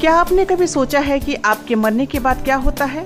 क्या 0.00 0.14
आपने 0.14 0.44
कभी 0.44 0.66
सोचा 0.66 1.00
है 1.00 1.18
कि 1.20 1.34
आपके 1.34 1.74
मरने 1.74 2.04
के 2.06 2.18
बाद 2.18 2.42
क्या 2.44 2.56
होता 2.56 2.84
है? 2.84 3.04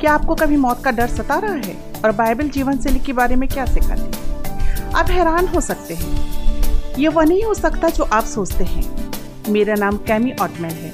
क्या 0.00 0.14
आपको 0.14 0.34
कभी 0.34 0.56
मौत 0.56 0.82
का 0.84 0.90
डर 0.90 1.06
सता 1.06 1.38
रहा 1.38 1.52
है? 1.52 1.76
और 2.04 2.12
बाइबल 2.12 2.48
जीवन 2.48 2.78
शैली 2.78 2.98
के 2.98 3.12
बारे 3.12 3.36
में 3.36 3.48
क्या 3.48 3.64
सिखाती 3.64 4.18
है 4.18 4.92
आप 4.94 5.10
हैरान 5.10 5.46
हो 5.46 5.60
सकते 5.60 5.94
हैं। 5.94 6.96
ये 6.98 7.08
वह 7.08 7.24
नहीं 7.24 7.44
हो 7.44 7.54
सकता 7.54 7.88
जो 7.88 8.04
आप 8.04 8.24
सोचते 8.24 8.64
हैं। 8.64 9.12
मेरा 9.48 9.74
नाम 9.74 9.96
कैमी 9.96 10.32
ऑटमैन 10.32 10.70
है। 10.70 10.92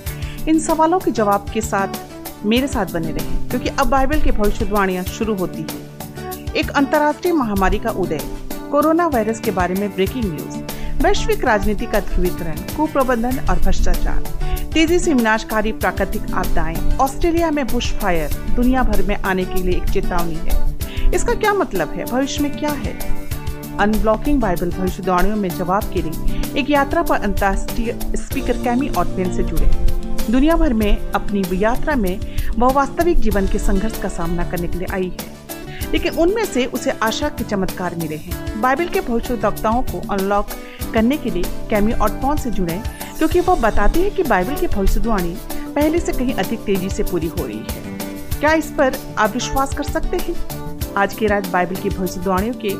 इन 0.48 0.60
सवालों 0.60 0.98
के 0.98 1.10
जवाब 1.10 1.50
के 1.54 1.60
साथ 1.60 1.88
मेरे 2.46 2.66
साथ 2.66 2.86
बने 2.86 3.12
रहें, 3.12 3.48
क्योंकि 3.48 3.68
अब 3.68 3.86
बाइबल 3.86 4.20
की 4.20 4.30
भविष्यवाणियाँ 4.30 5.04
शुरू 5.04 5.34
होती 5.34 5.66
है। 5.70 6.44
एक 6.54 6.70
अंतर्राष्ट्रीय 6.70 7.34
महामारी 7.34 7.78
का 7.78 7.90
उदय, 7.90 8.20
कोरोना 8.70 9.06
वायरस 9.06 9.40
के 9.40 9.50
बारे 9.50 9.74
में 9.74 9.94
ब्रेकिंग 9.94 10.24
न्यूज़ 10.24 11.02
वैश्विक 11.02 11.44
राजनीति 11.44 11.86
का 11.86 12.00
ध्रुवीकरण 12.00 12.56
कुप्रबंधन 12.76 13.46
और 13.50 13.58
भ्रष्टाचार। 13.58 14.24
तेज़ी 14.74 14.98
से 14.98 15.14
विनाशकारी 15.14 15.72
प्राकृतिक 15.72 16.22
आपदाएँ। 16.34 16.96
ऑस्ट्रेलिया 16.96 17.50
में 17.50 17.66
बुश 17.66 17.92
फायर 17.92 18.32
दुनिया 18.56 18.82
भर 18.82 19.02
में 19.02 19.16
आने 19.16 19.44
के 19.44 19.54
लिए 19.54 19.76
एक 19.76 19.90
चेतावनी 19.90 20.34
है। 20.34 21.12
इसका 21.14 21.34
क्या 21.34 21.52
मतलब 21.52 21.88
है? 21.88 22.04
भविष्य 22.04 22.42
में 22.42 22.58
क्या 22.58 22.70
है? 22.70 22.98
अनब्लॉकिंग 23.78 24.40
बाइबल 24.40 24.70
भविष्यवाणियों 24.70 25.36
में 25.36 25.48
जवाब 25.48 25.82
के 25.92 26.02
लिए 26.02 26.42
एक 26.60 26.70
यात्रा 26.70 27.02
पर 27.02 27.16
अंतर्राष्ट्रीय 27.16 27.98
स्पीकर 28.16 28.52
कैमी 28.52 28.88
ऑटपेन 28.88 29.36
से 29.36 29.42
जुड़े। 29.42 29.66
दुनिया 30.32 30.56
भर 30.56 30.72
में 30.72 31.12
अपनी 31.12 31.42
यात्रा 31.54 31.96
में 31.96 32.20
वह 32.58 32.72
वास्तविक 32.72 33.20
जीवन 33.20 33.46
के 33.46 33.58
संघर्ष 33.58 33.98
का 34.02 34.08
सामना 34.08 34.50
करने 34.50 34.68
के 34.68 34.78
लिए 34.78 34.88
आई 34.92 35.12
है। 35.20 35.36
लेकिन 35.92 36.14
उनमें 36.14 36.44
से 36.44 36.66
उसे 36.66 36.90
आशा 36.90 37.28
के 37.28 37.44
चमत्कार 37.44 37.94
मिले 37.94 38.16
हैं। 38.16 38.60
बाइबल 38.60 38.88
के 38.88 39.00
भविष्यवक्ताओं 39.00 39.82
को 39.82 40.02
अनलॉक 40.10 40.46
करने 40.94 41.16
के 41.16 41.30
लिए 41.30 41.42
कैमी 41.70 41.92
ऑटपॉन 41.92 42.36
से 42.36 42.50
जुड़े 42.50 43.01
क्योंकि 43.18 43.40
वह 43.40 43.60
बताते 43.60 44.00
हैं 44.00 44.14
कि 44.14 44.22
बाइबल 44.22 44.56
की 44.56 44.66
भविष्यवाणी 44.66 45.36
पहले 45.74 46.00
से 46.00 46.12
कहीं 46.12 46.34
अधिक 46.34 46.60
तेज़ी 46.60 46.90
से 46.90 47.02
पूरी 47.02 47.26
हो 47.26 47.46
रही 47.46 47.58
है। 47.58 47.90
क्या 48.40 48.52
इस 48.52 48.70
पर 48.70 48.96
आप 49.18 49.30
विश्वास 49.30 49.74
कर 49.74 49.84
सकते 49.84 50.16
हैं? 50.16 50.34
आज 50.96 51.14
की 51.14 51.26
रात 51.26 51.46
बाइबल 51.46 51.74
की 51.74 51.88
भविष्यवाणियों 51.88 52.54
के 52.64 52.72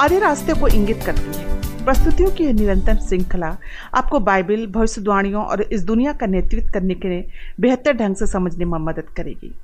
आधे 0.00 0.18
रास्ते 0.18 0.54
को 0.54 0.68
इंगित 0.68 1.02
करती 1.06 1.38
है। 1.38 1.56
प्रस्तुतियों 1.84 2.30
की 2.30 2.52
निरंतर 2.52 2.96
श्रृंखला 2.96 3.56
आपको 3.94 4.20
बाइबल, 4.20 4.66
भविष्यवाणियों 4.66 5.44
और 5.44 5.62
इस 5.62 5.84
दुनिया 5.84 6.12
का 6.12 6.26
नेतृत्व 6.26 6.70
करने 6.70 6.94
के 6.94 7.08
लिए 7.08 7.28
बेहतर 7.60 7.92
ढंग 7.92 8.16
से 8.16 8.26
समझने 8.26 8.64
में 8.64 8.78
मदद 8.78 9.08
करेगी। 9.16 9.54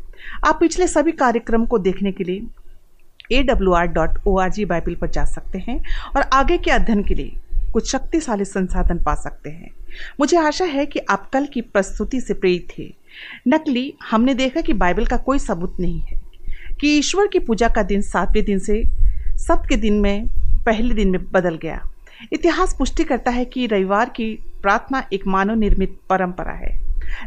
आप 0.46 0.60
पिछले 0.60 0.86
सभी 0.88 1.12
कार्यक्रम 1.12 1.66
को 1.66 1.78
देखने 1.78 2.12
के 2.12 2.24
लिए 2.24 2.46
A 3.32 3.42
W 3.42 3.72
R 3.72 3.86
dot 3.86 4.18
O 4.26 4.38
R 4.38 4.50
G 4.50 4.64
Bible 4.64 4.94
पर 4.94 5.10
जा 5.10 5.24
सकते 5.24 5.58
हैं 5.58 5.82
और 6.16 6.22
आगे 6.32 6.58
के 6.58 6.70
अध्ययन 6.70 7.02
के 7.02 7.14
लिए 7.14 7.36
कुछ 7.74 7.90
शक्तिशाली 7.92 8.44
संसाधन 8.44 8.98
पा 8.98 9.14
सकते 9.14 9.50
हैं। 9.50 9.70
मुझे 10.20 10.36
आशा 10.36 10.64
है 10.64 10.86
कि 10.86 11.00
आप 11.10 11.30
कल 11.30 11.46
की 11.46 11.60
प्रस्तुति 11.60 12.20
से 12.20 12.34
प्रेरित 12.34 12.68
थे 12.78 12.94
नकली, 13.48 13.94
हमने 14.10 14.34
देखा 14.34 14.60
कि 14.60 14.72
बाइबल 14.72 15.06
का 15.06 15.16
कोई 15.16 15.38
सबूत 15.38 15.76
नहीं 15.80 16.00
है 16.00 16.20
कि 16.80 16.98
ईश्वर 16.98 17.26
की 17.26 17.38
पूजा 17.38 17.68
का 17.68 17.82
दिन 17.82 18.02
सातवें 18.02 18.44
दिन 18.44 18.58
से 18.58 18.82
सप्त 19.38 19.68
के 19.68 19.76
दिन 19.76 20.00
में, 20.00 20.26
पहले 20.66 20.94
दिन 20.94 21.10
में 21.10 21.30
बदल 21.32 21.56
गया। 21.56 21.82
इतिहास 22.32 22.74
पुष्टि 22.78 23.04
करता 23.04 23.30
है 23.30 23.44
कि 23.44 23.66
रविवार 23.66 24.08
की 24.08 24.32
प्रार्थना 24.62 25.02
एक 25.12 25.26
मानव 25.26 25.54
निर्मित 25.54 25.98
परंपरा 26.10 26.52
है। 26.52 26.76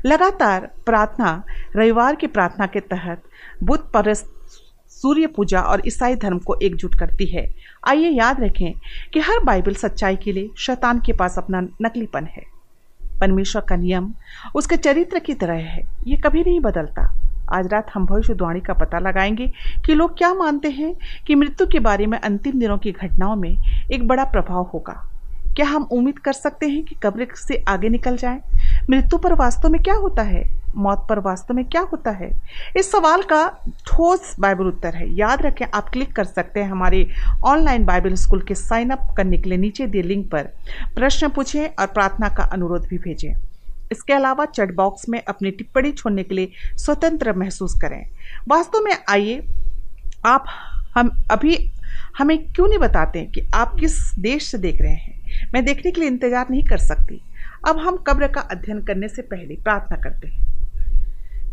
लगातार 0.06 0.70
प्रार्थना, 0.86 1.44
रविवार 1.76 2.16
की 2.16 2.28
प्रार्थना 2.28 2.66
के 2.66 2.80
तहत 2.80 3.22
बुद्ध 3.64 3.84
परस्त 3.94 4.34
सूर्य 5.02 5.28
पूजा 5.28 5.62
और 5.62 5.82
ईसाई 5.88 6.16
धर्म 6.16 6.38
को 6.38 6.56
एकजुट 6.64 6.96
करती 6.96 7.26
है। 7.26 7.48
आइए 7.88 8.10
याद 8.10 8.42
रखें 8.42 8.74
कि 9.14 9.20
हर 9.20 9.44
बाइबल 9.44 9.74
सच्चाई 9.74 10.16
के 10.16 10.32
लिए 10.32 10.50
शैतान 10.58 11.00
के 11.00 11.14
पास 11.14 11.38
अपना 11.38 11.62
नकलीपन 11.62 12.26
है। 12.26 12.44
परमेश्वर 13.22 13.62
का 13.62 13.76
नियम 13.76 14.14
उसके 14.56 14.78
चरित्र 14.78 15.20
की 15.20 15.34
तरह 15.34 15.54
है। 15.54 15.84
ये 16.08 16.18
कभी 16.18 16.42
नहीं 16.42 16.60
बदलता। 16.60 17.14
आज 17.54 17.68
रात 17.68 17.92
हम 17.94 18.06
भविष्यवाणी 18.06 18.60
का 18.60 18.74
पता 18.74 19.00
लगाएँगे 19.00 19.48
कि 19.86 19.94
लोग 19.94 20.18
क्या 20.18 20.34
मानते 20.34 20.70
हैं 20.70 20.96
कि 21.28 21.36
मृत्यु 21.36 21.68
के 21.68 21.80
बारे 21.80 22.06
में 22.06 22.20
अंतिम 22.20 22.60
दिनों 22.60 22.78
की 22.78 22.92
घटनाओं 22.92 23.36
में 23.36 23.58
एक 23.92 24.08
बड़ा 24.08 24.24
प्रभाव 24.24 24.72
होगा। 24.74 25.14
क्या 25.56 25.66
हम 25.66 25.84
उम्मीद 25.84 26.20
कर 26.20 26.34
सकते 26.34 26.68
हैं 26.68 26.84
कि 26.84 26.96
कब्र 27.04 27.28
से 27.36 27.64
आगे 27.68 27.90
निकल 27.90 28.18
जाएँ? 28.18 28.40
मृत्यु 28.90 29.18
पर 29.18 29.34
वास्तव 29.34 29.70
में 29.70 29.84
क्या 29.84 29.94
होता 29.94 30.22
है? 30.22 30.58
मौत 30.76 31.06
पर 31.10 31.20
वास्तव 31.20 31.54
में 31.54 31.66
क्या 31.66 31.82
होता 31.82 32.12
है? 32.12 32.32
इस 32.78 32.92
सवाल 32.92 33.22
का 33.22 33.48
ठोस 33.88 34.36
बाइबल 34.40 34.66
उत्तर 34.66 34.96
है। 34.96 35.16
याद 35.16 35.42
रखें, 35.42 35.66
आप 35.74 35.90
क्लिक 35.90 36.16
कर 36.16 36.24
सकते 36.24 36.60
हैं 36.60 36.70
हमारे 36.70 37.10
ऑनलाइन 37.46 37.86
बाइबल 37.86 38.14
स्कूल 38.14 38.42
के 38.42 38.56
साइन 38.56 38.90
अप 38.90 39.14
करने 39.18 39.38
के 39.38 39.50
लिए 39.50 39.58
नीचे 39.58 39.88
दिए 39.88 40.02
लिंक 40.02 40.32
पर। 40.32 40.44
प्रश्न 40.96 41.30
पूछें 41.30 41.68
और 41.68 41.88
प्रार्थना 41.88 42.30
का 42.30 42.44
अनुरोध 42.44 42.88
भी 42.88 42.98
भेजें। 42.98 43.34
इसके 43.92 44.14
अलावा 44.14 44.46
चैट 44.46 44.76
बॉक्स 44.76 45.10
में 45.10 45.24
अपनी 45.24 45.52
टिप्पणी 45.52 45.92
छोड़ने 45.92 46.24
के 46.24 46.36
लिए 46.36 46.52
स्वतंत्र 46.78 47.34
महसूस 47.34 47.80
करें। 47.82 48.08
वास्तव 48.48 48.80
में 48.80 48.98
आइए, 49.10 49.48
आप, 50.26 50.46
हम 50.96 51.24
अभी, 51.32 51.72
हमें 52.18 52.54
क्यों 52.54 52.68
नहीं 52.68 52.80
बताते 52.80 53.24
कि 53.26 53.42
आप 53.56 53.76
किस 53.80 54.16
देश 54.20 54.48
से 54.48 54.58
देख 54.58 54.82
रहे 54.82 54.94
हैं? 54.94 55.22
मैं 55.54 55.66
देखने 55.66 55.92
के 55.92 56.02
लिए 56.02 56.10
इंतज़ार 56.10 56.46
नहीं 56.50 56.64
कर 56.64 56.78
सकती। 56.78 57.22
अब 57.68 57.78
हम 57.78 57.98
कब्र 57.98 58.28
का 58.28 58.42
अध्ययन 58.42 58.82
करने 58.82 59.08
से 59.08 59.22
पहले 59.22 59.56
प्रार्थना 59.56 59.98
करते 59.98 60.28
हैं। 60.28 60.46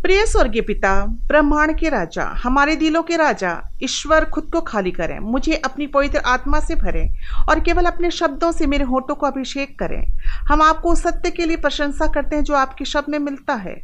प्रिय 0.03 0.27
स्वर्गीय 0.27 0.63
पिता, 0.63 1.05
ब्रह्मांड 1.07 1.79
के 1.79 1.89
राजा, 1.89 2.25
हमारे 2.43 2.77
दिलों 2.77 3.03
के 3.03 3.17
राजा, 3.17 3.71
ईश्वर 3.83 4.25
खुद 4.25 4.51
को 4.53 4.61
खाली 4.61 4.91
करें, 4.91 5.19
मुझे 5.19 5.55
अपनी 5.55 5.87
पवित्र 5.87 6.19
आत्मा 6.19 6.61
से 6.61 6.75
भरें 6.75 7.15
और 7.49 7.61
केवल 7.61 7.85
अपने 7.85 8.11
शब्दों 8.11 8.53
से 8.53 8.67
मेरे 8.67 8.85
होठों 8.85 9.15
को 9.15 9.27
अभिषेक 9.27 9.79
करें। 9.79 10.07
हम 10.49 10.63
आपको 10.63 10.95
सत्य 10.95 11.31
के 11.31 11.47
लिए 11.47 11.57
प्रशंसा 11.57 12.07
करते 12.07 12.37
हैं 12.37 12.45
जो 12.45 12.55
आपके 12.55 12.85
शब्द 12.85 13.11
में 13.11 13.19
मिलता 13.19 13.55
है, 13.55 13.75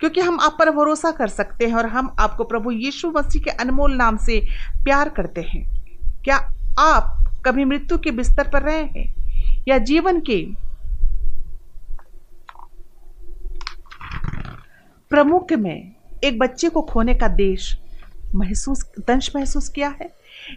क्योंकि 0.00 0.20
हम 0.20 0.40
आप 0.40 0.56
पर 0.58 0.70
भरोसा 0.70 1.10
कर 1.10 1.28
सकते 1.28 1.66
हैं 1.66 1.74
और 1.74 1.86
हम 1.86 2.16
आपको 2.18 2.44
प्रभु 2.44 2.70
यीशु 2.70 3.10
मसीह 3.10 3.42
के 3.42 3.50
अनमोल 3.50 3.94
नाम 3.94 4.16
से 4.16 4.40
प्यार 4.84 5.08
करते 5.08 5.40
हैं। 5.40 5.64
क्या 6.24 6.36
आप 6.78 7.16
कभी 7.44 7.64
मृत्यु 7.64 7.98
के 7.98 8.10
बिस्तर 8.10 8.48
पर 8.48 8.62
रहे 8.62 8.82
हैं? 8.82 9.14
या 9.68 9.78
जीवन 9.78 10.20
के 10.20 10.69
प्रमुख 15.10 15.52
में 15.52 15.92
एक 16.24 16.38
बच्चे 16.38 16.68
को 16.68 16.82
खोने 16.82 17.14
का 17.14 17.28
देश 17.28 17.76
महसूस, 18.34 18.84
दंश 18.98 19.30
महसूस 19.36 19.68
किया 19.68 19.88
है। 20.00 20.10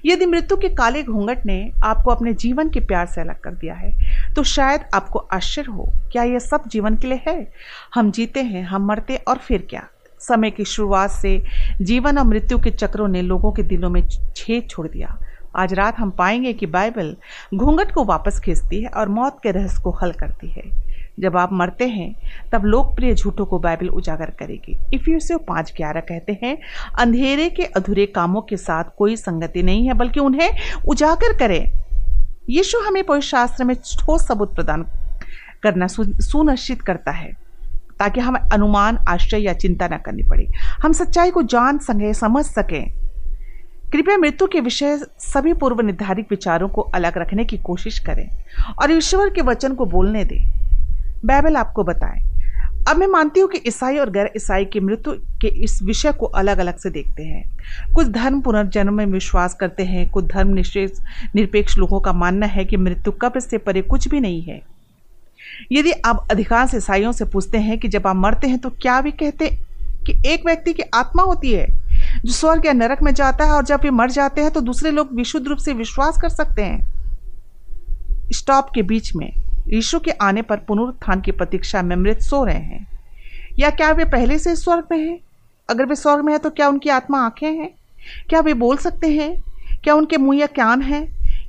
यदि 0.06 0.25
मृत्यु 0.25 0.58
के 0.58 0.69
काले 0.69 1.02
घूंघट 1.03 1.46
ने 1.46 1.72
आपको 1.84 2.12
अपने 2.12 2.34
जीवन 2.34 2.69
के 2.69 2.80
प्यार 2.80 3.06
से 3.06 3.22
अलग 3.22 3.40
कर 3.40 3.53
दिया 3.53 3.74
है 3.74 3.91
तो 4.36 4.44
शायद 4.44 4.81
आपको 4.94 5.19
आश्चर्य 5.19 5.72
हो, 5.72 5.88
क्या 6.12 6.24
यह 6.24 6.40
सब 6.40 6.68
जीवन 6.68 6.96
के 6.96 7.08
लिए 7.08 7.22
है? 7.28 7.52
हम 7.94 8.12
जीते 8.12 8.41
हैं, 8.41 8.64
हम 8.64 8.86
मरते 8.86 9.16
और 9.18 9.38
फिर 9.38 9.66
क्या? 9.69 9.88
समय 10.22 10.52
की 10.52 10.66
शुरुआत 10.66 11.09
से 11.12 11.41
जीवन 11.81 12.18
और 12.18 12.25
मृत्यु 12.25 12.59
के 12.59 12.72
चक्रों 12.72 13.08
ने 13.08 13.22
लोगों 13.22 13.52
के 13.52 13.64
दिलों 13.64 13.90
में 13.90 14.02
छेद 14.08 14.68
छोड़ 14.70 14.88
दिया। 14.88 15.18
आज 15.56 15.74
रात 15.74 16.00
हम 16.00 16.12
पाएँगे 16.12 16.53
कि 16.53 16.66
बाइबल 16.68 17.16
घूंघट 17.53 17.91
को 17.91 18.03
वापस 18.03 18.40
खींचती 18.40 18.81
है 18.81 18.90
और 18.90 19.09
मौत 19.09 19.40
के 19.44 19.52
रहस्य 19.52 19.81
को 19.84 19.91
हल 19.94 20.12
करती 20.12 20.50
है। 20.50 20.64
जब 21.19 21.38
आप 21.38 21.50
मरते 21.53 21.88
हैं, 21.88 22.16
तब 22.51 22.66
लोकप्रिय 22.66 23.13
झूठों 23.16 23.46
को 23.46 23.59
बाइबल 23.59 23.88
उजागर 23.88 24.29
करेगी। 24.29 24.78
इफिसियो 24.94 25.38
पाँच 25.38 25.74
ग्यारह 25.78 26.00
कहते 26.00 26.40
हैं, 26.44 26.57
अंधेरे 27.00 27.50
के 27.50 27.63
अधूरे 27.63 28.06
कामों 28.06 28.41
के 28.41 28.57
साथ 28.57 28.84
कोई 28.97 29.16
संगति 29.16 29.63
नहीं 29.63 29.88
है, 29.88 29.94
बल्कि 29.94 30.19
उन्हें 30.19 30.52
उजागर 30.88 31.38
करें। 31.38 31.72
यीशु 32.50 32.79
हमें 32.79 33.03
पवित्र 33.03 33.25
शास्त्र 33.25 33.63
में 33.63 33.75
ठोस 33.75 34.28
सबूत 34.28 34.56
प्रदान 34.56 34.85
करना 35.63 35.88
सुनिश्चित 35.88 36.81
करता 36.81 37.12
है, 37.12 37.31
ताकि 38.00 38.19
हम 38.19 38.35
अनुमान, 38.53 38.97
आश्चर्य 39.09 39.41
या 39.41 39.53
चिंता 39.53 39.88
न 39.88 39.97
करनी 39.97 40.23
पड़े। 40.23 40.47
हम 40.84 40.94
सच्चाई 40.94 41.31
को 41.31 41.44
जान 41.44 41.78
सके, 41.78 42.13
समझ 42.13 42.46
सकें। 42.46 42.91
कृपया 43.91 44.18
मृत्यु 44.18 44.47
के 44.47 44.59
विषय 44.59 44.97
सभी 45.19 45.53
पूर्व 45.53 45.81
निर्धारित 45.81 46.28
विचारों 46.29 46.69
को 46.69 46.81
अलग 46.81 47.18
रखने 47.18 47.46
की 47.46 47.57
कोशिश 47.57 48.00
करें 48.00 48.28
और 48.81 48.91
ईश्वर 48.91 49.29
के 49.29 49.41
वचन 49.41 49.73
को 49.73 49.85
बोलने 49.85 50.23
दें। 50.25 50.62
बाइबल 51.25 51.56
आपको 51.56 51.84
बताए। 51.84 52.19
अब 52.89 52.97
मैं 52.97 53.07
मानती 53.07 53.39
हूँ 53.39 53.50
कि 53.50 53.61
ईसाई 53.67 53.97
और 53.97 54.09
गैर 54.11 54.31
ईसाई 54.35 54.66
की 54.66 54.79
मृत्यु 54.79 55.14
के 55.41 55.47
इस 55.64 55.81
विषय 55.84 56.11
को 56.11 56.25
अलग 56.25 56.58
अलग 56.58 56.78
से 56.78 56.90
देखते 56.90 57.23
हैं। 57.23 57.93
कुछ 57.93 58.08
धर्म 58.08 58.40
पुनर्जन्म 58.41 58.93
में 58.93 59.05
विश्वास 59.05 59.53
करते 59.53 59.84
हैं, 59.84 60.09
कुछ 60.09 60.25
धर्म 60.25 60.53
निश्चय 60.53 60.90
निरपेक्ष 61.35 61.78
लोगों 61.78 61.99
का 61.99 62.14
मानना 62.14 62.46
है 62.46 62.66
कि 62.66 62.78
मृत्यु 62.78 63.11
कब्र 63.11 63.40
से 63.40 63.58
परे 63.58 63.81
कुछ 63.81 64.08
भी 64.08 64.20
नहीं 64.20 64.41
है। 64.41 64.61
यदि 65.72 65.91
आप 66.05 66.28
अधिकांश 66.31 66.73
ईसाइयों 66.75 67.11
से 67.11 67.26
पूछते 67.26 67.58
हैं 67.58 67.78
कि 67.79 67.87
जब 67.87 68.08
आप 68.08 68.16
मरते 68.16 68.47
हैं 68.47 68.59
तो 68.59 68.69
क्या 68.81 68.99
भी 69.02 69.11
कहते 69.14 69.49
कि 70.05 70.14
एक 70.26 70.46
व्यक्ति 70.46 70.73
की 70.73 70.84
आत्मा 70.93 71.23
होती 71.23 71.52
है, 71.52 71.67
जो 72.26 72.31
स्वर्ग 72.31 72.66
या 72.66 72.73
नरक 72.73 73.02
में 73.03 73.14
जाता 73.14 73.46
है 73.46 73.52
और 73.52 73.64
जब 73.66 73.81
ये 73.85 73.91
मर 73.91 74.11
जाते 74.11 74.41
हैं 74.41 74.52
तो 74.52 74.61
दूसरे 74.61 74.91
लोग 74.91 75.16
विशुद्ध 75.16 75.47
रूप 75.47 75.58
से 75.58 75.73
विश्वास 75.73 76.17
कर 76.17 76.29
सकते 76.29 76.64
हैं। 76.64 78.29
स्टॉप 78.34 78.69
के 78.76 78.81
बीच 78.81 79.16
में 79.16 79.31
यीशु 79.68 80.00
के 80.00 80.12
आने 80.12 80.42
पर 80.42 80.58
पुनरुत्थान 80.58 81.22
की 81.22 81.32
प्रतीक्षा 81.32 81.82
में 81.82 81.96
मृत 81.96 82.20
सो 82.20 82.44
रहे 82.44 82.56
हैं। 82.56 82.88
या 83.60 83.70
क्या 83.70 83.92
वे 83.92 84.06
पहले 84.06 84.40
से 84.40 84.56
स्वर्ग 84.56 84.84
में 84.92 85.00
हैं? 85.00 85.20
अगर 85.70 85.86
वे 85.86 85.96
स्वर्ग 85.96 86.24
में 86.26 86.34
है 86.34 86.40
तो 86.40 86.50
क्या 86.50 86.68
उनकी 86.70 86.90
आत्मा 86.90 87.26
आँखें 87.26 87.52
हैं? 87.52 87.70
क्या 88.30 88.40
वे 88.40 88.54
बोल 88.54 88.78
सकते 88.78 89.08
हैं? 89.08 89.44
क्या 89.84 89.96
उनके 89.96 90.18
मुँह 90.18 90.38
या 90.38 90.46
कान 90.46 90.82
हैं? 90.82 91.04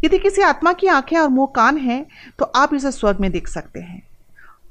यदि 0.05 0.19
किसी 0.19 0.43
आत्मा 0.43 0.73
की 0.73 0.87
आँखें 0.87 1.19
और 1.19 1.29
मुँह 1.29 1.53
कान 1.57 1.79
हैं 1.79 2.07
तो 2.39 2.45
आप 2.45 2.75
इसे 2.75 2.91
स्वर्ग 2.91 3.21
में 3.21 3.31
देख 3.33 3.49
सकते 3.49 3.81
हैं। 3.81 4.03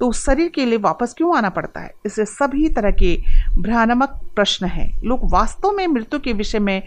तो 0.00 0.08
उस 0.08 0.24
शरीर 0.26 0.48
के 0.48 0.64
लिए 0.64 0.78
वापस 0.78 1.14
क्यों 1.18 1.36
आना 1.36 1.48
पड़ता 1.48 1.80
है? 1.80 1.90
इससे 2.06 2.24
सभी 2.24 2.68
तरह 2.68 2.90
के 2.90 3.16
भ्रानमक 3.58 4.20
प्रश्न 4.36 4.66
हैं। 4.66 5.02
लोग 5.04 5.30
वास्तव 5.30 5.70
में 5.70 5.86
मृत्यु 5.86 6.20
के 6.20 6.32
विषय 6.32 6.58
में 6.58 6.82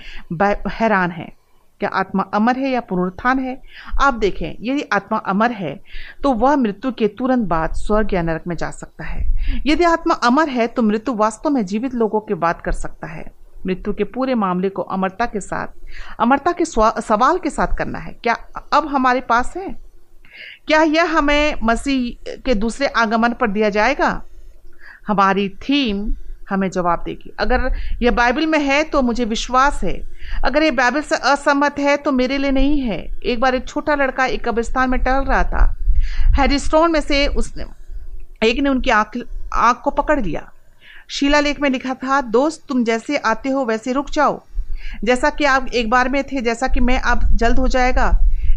हैरान 0.69 1.12
हैं। 1.12 1.36
क्या 1.81 1.89
आत्मा 1.89 2.24
अमर 2.33 2.57
है 2.57 2.69
या 2.69 2.79
पुनरुत्थान 2.81 3.39
है? 3.39 3.62
आप 4.01 4.13
देखें, 4.13 4.56
यदि 4.62 4.81
आत्मा 4.94 5.18
अमर 5.27 5.51
है 5.51 5.75
तो 6.24 6.31
वह 6.33 6.56
मृत्यु 6.56 6.91
के 6.91 7.07
तुरंत 7.09 7.47
बाद 7.47 7.74
स्वर्ग 7.75 8.13
या 8.13 8.21
नरक 8.21 8.47
में 8.47 8.56
जा 8.56 8.69
सकता 8.71 9.03
है। 9.03 9.25
यदि 9.68 9.83
आत्मा 9.83 10.13
अमर 10.24 10.50
है 10.50 10.68
तो 10.68 10.81
मृत्यु 10.81 11.13
वास्तव 11.15 11.50
में 11.50 11.65
जीवित 11.65 11.94
लोगों 11.94 12.19
के 12.19 12.33
बात 12.35 12.62
कर 12.62 12.71
सकता 12.74 13.07
है। 13.07 13.25
मृत्यु 13.65 13.94
के 13.94 14.03
पूरे 14.06 14.35
मामले 14.35 14.69
को 14.69 14.81
अमरता 14.83 15.25
के 15.25 15.39
साथ, 15.39 15.68
अमरता 16.19 16.51
के 16.51 16.65
सवाल 16.65 17.38
के 17.38 17.50
साथ 17.50 17.75
करना 17.77 18.00
है। 18.00 18.13
क्या 18.13 18.38
अब 18.73 18.88
हमारे 18.88 19.21
पास 19.21 19.53
है? 19.57 19.75
क्या 20.68 20.81
यह 20.83 21.18
हमें 21.18 21.59
मसीह 21.63 22.33
के 22.45 22.53
दूसरे 22.56 22.88
आगमन 22.88 23.33
पर 23.33 23.47
दिया 23.47 23.69
जाएगा? 23.69 24.21
हमारी 25.07 25.47
थीम 25.50 26.07
हमें 26.49 26.69
जवाब 26.69 27.03
देगी। 27.05 27.31
अगर 27.39 27.71
यह 28.01 28.11
बाइबल 28.11 28.45
में 28.45 28.59
है 28.59 28.83
तो 28.83 29.01
मुझे 29.01 29.25
विश्वास 29.25 29.83
है। 29.83 30.01
अगर 30.45 30.63
ये 30.63 30.71
बाइबल 30.71 31.01
से 31.01 31.15
असहमत 31.15 31.79
है 31.79 31.95
तो 31.97 32.11
मेरे 32.11 32.38
लिए 32.38 32.51
नहीं 32.51 32.79
है। 32.81 32.99
एक 33.23 33.39
बार 33.39 33.55
एक 33.55 33.67
छोटा 33.67 33.95
लड़का 33.95 34.25
एक 34.25 34.47
कब्रिस्तान 34.47 34.89
में 34.89 34.99
टहल 34.99 35.23
रहा 35.23 35.44
था। 35.44 35.75
हैरिस्टोन 36.38 36.91
में 36.91 37.01
से 37.01 37.25
उसने, 37.27 37.65
एक 38.44 38.59
ने 38.59 38.69
उनकी 38.69 38.89
आँख 38.89 39.17
आँख 39.53 39.81
को 39.83 39.91
पकड़ 39.91 40.19
लिया। 40.19 40.49
शीला 41.09 41.39
लेख 41.39 41.59
में 41.61 41.69
लिखा 41.69 41.94
था, 41.94 42.21
दोस्त, 42.21 42.63
तुम 42.69 42.83
जैसे 42.83 43.17
आते 43.17 43.49
हो 43.49 43.65
वैसे 43.65 43.91
रुक 43.91 44.09
जाओ। 44.09 44.41
जैसा 45.03 45.29
कि 45.29 45.45
आप 45.45 45.67
एक 45.67 45.89
बार 45.89 46.09
में 46.09 46.23
थे, 46.23 46.41
जैसा 46.41 46.67
कि 46.67 46.79
मैं 46.79 46.99
आप 47.01 47.21
जल्द 47.33 47.59
हो 47.59 47.67
जाएगा। 47.67 48.11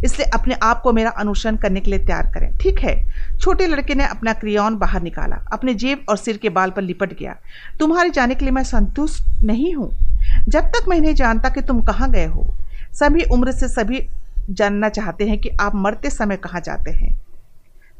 इसलिए 0.05 0.31
अपने 0.31 0.55
आप 0.55 0.81
को 0.81 0.93
मेरा 0.93 1.11
अनुसरण 1.11 1.57
करने 1.57 1.81
के 1.81 1.91
लिए 1.91 1.99
तैयार 1.99 2.27
करें। 2.27 2.59
ठीक 2.59 2.79
है? 2.79 3.07
छोटे 3.41 3.67
लड़के 3.67 3.95
ने 3.95 4.07
अपना 4.07 4.33
क्रियौन 4.33 4.77
बाहर 4.77 5.03
निकाला। 5.03 5.37
अपने 5.53 5.75
जेब 5.75 6.05
और 6.09 6.17
सिर 6.17 6.37
के 6.37 6.49
बाल 6.49 6.71
पर 6.71 6.83
लिपट 6.83 7.19
गया। 7.19 7.37
तुम्हारे 7.81 8.11
जाने 8.11 8.35
के 8.35 8.45
लिए 8.45 8.53
मैं 8.53 8.65
संतुष्ट 8.65 9.25
नहीं 9.45 9.75
हूँ। 9.75 9.91
जब 10.49 10.61
तक 10.61 10.85
मैं 10.89 11.01
नहीं 11.01 11.15
जानता 11.15 11.49
कि 11.49 11.61
तुम 11.61 11.81
कहाँ 11.81 12.11
गए 12.11 12.27
हो, 12.27 12.55
सभी 12.93 13.23
उम्र 13.23 13.53
से 13.53 13.69
सभी 13.69 14.07
जानना 14.51 14.89
चाहते 14.89 15.25
हैं 15.25 15.39
कि 15.39 15.49
आप 15.61 15.75
मरते 15.75 16.11
समय 16.11 16.37
कहाँ 16.37 16.61
जाते 16.61 16.91
हैं। 16.91 17.21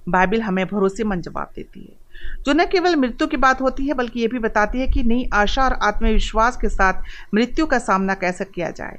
बाइबिल 0.09 0.43
हमें 0.43 0.67
भरोसेमंद 0.67 1.23
जवाब 1.23 1.51
देती 1.57 1.81
है। 1.81 2.11
जो 2.47 2.53
न 2.53 2.65
केवल 2.65 2.97
मृत्यु 2.97 3.27
की 3.27 3.37
बात 3.37 3.61
होती 3.61 3.87
है, 3.87 3.95
बल्कि 3.95 4.21
ये 4.21 4.29
भी 4.29 4.39
बताती 4.39 4.81
है 4.81 4.87
कि 4.87 5.03
नई 5.03 5.31
आशा 5.33 5.65
और 5.65 5.73
आत्मविश्वास 5.73 6.57
के 6.57 6.69
साथ 6.69 6.93
मृत्यु 7.35 7.67
का 7.67 7.79
सामना 7.79 8.15
कैसे 8.15 8.45
किया 8.45 8.71
जाए। 8.71 8.99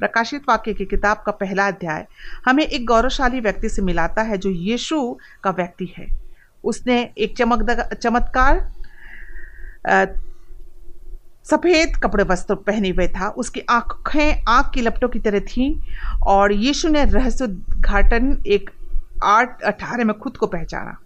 प्रकाशित 0.00 0.42
वाक्य 0.48 0.72
की 0.74 0.84
किताब 0.84 1.22
का 1.26 1.32
पहला 1.32 1.66
अध्याय 1.68 2.06
हमें 2.46 2.64
एक 2.64 2.86
गौरवशाली 2.86 3.40
व्यक्ति 3.40 3.68
से 3.68 3.82
मिलाता 3.82 4.22
है 4.22 4.38
जो 4.38 4.50
यीशु 4.50 5.18
का 5.44 5.50
व्यक्ति 5.50 5.92
है। 5.98 6.06
उसने 6.64 7.00
एक 7.18 7.36
चमक 7.36 7.70
चमत्कार 7.94 8.60
सफ़ेद 11.46 11.96
कपड़े 11.96 12.24
वस्त्र 12.24 12.54
पहने 12.54 12.88
हुए 12.88 13.06
था। 13.08 13.28
उसकी 13.28 13.60
आँखें 13.70 14.44
आँख 14.48 14.70
की 14.74 14.80
लपटों 14.80 15.08
की 15.08 15.18
तरह 15.18 15.40
थीं 15.40 15.74
और 16.26 16.52
यीशु 16.52 16.88
ने 16.88 17.04
रहस्य 17.04 17.46
घाटन 17.80 18.42
एक 18.46 18.70
आठ, 19.24 19.62
अठारह 19.62 20.04
में 20.04 20.18
खुद 20.18 20.36
को 20.36 20.46
पहचाना। 20.46 20.96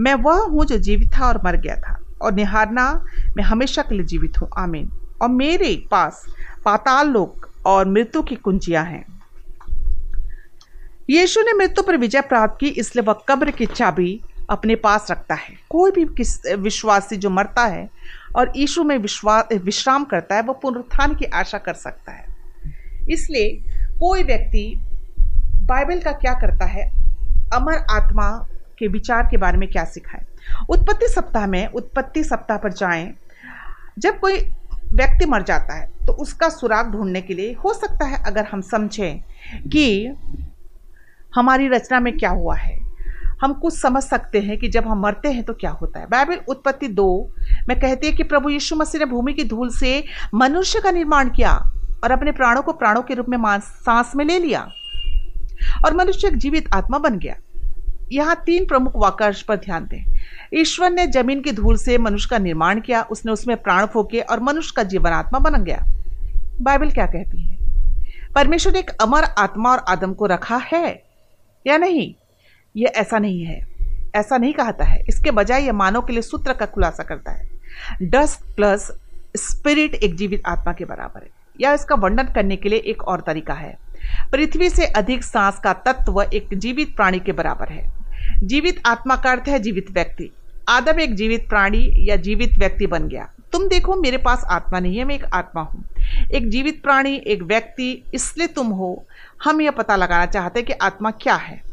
मैं 0.00 0.14
वह 0.14 0.42
हूँ 0.42 0.64
जो 0.64 0.78
जीवित 0.78 1.10
था 1.18 1.26
और 1.28 1.40
मर 1.44 1.56
गया 1.56 1.76
था 1.76 1.98
और 2.22 2.32
निहारना 2.32 2.92
मैं 3.36 3.44
हमेशा 3.44 3.82
के 3.82 3.94
लिए 3.94 4.06
जीवित 4.06 4.40
हूँ। 4.40 4.48
आमीन। 4.58 4.90
और 5.22 5.28
मेरे 5.28 5.74
पास 5.90 6.24
पाताल 6.64 7.08
लोक 7.08 7.51
और 7.66 7.88
मृत्यु 7.88 8.22
की 8.22 8.36
कुंजियाँ 8.36 8.84
हैं। 8.84 9.04
यीशु 11.10 11.40
ने 11.40 11.52
मृत्यु 11.52 11.82
पर 11.82 11.96
विजय 11.96 12.20
प्राप्त 12.20 12.56
की, 12.60 12.68
इसलिए 12.68 13.04
वह 13.04 13.22
कब्र 13.28 13.50
की 13.50 13.66
चाबी 13.66 14.20
अपने 14.50 14.74
पास 14.76 15.10
रखता 15.10 15.34
है। 15.34 15.54
कोई 15.70 15.90
भी 15.90 16.04
किस 16.16 16.46
विश्वासी 16.58 17.16
जो 17.16 17.30
मरता 17.30 17.64
है 17.64 17.88
और 18.36 18.52
यीशु 18.56 18.84
में 18.84 18.96
विश्राम 18.98 20.04
करता 20.04 20.34
है, 20.34 20.42
वह 20.42 20.58
पुनरुत्थान 20.62 21.14
की 21.14 21.24
आशा 21.24 21.58
कर 21.58 21.74
सकता 21.74 22.12
है। 22.12 22.24
इसलिए 23.10 23.50
कोई 23.98 24.22
व्यक्ति 24.22 24.64
बाइबल 25.62 26.00
का 26.00 26.12
क्या 26.12 26.32
करता 26.40 26.64
है, 26.66 26.88
अमर 27.54 27.84
आत्मा 27.90 28.28
के 28.78 28.88
विचार 28.88 29.26
के 29.30 29.36
बारे 29.36 29.58
में 29.58 29.68
क्या 29.70 29.84
सिखाए 29.84 30.24
उत्पत्ति 30.70 31.08
सप्ताह 31.08 31.46
में, 31.46 31.66
उत्पत्ति 31.66 32.22
सप्ताह 32.24 32.56
पर 32.56 32.72
जाएँ। 32.72 33.12
जब 33.98 34.18
कोई 34.20 34.38
व्यक्ति 34.94 35.26
मर 35.26 35.42
जाता 35.42 35.74
है 35.74 35.90
तो 36.06 36.12
उसका 36.22 36.48
सुराग 36.48 36.90
ढूँढने 36.92 37.20
के 37.20 37.34
लिए 37.34 37.52
हो 37.54 37.72
सकता 37.74 38.06
है 38.06 38.22
अगर 38.26 38.46
हम 38.46 38.60
समझें 38.62 39.20
कि 39.68 40.14
हमारी 41.34 41.68
रचना 41.68 42.00
में 42.00 42.16
क्या 42.18 42.30
हुआ 42.30 42.56
है। 42.56 42.80
हम 43.42 43.52
कुछ 43.52 43.74
समझ 43.74 44.02
सकते 44.02 44.40
हैं 44.40 44.56
कि 44.58 44.68
जब 44.68 44.86
हम 44.88 45.00
मरते 45.02 45.30
हैं 45.32 45.42
तो 45.44 45.52
क्या 45.54 45.70
होता 45.72 46.00
है। 46.00 46.06
बाइबल 46.06 46.40
उत्पत्ति 46.48 46.88
दो 46.88 47.34
में 47.68 47.78
कहती 47.80 48.06
है 48.06 48.12
कि 48.12 48.22
प्रभु 48.22 48.50
यीशु 48.50 48.76
मसीह 48.76 48.98
ने 48.98 49.06
भूमि 49.06 49.32
की 49.34 49.44
धूल 49.44 49.70
से 49.70 50.04
मनुष्य 50.34 50.80
का 50.80 50.90
निर्माण 50.90 51.30
किया 51.30 51.52
और 52.04 52.10
अपने 52.10 52.32
प्राणों 52.32 52.62
को 52.62 52.72
प्राणों 52.72 53.02
के 53.02 53.14
रूप 53.14 53.28
में 53.28 53.38
सांस 53.60 54.12
में 54.16 54.24
ले 54.24 54.38
लिया 54.38 54.60
और 55.84 55.94
मनुष्य 55.94 56.28
एक 56.28 56.36
जीवित 56.36 56.68
आत्मा 56.74 56.98
बन 56.98 57.18
गया। 57.18 57.36
यहाँ 58.12 58.42
तीन 58.46 58.64
प्रमुख 58.64 58.92
वाक्यांश 58.96 59.42
पर 59.42 59.56
ध्यान 59.56 59.86
दें। 59.86 60.04
ईश्वर 60.54 60.90
ने 60.90 61.06
ज़मीन 61.06 61.40
की 61.40 61.52
धूल 61.52 61.76
से 61.76 61.98
मनुष्य 61.98 62.28
का 62.30 62.38
निर्माण 62.38 62.80
किया, 62.80 63.02
उसने 63.02 63.32
उसमें 63.32 63.62
प्राण 63.62 63.86
फोके 63.86 64.20
और 64.20 64.40
मनुष्य 64.40 64.72
का 64.76 64.82
जीवन 64.82 65.10
आत्मा 65.10 65.38
बन 65.38 65.64
गया। 65.64 65.84
बाइबल 66.60 66.90
क्या 66.90 67.06
कहती 67.06 67.42
है? 67.42 67.56
परमेश्वर 68.34 68.72
ने 68.72 68.78
एक 68.78 68.90
अमर 68.90 69.24
आत्मा 69.24 69.70
और 69.70 69.78
आदम 69.78 70.14
को 70.14 70.26
रखा 70.26 70.56
है 70.56 71.02
या 71.66 71.76
नहीं? 71.76 72.14
यह 72.76 72.92
ऐसा 72.96 73.18
नहीं 73.18 73.44
है। 73.44 73.66
ऐसा 74.14 74.36
नहीं 74.36 74.52
कहता 74.52 74.84
है। 74.84 75.04
इसके 75.08 75.30
बजाय 75.30 75.62
यह 75.62 75.72
मानव 75.72 76.00
के 76.00 76.12
लिए 76.12 76.22
सूत्र 76.22 76.52
का 76.52 76.66
खुलासा 76.66 77.02
करता 77.02 77.32
है। 77.32 77.48
डस्ट 78.02 78.56
प्लस 78.56 78.92
स्पिरिट 79.36 79.94
एक 79.94 80.16
जीवित 80.16 80.42
आत्मा 80.46 80.72
के 80.72 80.84
बराबर 80.84 81.22
है। 81.22 81.30
या 81.60 81.72
इसका 81.72 81.94
वर्णन 81.94 82.24
करने 82.24 82.56
के 82.56 82.68
लिए 82.68 82.78
एक 82.78 83.02
और 83.02 83.20
तरीका 83.20 83.54
है। 83.54 83.78
पृथ्वी 84.32 84.70
से 84.70 84.86
अधिक 84.86 85.24
सांस 85.24 85.58
का 85.58 85.72
तत्व 85.72 86.22
एक 86.22 86.48
जीवित 86.54 86.96
प्राणी 86.96 87.20
के 87.20 87.32
बराबर 87.32 87.68
है। 87.68 87.92
जीवित 88.42 88.82
आत्मा 88.86 89.16
का 89.16 89.30
अर्थ 89.30 89.48
है 89.48 89.58
जीवित 89.58 89.86
व्यक्ति। 89.90 90.30
आदम 90.68 91.00
एक 91.00 91.14
जीवित 91.14 91.48
प्राणी 91.48 91.94
या 91.98 92.16
जीवित 92.16 92.58
व्यक्ति 92.58 92.86
बन 92.86 93.08
गया। 93.08 93.28
तुम 93.52 93.68
देखो, 93.68 93.96
मेरे 93.96 94.16
पास 94.16 94.44
आत्मा 94.50 94.80
नहीं 94.80 94.98
है, 94.98 95.04
मैं 95.04 95.14
एक 95.14 95.24
आत्मा 95.24 95.62
हूँ। 95.62 95.84
एक 96.34 96.48
जीवित 96.50 96.82
प्राणी, 96.82 97.14
एक 97.14 97.42
व्यक्ति, 97.42 98.04
इसलिए 98.14 98.46
तुम 98.46 98.66
हो। 98.66 99.04
हम 99.44 99.60
यह 99.60 99.70
पता 99.70 99.96
लगाना 99.96 100.26
चाहते 100.26 100.60
हैं 100.60 100.66
कि 100.66 100.72
आत्मा 100.72 101.10
क्या 101.10 101.34
है। 101.34 101.72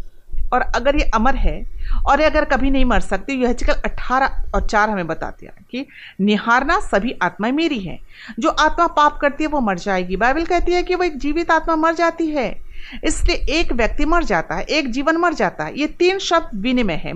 और 0.53 0.61
अगर 0.61 0.95
ये 0.95 1.03
अमर 1.13 1.35
है, 1.35 1.65
और 2.05 2.19
ये 2.19 2.25
अगर 2.25 2.45
कभी 2.45 2.69
नहीं 2.69 2.85
मर 2.85 2.99
सकती 2.99 3.33
यह 3.33 3.53
चिकल 3.53 3.73
अट्ठारह 3.73 4.43
और 4.55 4.67
चार 4.67 4.89
हमें 4.89 5.07
बताती 5.07 5.45
है 5.45 5.53
कि 5.71 5.85
निहारना 6.21 6.79
सभी 6.79 7.15
आत्माएँ 7.21 7.53
मेरी 7.53 7.79
हैं। 7.79 7.99
जो 8.39 8.49
आत्मा 8.49 8.87
पाप 8.87 9.17
करती 9.17 9.43
है, 9.43 9.49
वो 9.49 9.59
मर 9.59 9.77
जाएगी। 9.77 10.15
बाइबल 10.15 10.45
कहती 10.45 10.71
है 10.71 10.83
कि 10.83 10.95
वो 10.95 11.03
एक 11.03 11.17
जीवित 11.17 11.51
आत्मा 11.51 11.75
मर 11.75 11.95
जाती 11.95 12.27
है। 12.27 12.68
इसलिए 13.03 13.35
एक 13.35 13.73
व्यक्ति 13.73 14.05
मर 14.05 14.23
जाता 14.23 14.55
है, 14.55 14.63
एक 14.63 14.91
जीवन 14.91 15.17
मर 15.17 15.33
जाता 15.33 15.63
है। 15.63 15.79
ये 15.79 15.87
तीन 15.87 16.19
शब्द 16.19 16.49
विनिमय 16.55 16.93
है। 16.93 17.13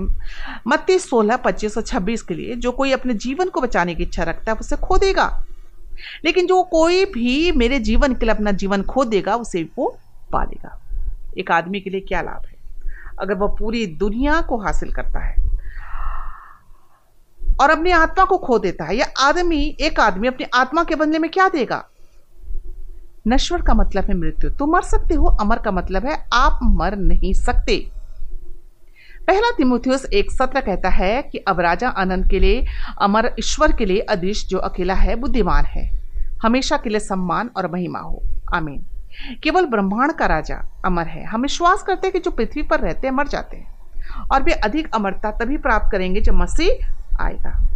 मत्ती 0.68 1.00
सोलह, 1.00 1.38
पच्चीस 1.38 1.78
और 1.78 1.84
छब्बीस 1.84 2.22
के 2.22 2.34
लिए 2.34 2.56
जो 2.56 2.72
कोई 2.72 2.92
अपने 2.92 3.14
जीवन 3.14 3.50
को 3.50 3.62
बचाने 3.62 3.96
की 3.96 4.04
इच्छा 4.04 4.24
रखता 4.24 4.52
है, 4.52 4.58
उसे 4.58 4.76
खो 4.76 4.98
देगा। 4.98 5.46
लेकिन 6.26 6.48
जो 6.48 6.64
कोई 6.64 7.06
भी 7.06 7.52
मेरे 7.52 7.80
जीवन 7.80 8.14
के 8.14 8.26
लिए 8.26 8.36
अपना 8.36 8.52
जीवन 8.52 8.84
खो 8.84 9.06
देगा, 9.06 9.36
उसे 9.36 9.70
वो 9.78 9.98
पालेगा। 10.32 10.80
एक 11.38 11.52
आदमी 11.52 11.80
के 11.80 11.90
लिए 11.90 12.02
क्या 12.02 12.22
लाभ 12.22 12.46
है? 12.46 12.56
अगर 13.22 13.34
वह 13.34 13.56
पूरी 13.60 13.86
दुनिया 13.86 14.42
को 14.42 14.58
हासिल 14.58 14.92
करता 14.92 15.20
है 15.20 15.36
और 17.62 17.70
अपनी 17.70 17.92
आत्मा 17.92 18.26
को 18.26 18.38
खो 18.38 18.60
देता 18.60 18.86
है, 18.86 18.96
या 18.96 19.06
आदमी, 19.20 19.78
एक 19.80 20.00
आदमी 20.00 20.28
अपनी 20.28 20.46
आत्मा 20.54 20.84
के 20.84 20.96
बदले 20.96 21.20
में 21.20 21.32
क्या 21.32 21.50
देगा? 21.50 21.90
नश्वर 23.28 23.62
का 23.62 23.74
मतलब 23.74 24.04
है 24.04 24.18
मृत्यु। 24.18 24.50
तुम 24.50 24.72
मर 24.72 24.82
सकते 24.82 25.14
हो, 25.14 25.26
अमर 25.26 25.60
का 25.60 25.72
मतलब 25.72 26.06
है 26.06 26.26
आप 26.34 26.60
मर 26.64 26.96
नहीं 26.96 27.34
सकते। 27.34 27.92
पहला 29.28 29.52
तिमुथियस 29.52 30.06
एक 30.06 30.32
सत्र 30.32 30.62
कहता 30.62 30.90
है 30.90 31.22
कि 31.22 31.38
अब 31.38 31.60
राजा 31.60 31.90
आनंद 31.90 32.30
के 32.30 32.40
लिए, 32.40 32.66
अमर 33.02 33.36
ईश्वर 33.40 33.72
के 33.72 33.86
लिए 33.86 34.00
अदृश्य 34.00 34.48
जो 34.48 34.58
अकेला 34.58 34.94
है, 34.94 35.16
बुद्धिमान 35.16 35.66
है। 35.66 35.92
हमेशा 36.44 36.78
के 36.78 36.90
लिए 36.90 37.00
सम्मान 37.00 37.50
और 37.58 37.72
महिमा 37.72 38.00
हो। 38.00 38.24
आमीन। 38.54 38.86
केवल 39.44 39.66
ब्रह्मांड 39.66 40.12
का 40.12 40.26
राजा 40.26 40.82
अमर 40.86 41.08
है। 41.08 41.24
हम 41.26 41.42
विश्वास 41.42 41.84
करते 41.84 42.08
हैं 42.08 42.14
कि 42.14 42.20
जो 42.20 42.32
पृथ्वी 42.32 42.62
पर 42.62 42.80
रहते 42.80 43.08
हैं, 43.08 43.14
मर 43.14 43.28
जाते 43.28 43.58
हैं। 43.58 43.76
और 44.32 44.44
वे 44.44 44.52
अधिक 44.52 44.96
अमरता 44.96 45.32
तभी 45.32 45.58
प्राप्त 45.58 45.90
करेंगे 45.92 46.22
जब 46.22 46.34
मसीह 46.34 46.94
आएगा। 47.22 47.68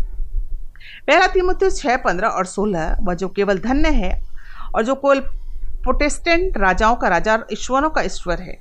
पहला 1.08 1.28
तिमुथियस 1.28 1.78
छह, 1.78 1.98
पंद्रह 1.98 2.28
और 2.28 2.46
सोलह, 2.46 2.98
वह 3.02 3.14
जो 3.14 3.30
केवल 3.30 3.58
धन्य 3.58 3.90
है 3.90 4.27
और 4.78 4.84
जो 4.84 4.96
केवल 4.96 5.20
प्रोटेस्टेंट 5.84 6.58
राजाओं 6.58 6.96
का 6.96 7.08
राजा 7.08 7.40
ईश्वरों 7.54 7.90
का 7.90 8.02
ईश्वर 8.02 8.42
है, 8.42 8.58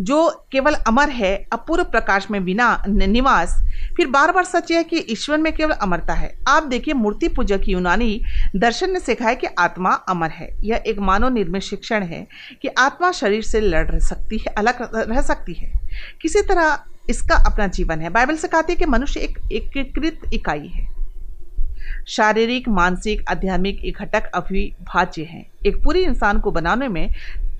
जो 0.00 0.28
केवल 0.52 0.74
अमर 0.86 1.08
है, 1.08 1.34
अपूर्व 1.52 1.84
प्रकाश 1.84 2.26
में 2.30 2.44
बिना 2.44 2.66
निवास, 2.88 3.54
फिर 3.96 4.06
बार 4.06 4.32
बार 4.32 4.44
सच 4.44 4.72
है 4.72 4.82
कि 4.84 4.98
ईश्वर 5.10 5.38
में 5.38 5.52
केवल 5.52 5.72
अमरता 5.72 6.14
है। 6.14 6.32
आप 6.48 6.62
देखिए 6.62 6.94
मूर्ति 6.94 7.28
पूजा 7.28 7.56
की 7.56 7.72
यूनानी 7.72 8.20
दर्शन 8.56 8.92
ने 8.92 9.00
सिखाया 9.00 9.34
कि 9.34 9.46
आत्मा 9.58 9.92
अमर 10.08 10.30
है। 10.30 10.48
यह 10.64 10.82
एक 10.86 10.98
मानव 10.98 11.28
निर्मित 11.28 11.62
शिक्षण 11.62 12.02
है 12.02 12.26
कि 12.62 12.68
आत्मा 12.68 13.12
शरीर 13.12 13.42
से 13.42 13.60
लड़ 13.60 13.86
रह 13.86 13.98
सकती 13.98 14.38
है, 14.38 14.54
अलग 14.54 14.88
रह 15.10 15.20
सकती 15.22 15.54
है। 15.54 15.72
किसी 16.22 16.42
तरह 16.42 16.78
इसका 17.10 17.36
अपना 17.46 17.66
जीवन 17.66 18.00
है। 18.00 18.10
बाइबल 18.10 18.36
से 18.36 18.48
कहती 18.48 18.72
है 18.72 18.76
कि 18.76 18.86
मनुष्य 18.86 19.20
एक 19.20 19.38
एकीकृत 19.52 20.32
इकाई 20.34 20.66
है। 20.66 20.97
शारीरिक, 22.08 22.68
मानसिक, 22.68 23.22
आध्यात्मिक 23.28 23.84
एक 23.84 23.98
घटक 24.00 24.30
अभिभाज्य 24.34 25.22
है। 25.22 25.44
एक 25.66 25.82
पूरी 25.84 26.02
इंसान 26.02 26.40
को 26.40 26.50
बनाने 26.50 26.88
में 26.88 27.10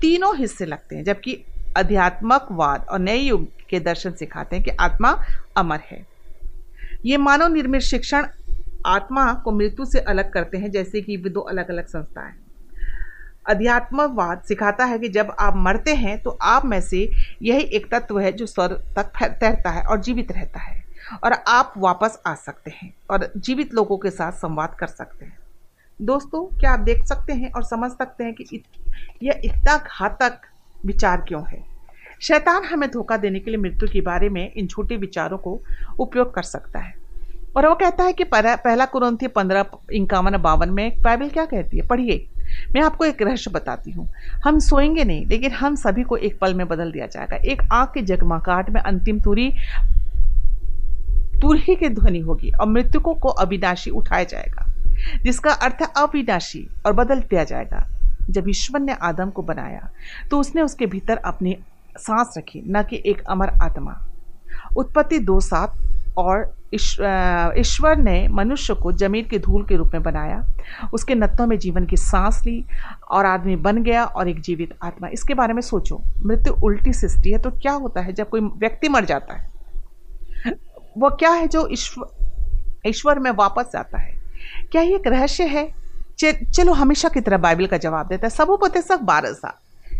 तीनों 0.01 0.35
हिस्से 0.37 0.65
लगते 0.65 0.95
हैं, 0.95 1.03
जबकि 1.03 1.37
अध्यात्मकवाद 1.77 2.85
और 2.89 2.99
नए 2.99 3.17
युग 3.17 3.47
के 3.69 3.79
दर्शन 3.79 4.11
सिखाते 4.11 4.55
हैं 4.55 4.65
कि 4.65 4.71
आत्मा 4.71 5.11
अमर 5.57 5.79
है। 5.91 6.05
ये 7.05 7.17
मानव 7.17 7.47
निर्मित 7.47 7.81
शिक्षण 7.81 8.25
आत्मा 8.85 9.33
को 9.33 9.51
मृत्यु 9.51 9.85
से 9.85 9.99
अलग 9.99 10.31
करते 10.31 10.57
हैं, 10.57 10.71
जैसे 10.71 11.01
कि 11.01 11.17
वे 11.17 11.29
दो 11.29 11.41
अलग 11.41 11.69
अलग 11.69 11.87
संस्थाएँ 11.87 12.33
अध्यात्मवाद 13.47 14.41
सिखाता 14.47 14.85
है 14.85 14.99
कि 14.99 15.09
जब 15.09 15.35
आप 15.39 15.53
मरते 15.57 15.93
हैं 15.93 16.17
तो 16.19 16.37
आप 16.41 16.65
में 16.65 16.81
से 16.81 17.09
यही 17.41 17.61
एक 17.61 17.89
तत्व 17.91 18.19
है 18.19 18.31
जो 18.31 18.45
स्वर 18.45 18.73
तक 18.95 19.11
तैरता 19.39 19.69
है 19.69 19.83
और 19.83 20.01
जीवित 20.01 20.31
रहता 20.31 20.59
है। 20.59 20.88
और 21.23 21.33
आप 21.33 21.73
वापस 21.77 22.19
आ 22.27 22.35
सकते 22.35 22.71
हैं 22.71 22.93
और 23.09 23.31
जीवित 23.37 23.73
लोगों 23.73 23.97
के 23.97 24.09
साथ 24.09 24.31
संवाद 24.31 24.75
कर 24.79 24.87
सकते 24.87 25.25
हैं। 25.25 25.37
दोस्तों 26.01 26.59
क्या 26.59 26.71
आप 26.71 26.79
देख 26.79 27.05
सकते 27.05 27.33
हैं 27.33 27.51
और 27.51 27.63
समझ 27.63 27.91
सकते 27.91 28.23
हैं 28.23 28.33
कि 28.33 28.45
इत, 28.53 28.63
यह 29.23 29.41
इतना 29.43 29.77
घातक 29.77 30.41
विचार 30.85 31.21
क्यों 31.21 31.43
है? 31.49 31.63
शैतान 32.21 32.63
हमें 32.63 32.91
धोखा 32.91 33.17
देने 33.17 33.39
के 33.39 33.51
लिए 33.51 33.59
मृत्यु 33.59 33.89
के 33.93 34.01
बारे 34.01 34.29
में 34.29 34.53
इन 34.53 34.67
छोटे 34.67 34.97
विचारों 34.97 35.37
को 35.37 35.59
उपयोग 35.99 36.33
कर 36.33 36.43
सकता 36.43 36.79
है। 36.79 36.93
और 37.57 37.67
वो 37.67 37.75
कहता 37.75 38.03
है 38.03 38.13
कि 38.13 38.23
पहला 38.23 38.85
कुरंथी 38.85 39.27
पंद्रह 39.27 39.65
इक्यावन 39.93 40.37
बावन 40.37 40.69
में 40.69 41.01
बाइबल 41.01 41.29
क्या 41.29 41.45
कहती 41.45 41.77
है? 41.77 41.87
पढ़िए। 41.87 42.27
मैं 42.75 42.81
आपको 42.81 43.05
एक 43.05 43.21
रहस्य 43.21 43.51
बताती 43.51 43.91
हूँ। 43.91 44.09
हम 44.45 44.59
सोएँगे 44.59 45.03
नहीं 45.03 45.25
लेकिन 45.25 45.51
हम 45.51 45.75
सभी 45.75 46.03
को 46.03 46.17
एक 46.17 46.39
पल 46.39 46.53
में 46.53 46.67
बदल 46.67 46.91
दिया 46.91 47.07
जाएगा। 47.07 47.35
एक 47.35 47.61
आग 47.71 47.87
के 47.87 48.01
जगमगाहट 48.01 48.69
में 48.69 48.81
अंतिम 48.81 49.19
तुरी 49.19 49.53
तुरही 51.41 51.75
की 51.75 51.89
ध्वनि 51.89 52.19
होगी 52.19 52.51
और 52.51 52.67
मृतकों 52.67 53.13
को 53.15 53.29
अविनाशी 53.37 53.91
उठाया 53.91 54.23
जाएगा, 54.25 54.65
जिसका 55.23 55.53
अर्थ 55.53 55.81
अविनाशी 55.97 56.67
और 56.85 56.93
बदल 56.93 57.19
दिया 57.21 57.43
जाएगा। 57.45 57.85
जब 58.29 58.49
ईश्वर 58.49 58.79
ने 58.81 58.93
आदम 59.03 59.29
को 59.29 59.41
बनाया 59.43 59.89
तो 60.31 60.39
उसने 60.39 60.61
उसके 60.61 60.85
भीतर 60.85 61.17
अपनी 61.17 61.57
सांस 61.97 62.33
रखी, 62.37 62.61
न 62.67 62.83
कि 62.83 63.01
एक 63.05 63.23
अमर 63.25 63.49
आत्मा। 63.63 63.97
उत्पत्ति 64.77 65.19
दो 65.19 65.39
सात 65.39 65.77
और 66.17 66.53
ईश्वर 66.73 67.97
ने 67.97 68.27
मनुष्य 68.29 68.73
को 68.73 68.91
ज़मीन 68.93 69.27
के 69.29 69.37
धूल 69.39 69.63
के 69.65 69.75
रूप 69.75 69.93
में 69.93 70.03
बनाया। 70.03 70.43
उसके 70.93 71.15
नत्थों 71.15 71.47
में 71.47 71.57
जीवन 71.59 71.85
की 71.85 71.97
सांस 71.97 72.41
ली 72.45 72.63
और 73.11 73.25
आदमी 73.25 73.55
बन 73.57 73.81
गया 73.83 74.03
और 74.05 74.29
एक 74.29 74.39
जीवित 74.41 74.73
आत्मा। 74.83 75.07
इसके 75.09 75.33
बारे 75.33 75.53
में 75.53 75.61
सोचो, 75.61 76.01
मृत्यु 76.25 76.53
उल्टी 76.63 76.93
सृष्टि 76.93 77.31
है 77.31 77.39
तो 77.39 77.51
क्या 77.51 77.73
होता 77.73 78.01
है 78.01 78.13
जब 78.13 78.29
कोई 78.29 78.41
व्यक्ति 78.41 78.89
मर 78.89 79.05
जाता 79.05 79.33
है? 79.33 79.48
वो 80.97 81.09
क्या 81.09 81.31
है 81.31 81.47
जो 81.47 81.67
ईश्वर 81.71 82.87
ईश्वर 82.87 83.19
में 83.19 83.31
वापस 83.31 83.69
जाता 83.73 83.97
है? 83.97 84.13
क्या 84.71 84.81
ये 84.81 84.95
एक 84.95 85.07
रहस्य 85.07 85.43
है? 85.45 85.67
चलो 86.21 86.73
हमेशा 86.73 87.09
की 87.09 87.21
तरह 87.21 87.37
बाइबल 87.37 87.65
का 87.67 87.77
जवाब 87.77 88.07
देता 88.07 88.27
है। 88.27 88.29
सब 88.29 88.57
पते 88.61 88.81
सब 88.81 89.01
बारह 89.01 89.33
साल 89.33 89.51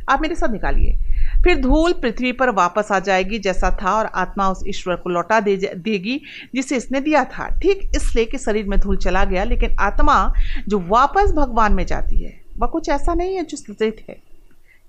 आप 0.09 0.21
मेरे 0.21 0.35
साथ 0.35 0.49
निकालिए। 0.49 0.97
फिर 1.43 1.59
धूल 1.61 1.93
पृथ्वी 1.93 2.31
पर 2.31 2.49
वापस 2.49 2.91
आ 2.91 2.99
जाएगी 2.99 3.39
जैसा 3.39 3.69
था 3.81 3.91
और 3.93 4.05
आत्मा 4.15 4.47
उस 4.49 4.63
ईश्वर 4.67 4.95
को 4.95 5.09
लौटा 5.09 5.39
दे, 5.39 5.55
देगी 5.57 6.19
जिसे 6.55 6.77
इसने 6.77 6.99
दिया 6.99 7.23
था। 7.25 7.47
ठीक 7.59 7.91
इसलिए 7.95 8.25
कि 8.25 8.37
शरीर 8.37 8.67
में 8.67 8.79
धूल 8.79 8.97
चला 8.97 9.23
गया, 9.25 9.43
लेकिन 9.43 9.75
आत्मा 9.79 10.33
जो 10.67 10.79
वापस 10.87 11.31
भगवान 11.31 11.73
में 11.73 11.85
जाती 11.85 12.23
है, 12.23 12.33
वह 12.57 12.67
कुछ 12.67 12.89
ऐसा 12.89 13.13
नहीं 13.13 13.35
है 13.35 13.43
जो 13.43 13.57
स्थित 13.57 14.05
है। 14.09 14.17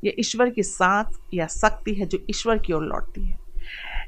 यह 0.05 0.15
ईश्वर 0.19 0.51
की 0.51 0.63
सांस 0.63 1.19
या 1.35 1.47
शक्ति 1.47 1.95
है 1.95 2.07
जो 2.07 2.19
ईश्वर 2.31 2.59
की 2.59 2.73
ओर 2.73 2.85
लौटती 2.85 3.27
है। 3.27 3.39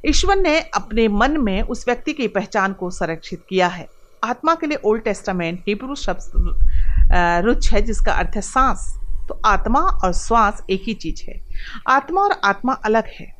ईश्वर 0.06 0.37
ने 0.37 0.61
अपने 0.61 1.09
मन 1.09 1.40
में 1.40 1.62
उस 1.62 1.85
व्यक्ति 1.88 2.12
की 2.12 2.28
पहचान 2.28 2.73
को 2.73 2.90
संरक्षित 2.90 3.42
किया 3.49 3.68
है। 3.68 3.88
आत्मा 4.25 4.54
के 4.54 4.66
लिए 4.66 4.78
ओल्ड 4.85 5.02
टेस्टामेंट 5.02 5.64
हिब्रू 5.68 5.94
शब्द 5.94 6.32
रुच 7.44 7.73
है, 7.73 7.82
जिसका 7.82 8.12
अर्थ 8.12 8.30
है 8.37 8.40
सांस। 8.40 8.99
तो 9.28 9.40
आत्मा 9.44 9.80
और 9.80 10.12
श्वास 10.12 10.62
एक 10.71 10.82
ही 10.87 10.94
चीज़ 10.94 11.30
है। 11.30 11.40
आत्मा 11.88 12.21
और 12.21 12.32
आत्मा 12.44 12.73
अलग 12.73 13.04
है। 13.06 13.37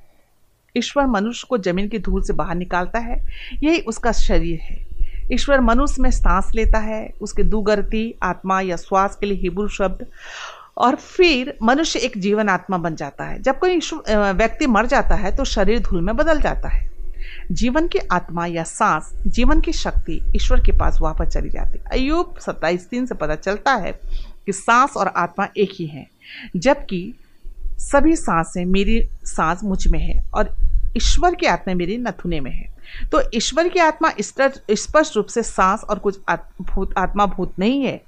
ईश्वर 0.77 1.07
मनुष्य 1.07 1.47
को 1.51 1.59
ज़मीन 1.59 1.89
की 1.89 1.99
धूल 1.99 2.23
से 2.23 2.33
बाहर 2.33 2.55
निकालता 2.55 2.99
है। 2.99 3.27
यही 3.63 3.81
उसका 3.81 4.13
शरीर 4.13 4.59
है। 4.61 4.87
ईश्वर 5.33 5.61
मनुष्य 5.61 6.03
में 6.03 6.11
सांस 6.11 6.53
लेता 6.55 6.79
है। 6.79 7.15
उसके 7.21 7.43
दुगर्ती, 7.43 8.19
आत्मा 8.23 8.61
या 8.61 8.77
श्वास 8.77 9.17
के 9.17 9.27
लिए 9.27 9.39
हिब्रू 9.39 9.69
शब्द 9.69 10.07
और 10.77 10.95
फिर 10.97 11.57
मनुष्य 11.63 11.99
एक 11.99 12.19
जीवन 12.19 12.49
आत्मा 12.49 12.79
बन 12.79 12.95
जाता 12.97 13.25
है। 13.25 13.43
जब 13.43 13.59
कोई 13.59 13.81
व्यक्ति 14.09 14.67
मर 14.67 14.87
जाता 14.87 15.15
है 15.15 15.35
तो 15.37 15.45
शरीर 15.47 15.81
धूल 15.81 16.01
में 16.01 16.17
बदल 16.17 16.41
जाता 16.41 16.69
है। 16.69 16.91
जीवन 17.53 17.87
की 17.89 17.99
आत्मा 18.13 18.47
या 18.47 18.63
सांस, 18.65 19.11
जीवन 19.27 19.61
की 19.61 19.73
शक्ति 19.73 20.21
ईश्वर 20.37 20.61
के 20.61 20.73
पास 20.73 20.99
वापस 21.01 21.27
चली 21.27 21.51
जाती 21.51 21.79
है। 21.79 21.85
अयुब 21.93 22.39
सत्ताईस 22.39 22.89
तीन 22.89 23.07
से 23.07 23.15
पता 23.15 23.35
चलता 23.37 23.75
है 23.75 23.93
कि 24.47 24.53
सांस 24.53 24.97
और 24.97 25.09
आत्मा 25.09 25.47
एक 25.57 25.71
ही 25.73 25.87
है, 25.87 26.07
जबकि 26.57 27.15
सभी 27.81 28.17
साँसें 28.17 28.65
मेरी 28.67 29.01
सांस 29.27 29.63
मुझमें 29.65 29.99
है 29.99 30.23
और 30.35 30.55
ईश्वर 30.97 31.35
की 31.35 31.47
आत्मा 31.47 31.75
मेरी 31.75 31.97
नथुने 31.99 32.41
में 32.41 32.51
है। 32.51 32.71
तो 33.13 33.23
ईश्वर 33.35 33.69
की 33.69 33.81
आत्मा 33.81 34.13
स्पष्ट 34.21 35.17
रूप 35.17 35.27
से 35.27 35.43
सांस 35.43 35.85
और 35.85 35.99
कुछ 35.99 36.19
आत्मा 36.29 37.27
भूत 37.27 37.59
नहीं 37.59 37.83
है। 37.83 38.01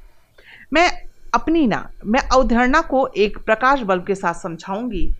मैं 0.73 0.91
अपनी 1.35 1.67
ना, 1.67 1.91
मैं 2.07 2.21
अवधारणा 2.21 2.81
को 2.81 3.07
एक 3.07 3.39
प्रकाश 3.39 3.81
बल्ब 3.81 4.07
के 4.07 4.15
साथ 4.15 4.35
समझाऊँगी। 4.35 5.15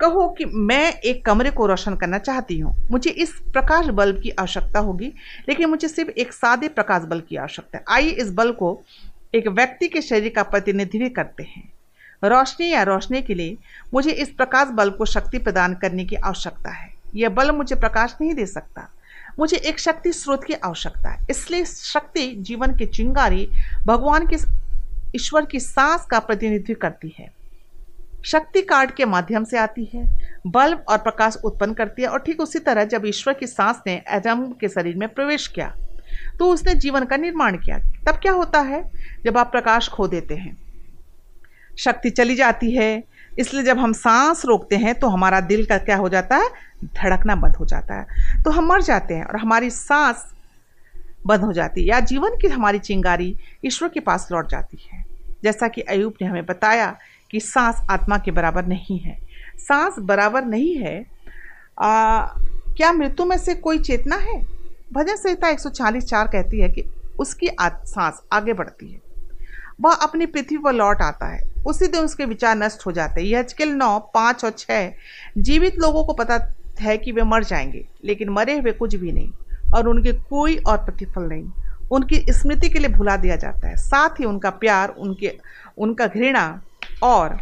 कहो 0.00 0.28
कि 0.28 0.44
मैं 0.44 0.92
एक 0.92 1.24
कमरे 1.24 1.50
को 1.50 1.66
रोशन 1.66 1.94
करना 1.96 2.18
चाहती 2.18 2.58
हूँ। 2.58 2.88
मुझे 2.90 3.10
इस 3.10 3.30
प्रकाश 3.32 3.86
बल्ब 3.86 4.20
की 4.22 4.30
आवश्यकता 4.30 4.78
होगी, 4.78 5.12
लेकिन 5.48 5.70
मुझे 5.70 5.88
सिर्फ़ 5.88 6.10
एक 6.10 6.32
सादे 6.32 6.68
प्रकाश 6.68 7.02
बल्ब 7.02 7.24
की 7.28 7.36
आवश्यकता 7.36 7.78
है। 7.78 7.84
आइए 7.90 8.10
इस 8.10 8.32
बल्ब 8.32 8.56
को 8.56 8.82
एक 9.34 9.48
व्यक्ति 9.48 9.88
के 9.88 10.02
शरीर 10.02 10.32
का 10.36 10.42
प्रतिनिधित्व 10.42 11.14
करते 11.16 11.42
हैं। 11.42 11.72
रोशनी 12.24 12.70
या 12.70 12.82
रोशनी 12.82 13.22
के 13.22 13.34
लिए 13.34 13.56
मुझे 13.94 14.10
इस 14.10 14.28
प्रकाश 14.28 14.68
बल्ब 14.68 14.96
को 14.96 15.04
शक्ति 15.04 15.38
प्रदान 15.38 15.74
करने 15.74 16.04
की 16.04 16.16
आवश्यकता 16.16 16.70
है। 16.70 16.94
यह 17.14 17.28
बल्ब 17.28 17.54
मुझे 17.54 17.74
प्रकाश 17.74 18.16
नहीं 18.20 18.34
दे 18.34 18.46
सकता। 18.46 18.88
मुझे 19.38 19.56
एक 19.56 19.80
शक्ति 19.80 20.12
स्रोत 20.12 20.44
की 20.44 20.52
आवश्यकता 20.52 21.10
है। 21.10 21.26
इसलिए 21.30 21.64
शक्ति 21.64 22.34
जीवन 22.38 22.76
की 22.76 22.86
चिंगारी, 22.86 23.48
भगवान 23.84 24.26
के 24.26 24.36
ईश्वर 25.16 25.44
की 25.44 25.60
सांस 25.60 26.06
का 26.06 26.18
प्रतिनिधित्व 26.20 26.80
करती 26.82 27.14
है। 27.18 27.30
शक्ति 28.24 28.62
कार्ड 28.62 28.90
के 28.90 29.04
माध्यम 29.04 29.44
से 29.44 29.58
आती 29.58 29.84
है, 29.94 30.04
बल्ब 30.46 30.84
और 30.88 30.98
प्रकाश 30.98 31.36
उत्पन्न 31.44 31.74
करती 31.74 32.02
है 32.02 32.08
और 32.08 32.18
ठीक 32.18 32.40
उसी 32.40 32.58
तरह 32.60 32.84
जब 32.86 33.06
ईश्वर 33.06 33.34
की 33.34 33.46
सांस 33.46 33.80
ने 33.86 34.02
एडम 34.10 34.46
के 34.60 34.68
शरीर 34.68 34.96
में 34.96 35.08
प्रवेश 35.10 35.46
किया 35.48 35.74
तो 36.38 36.46
उसने 36.48 36.74
जीवन 36.76 37.04
का 37.04 37.16
निर्माण 37.16 37.56
किया। 37.56 37.78
तब 38.06 38.18
क्या 38.22 38.32
होता 38.32 38.60
है? 38.60 38.82
जब 39.24 39.38
आप 39.38 39.50
प्रकाश 39.50 39.88
खो 39.88 40.06
देते 40.08 40.34
हैं, 40.34 40.56
शक्ति 41.78 42.10
चली 42.10 42.34
जाती 42.36 42.70
है, 42.70 43.02
इसलिए 43.38 43.62
जब 43.62 43.78
हम 43.78 43.92
सांस 43.94 44.44
रोकते 44.44 44.76
हैं 44.76 44.94
तो 44.94 45.08
हमारा 45.08 45.40
दिल 45.42 45.64
का 45.66 45.78
क्या 45.78 45.96
हो 45.96 46.08
जाता 46.08 46.36
है? 46.36 46.48
धड़कना 46.84 47.36
बंद 47.36 47.56
हो 47.56 47.66
जाता 47.66 47.94
है। 47.94 48.42
तो 48.44 48.50
हम 48.50 48.68
मर 48.68 48.82
जाते 48.82 49.14
हैं 49.14 49.24
और 49.24 49.36
हमारी 49.36 49.70
सांस 49.70 50.24
बंद 51.26 51.40
हो 51.40 51.52
जाती 51.52 51.80
है, 51.80 51.88
या 51.88 52.00
जीवन 52.02 52.36
की 52.38 52.48
हमारी 52.48 52.78
चिंगारी 52.80 53.36
ईश्वर 53.64 53.88
के 53.88 54.00
पास 54.00 54.28
लौट 54.32 54.50
जाती 54.50 54.78
है। 54.84 55.04
जैसा 55.46 55.68
कि 55.68 55.80
अयूब 55.80 56.14
ने 56.22 56.28
हमें 56.28 56.46
बताया 56.46 56.96
कि 57.30 57.40
सांस 57.40 57.80
आत्मा 57.90 58.18
के 58.18 58.30
बराबर 58.30 58.66
नहीं 58.66 58.98
है। 58.98 59.18
सांस 59.58 59.94
बराबर 59.98 60.44
नहीं 60.44 60.76
है 60.76 61.06
आ, 61.80 62.20
क्या 62.76 62.92
मृत्यु 62.92 63.26
में 63.26 63.38
से 63.38 63.54
कोई 63.54 63.78
चेतना 63.78 64.16
है? 64.16 64.40
भजन 64.92 65.16
संहिता 65.16 65.48
एक 65.48 65.60
चार 66.00 66.26
कहती 66.26 66.60
है 66.60 66.68
कि 66.68 66.82
उसकी 67.18 67.48
सांस 67.62 68.20
आगे 68.32 68.52
बढ़ती 68.52 68.92
है। 68.92 69.00
वह 69.80 69.92
अपनी 69.92 70.26
पृथ्वी 70.26 70.58
पर 70.58 70.72
लौट 70.72 71.02
आता 71.02 71.26
है। 71.26 71.40
उसी 71.66 71.86
दिन 71.86 72.04
उसके 72.04 72.24
विचार 72.24 72.56
नष्ट 72.56 72.86
हो 72.86 72.92
जाते 72.92 73.20
हैं। 73.20 73.28
यह 73.28 73.46
नौ 73.60 73.98
पाँच 74.14 74.44
और 74.44 74.50
छः 74.50 74.92
जीवित 75.38 75.78
लोगों 75.78 76.04
को 76.04 76.12
पता 76.12 76.38
है 76.80 76.96
कि 76.98 77.12
वे 77.12 77.22
मर 77.22 77.44
जाएँगे 77.44 77.86
लेकिन 78.04 78.28
मरे 78.28 78.58
हुए 78.58 78.72
कुछ 78.72 78.94
भी 78.94 79.12
नहीं 79.12 79.32
और 79.74 79.88
उनके 79.88 80.12
कोई 80.12 80.56
और 80.56 80.78
प्रतिफल 80.78 81.22
नहीं। 81.22 81.50
उनकी 81.90 82.32
स्मृति 82.32 82.68
के 82.68 82.78
लिए 82.78 82.88
भुला 82.88 83.16
दिया 83.16 83.36
जाता 83.36 83.68
है। 83.68 83.76
साथ 83.76 84.10
ही 84.10 84.24
उनका 84.24 84.50
प्यार, 84.50 84.88
उनके, 84.88 85.38
उनका 85.78 86.06
घृणा 86.06 86.62
और 87.02 87.40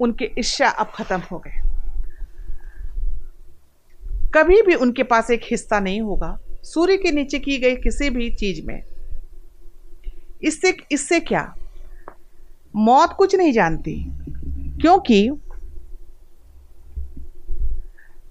उनके 0.00 0.24
इच्छा 0.24 0.68
अब 0.68 0.92
खत्म 0.94 1.20
हो 1.32 1.38
गए। 1.38 1.62
कभी 4.34 4.62
भी 4.62 4.74
उनके 4.74 5.02
पास 5.02 5.30
एक 5.30 5.40
हिस्सा 5.50 5.80
नहीं 5.80 6.00
होगा। 6.00 6.38
सूर्य 6.62 6.96
के 6.96 7.10
नीचे 7.10 7.38
की 7.38 7.58
गई 7.58 7.76
किसी 7.76 8.10
भी 8.10 8.30
चीज़ 8.30 8.66
में। 8.66 8.82
इससे 10.42 10.76
इससे 10.92 11.20
क्या? 11.20 11.54
मौत 12.76 13.14
कुछ 13.18 13.34
नहीं 13.34 13.52
जानती। 13.52 14.06
क्योंकि, 14.80 15.30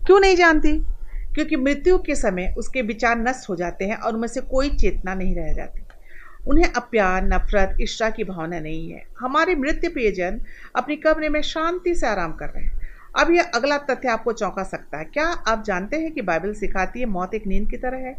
क्यों 0.05 0.19
नहीं 0.19 0.35
जानती? 0.35 0.94
क्योंकि 1.35 1.55
मृत्यु 1.55 1.97
के 1.97 2.15
समय 2.15 2.53
उसके 2.57 2.81
विचार 2.81 3.17
नष्ट 3.17 3.49
हो 3.49 3.55
जाते 3.55 3.85
हैं 3.85 3.95
और 3.95 4.13
उनमें 4.13 4.27
से 4.27 4.41
कोई 4.41 4.69
चेतना 4.69 5.13
नहीं 5.13 5.35
रह 5.35 5.53
जाती। 5.53 5.81
उन्हें 6.47 6.73
अप्यार, 6.73 7.23
नफरत 7.23 7.77
ईर्षा 7.81 8.09
की 8.09 8.23
भावना 8.23 8.59
नहीं 8.59 8.91
है। 8.91 9.03
हमारे 9.19 9.55
मृत्यु 9.55 9.91
प्रियजन 9.91 10.41
अपनी 10.75 10.95
कमरे 10.95 11.29
में 11.29 11.41
शांति 11.41 11.95
से 11.95 12.07
आराम 12.07 12.33
कर 12.33 12.45
रहे 12.45 12.63
हैं। 12.63 12.81
अब 13.19 13.31
यह 13.31 13.43
अगला 13.55 13.77
तथ्य 13.77 14.07
आपको 14.07 14.33
चौंका 14.33 14.63
सकता 14.63 14.97
है। 14.97 15.05
क्या 15.05 15.25
आप 15.25 15.63
जानते 15.63 15.97
हैं 15.97 16.11
कि 16.11 16.21
बाइबल 16.21 16.53
सिखाती 16.53 16.99
है 16.99 17.05
मौत 17.05 17.33
एक 17.33 17.47
नींद 17.47 17.69
की 17.69 17.77
तरह 17.77 17.97
है? 17.97 18.15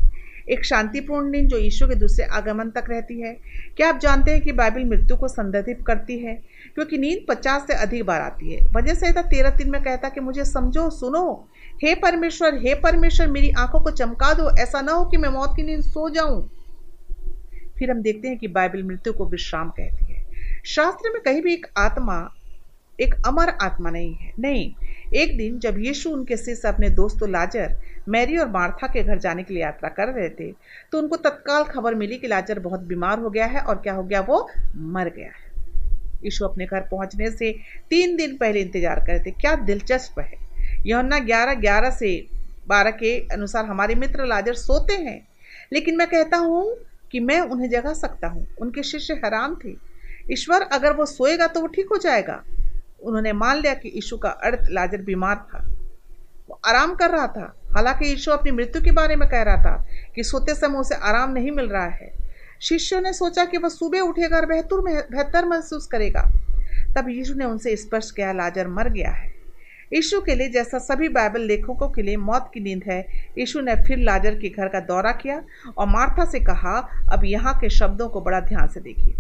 एक 0.49 0.65
शांतिपूर्ण 0.65 1.31
नींद 1.31 1.49
जो 1.49 1.59
ईश्वर 1.59 1.89
के 1.89 1.95
दूसरे 1.95 2.25
आगमन 2.25 2.71
तक 2.71 2.85
रहती 2.89 3.21
है। 3.21 3.37
क्या 3.77 3.89
आप 3.89 3.99
जानते 3.99 4.31
हैं 4.31 4.41
कि 4.41 4.53
बाइबल 4.53 4.85
मृत्यु 4.85 5.17
को 5.17 5.29
संदर्भित 5.29 5.79
करती 5.87 6.19
है? 6.19 6.43
क्योंकि 6.75 6.99
नींद 6.99 7.25
पचास 7.29 7.67
से 7.67 7.75
अधिक 7.75 8.05
बार 8.05 8.21
आती 8.21 8.53
है। 8.53 8.61
वजह 8.73 8.95
से 8.95 9.13
तेरह 9.13 9.51
दिन 9.51 9.71
में 9.71 9.83
कहता 9.83 10.09
कि 10.09 10.21
मुझे 10.21 10.45
समझो, 10.45 10.89
सुनो। 10.91 11.49
हे 11.83 11.95
परमेश्वर 11.95 12.55
हे 12.57 12.75
परमेश्वर, 12.75 13.27
मेरी 13.27 13.51
आँखों 13.59 13.81
को 13.81 13.91
चमका 13.91 14.33
दो। 14.35 14.51
ऐसा 14.59 14.81
ना 14.81 14.93
हो 14.93 15.05
कि 15.05 15.17
मैं 15.17 15.29
मौत 15.29 15.53
की 15.57 15.63
नींद 15.63 15.81
सो 15.81 16.09
जाऊँ। 16.11 16.49
फिर 17.79 17.91
हम 17.91 18.03
देखते 18.03 18.29
हैं 18.29 18.39
कि 18.39 18.49
बाइबल 18.49 18.83
मृत्यु 18.83 19.13
को 19.13 19.27
विश्राम 19.27 19.71
कहती 19.71 20.13
है। 20.13 20.25
शास्त्र 20.67 21.11
में 21.13 21.23
कहीं 21.23 21.43
भी 21.43 21.53
एक 21.53 21.67
आत्मा, 21.79 22.17
एक 23.01 23.15
अमर 23.27 23.49
आत्मा 23.63 23.91
नहीं 23.91 24.15
है। 24.15 24.33
नहीं, 24.39 24.73
एक 25.15 25.37
दिन 25.39 25.59
जब 25.59 25.79
यीशु 25.79 26.11
उनके 26.11 26.37
शिष्य 26.37 26.69
अपने 26.69 26.91
दोस्तों 26.91 27.29
लाजर, 27.31 27.77
मैरी 28.09 28.37
और 28.37 28.49
मार्था 28.49 28.87
के 28.87 29.03
घर 29.03 29.19
जाने 29.19 29.43
के 29.43 29.55
लिए 29.55 29.63
यात्रा 29.63 29.89
कर 29.91 30.09
रहे 30.09 30.29
थे 30.31 30.51
तो 30.93 30.99
उनको 30.99 31.17
तत्काल 31.17 31.65
खबर 31.65 31.95
मिली 31.95 32.17
कि 32.17 32.29
लाजर 32.29 32.59
बहुत 32.59 32.81
बीमार 32.83 33.19
हो 33.19 33.31
गया 33.31 33.47
है 33.47 33.61
और 33.61 33.77
क्या 33.77 33.95
हो 33.95 34.03
गया? 34.03 34.21
वो 34.21 34.49
मर 34.77 35.09
गया 35.09 35.27
है। 35.27 35.46
यीशु 36.25 36.45
अपने 36.45 36.67
घर 36.67 36.81
पहुँचने 36.81 37.31
से 37.31 37.53
तीन 37.91 38.17
दिन 38.17 38.37
पहले 38.37 38.61
इंतज़ार 38.61 39.01
कर 39.01 39.13
रहे 39.13 39.21
थे। 39.21 39.31
क्या 39.31 39.55
दिलचस्प 39.55 40.19
है। 40.19 40.39
यौना 40.87 41.19
ग्यारह 41.19 41.55
ग्यारह 41.55 41.91
से 41.91 42.27
बारह 42.69 42.91
के 42.91 43.19
अनुसार 43.29 43.65
हमारे 43.65 43.95
मित्र 43.95 44.27
लाजर 44.27 44.55
सोते 44.55 44.95
हैं। 44.95 45.21
लेकिन 45.73 45.97
मैं 45.97 46.07
कहता 46.07 46.37
हूँ 46.37 46.77
कि 47.13 47.21
मैं 47.21 47.41
उन्हें 47.41 47.69
जगा 47.71 47.93
सकता 47.93 48.29
हूँ। 48.29 48.47
उनके 48.61 48.83
शिष्य 48.83 49.15
हैरान 49.15 49.55
थे। 49.55 49.75
ईश्वर 50.33 50.63
अगर 50.63 50.93
वो 50.93 51.07
सोएगा 51.07 51.47
तो 51.47 51.61
वो 51.61 51.67
ठीक 51.67 51.89
हो 51.93 51.97
जाएगा। 51.97 52.43
उन्होंने 53.03 53.33
मान 53.33 53.57
लिया 53.57 53.75
कि 53.75 53.89
यीशु 53.89 54.17
का 54.17 54.29
अर्थ 54.29 54.67
लाजर 54.71 55.03
बीमार 55.03 55.37
था। 55.37 55.65
वो 56.49 56.61
आराम 56.67 56.95
कर 56.95 57.11
रहा 57.11 57.27
था। 57.27 57.55
हालाँकि 57.73 58.07
यीशु 58.07 58.31
अपनी 58.31 58.53
मृत्यु 58.53 58.83
के 58.83 58.91
बारे 58.91 59.17
में 59.17 59.29
कह 59.29 59.43
रहा 59.43 59.57
था 59.57 59.87
कि 60.15 60.25
सोते 60.25 60.55
समय 60.55 60.79
उसे 60.79 60.95
आराम 60.95 61.33
नहीं 61.33 61.51
मिल 61.51 61.67
रहा 61.67 61.87
है। 61.87 62.26
शिष्यों 62.61 63.01
ने 63.01 63.13
सोचा 63.13 63.45
कि 63.45 63.59
वह 63.59 63.69
सुबह 63.69 64.01
उठेगा 64.01 64.37
और 64.37 64.47
बेहतर 64.47 64.81
बेहतर 65.11 65.45
महसूस 65.45 65.87
करेगा। 65.87 66.31
तब 66.97 67.09
यीशु 67.09 67.35
ने 67.35 67.45
उनसे 67.45 67.77
स्पष्ट 67.77 68.17
किया, 68.17 68.33
लाजर 68.33 68.69
मर 68.69 68.89
गया 68.89 69.11
है। 69.11 69.35
यीशु 69.93 70.21
के 70.21 70.35
लिए 70.35 70.49
जैसा 70.49 70.79
सभी 70.79 71.09
बाइबल 71.09 71.41
लेखकों 71.41 71.89
के 71.89 72.03
लिए 72.03 72.17
मौत 72.17 72.51
की 72.55 72.61
नींद 72.61 72.83
है, 72.89 73.07
यीशु 73.39 73.61
ने 73.61 73.75
फिर 73.75 73.99
लाजर 73.99 74.35
के 74.35 74.49
घर 74.49 74.69
का 74.69 74.81
दौरा 74.81 75.13
किया 75.13 75.43
और 75.79 75.87
मार्था 75.87 76.25
से 76.25 76.41
कहा, 76.41 76.89
अब 77.13 77.25
यहाँ 77.25 77.59
के 77.59 77.71
शब्दों 77.71 78.09
को 78.09 78.21
बड़ा 78.21 78.41
ध्यान 78.41 78.69
से 78.69 78.81
देखिए। 78.81 79.15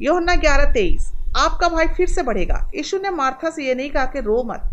योहन्ना 0.00 0.36
ग्यारह 0.36 0.72
तेईस, 0.72 1.12
आपका 1.36 1.68
भाई 1.68 1.86
फिर 1.86 2.08
से 2.08 2.22
बढ़ेगा। 2.22 2.70
यीशु 2.74 2.98
ने 2.98 3.10
मार्था 3.10 3.50
से 3.50 3.64
यह 3.64 3.74
नहीं 3.74 3.90
कहा 3.90 4.04
कि 4.04 4.20
रो 4.20 4.42
मत। 4.42 4.70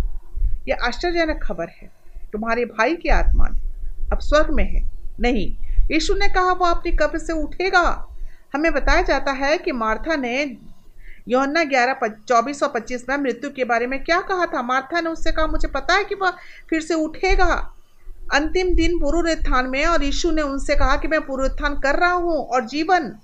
यह 0.68 0.78
आश्चर्यजनक 0.84 1.40
खबर 1.44 1.68
है। 1.68 1.90
तुम्हारे 2.34 2.66
भाई 2.66 2.96
की 2.96 3.10
आत्मा 3.10 3.46
अब 4.14 4.20
स्वर्ग 4.20 4.54
में 4.54 4.64
है। 4.64 4.90
नहीं 5.20 5.67
यीशु 5.92 6.14
ने 6.14 6.28
कहा, 6.28 6.52
वो 6.52 6.66
अपनी 6.66 6.92
कब्र 6.92 7.18
से 7.18 7.34
उठेगा। 7.34 8.08
हमें 8.56 8.74
बताया 8.74 9.02
जाता 9.02 9.32
है 9.32 9.58
कि 9.58 9.72
मार्था 9.72 10.16
ने 10.16 10.58
यौना 11.28 11.64
ग्यारह 11.64 12.08
चौबीस 12.08 12.60
सौ 12.60 12.68
पच्चीस 12.68 13.06
में 13.10 13.18
मृत्यु 13.18 13.50
के 13.50 13.64
बारे 13.64 13.88
में 13.88 14.04
क्या 14.04 14.22
कहा 14.22 14.46
था? 14.46 14.62
मार्था 14.62 15.02
ने 15.02 15.10
उससे 15.10 15.32
कहा, 15.32 15.48
मुझे 15.48 15.68
पता 15.68 15.94
है 15.94 16.04
कि 16.04 16.16
वह 16.16 16.34
फिर 16.70 16.82
से 16.82 16.94
उठेगा। 16.94 17.74
अंतिम 18.34 18.76
दिन 18.76 19.00
पुरुत्थान 19.00 19.68
में 19.68 19.86
और 19.86 20.04
यीशु 20.04 20.32
ने 20.32 20.42
उनसे 20.42 20.76
कहा 20.76 20.96
कि 20.96 21.08
मैं 21.08 21.22
पुरुत्थान 21.22 21.80
कर 21.80 21.96
रहा 21.96 22.14
हूँ 22.14 22.38
और 22.48 22.66
जीवन। 22.66 23.16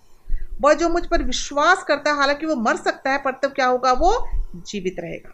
वह 0.62 0.74
जो 0.74 0.90
मुझ 0.90 1.06
पर 1.06 1.24
विश्वास 1.24 1.84
करता 1.84 2.12
है, 2.12 2.18
हालाँकि 2.18 2.46
वो 2.46 2.56
मर 2.56 2.76
सकता 2.76 3.12
है, 3.12 3.18
पर 3.18 3.32
तब 3.32 3.48
क्या 3.48 3.66
होगा? 3.66 3.94
वो 3.94 4.28
जीवित 4.56 4.96
रहेगा। 5.00 5.34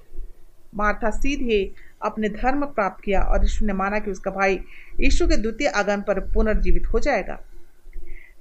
मार्था 0.75 1.09
सीधे 1.09 1.88
अपने 2.01 2.29
धर्म 2.29 2.65
प्राप्त 2.65 3.03
किया 3.03 3.22
और 3.22 3.41
यीशु 3.41 3.65
ने 3.65 3.74
माना 3.74 4.00
कि 4.00 4.12
उसका 4.12 4.32
भाई 4.32 4.60
यीशु 5.00 5.27
के 5.27 5.38
द्वितीय 5.38 5.68
आगमन 5.68 6.01
पर 6.01 6.20
पुनर्जीवित 6.34 6.88
हो 6.94 7.00
जाएगा। 7.00 7.39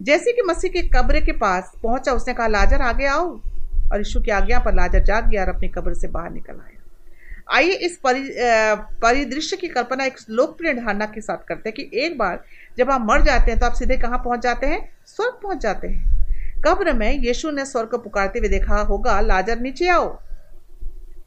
जैसे 0.02 0.32
कि 0.32 0.42
मसीह 0.42 0.70
के 0.70 0.82
कब्र 0.88 1.20
के 1.20 1.32
पास 1.32 1.72
पहुँचा, 1.82 2.12
उसने 2.12 2.34
कहा, 2.34 2.46
लाजर, 2.46 2.82
आगे 2.82 3.06
आओ। 3.06 3.28
और 3.92 3.98
यीशु 3.98 4.20
की 4.20 4.30
आज्ञा 4.30 4.58
पर 4.58 4.74
लाजर 4.74 5.02
जाग 5.04 5.28
गया 5.28 5.42
और 5.42 5.48
अपनी 5.48 5.68
कब्र 5.68 5.94
से 5.94 6.08
बाहर 6.08 6.30
निकल 6.30 6.54
आया। 6.54 6.76
आइए 7.50 7.72
इस 7.72 7.96
परि 7.96 8.20
परिदृश्य 9.02 9.56
की 9.56 9.68
कल्पना 9.68 10.04
एक 10.04 10.16
लोकप्रिय 10.30 10.74
धारणा 10.74 11.06
के 11.06 11.20
साथ 11.20 11.46
करते 11.48 11.68
हैं 11.68 11.74
कि 11.76 11.98
एक 12.00 12.18
बार 12.18 12.42
जब 12.78 12.90
आप 12.90 13.00
मर 13.00 13.22
जाते 13.22 13.50
हैं 13.50 13.60
तो 13.60 13.66
आप 13.66 13.74
सीधे 13.74 13.96
कहाँ 13.96 14.18
पहुँच 14.18 14.40
जाते 14.40 14.66
हैं? 14.66 14.88
स्वर्ग 15.06 15.38
पहुँच 15.42 15.58
जाते 15.58 15.88
हैं। 15.88 16.62
कब्र 16.64 16.92
में 16.92 17.18
यीशु 17.18 17.50
ने 17.50 17.64
स्वर्ग 17.64 17.88
को 17.88 17.98
पुकारते 17.98 18.38
हुए 18.38 18.48
देखा 18.48 18.80
होगा, 18.80 19.20
लाजर, 19.20 19.60
नीचे 19.60 19.88
आओ। 19.88 20.18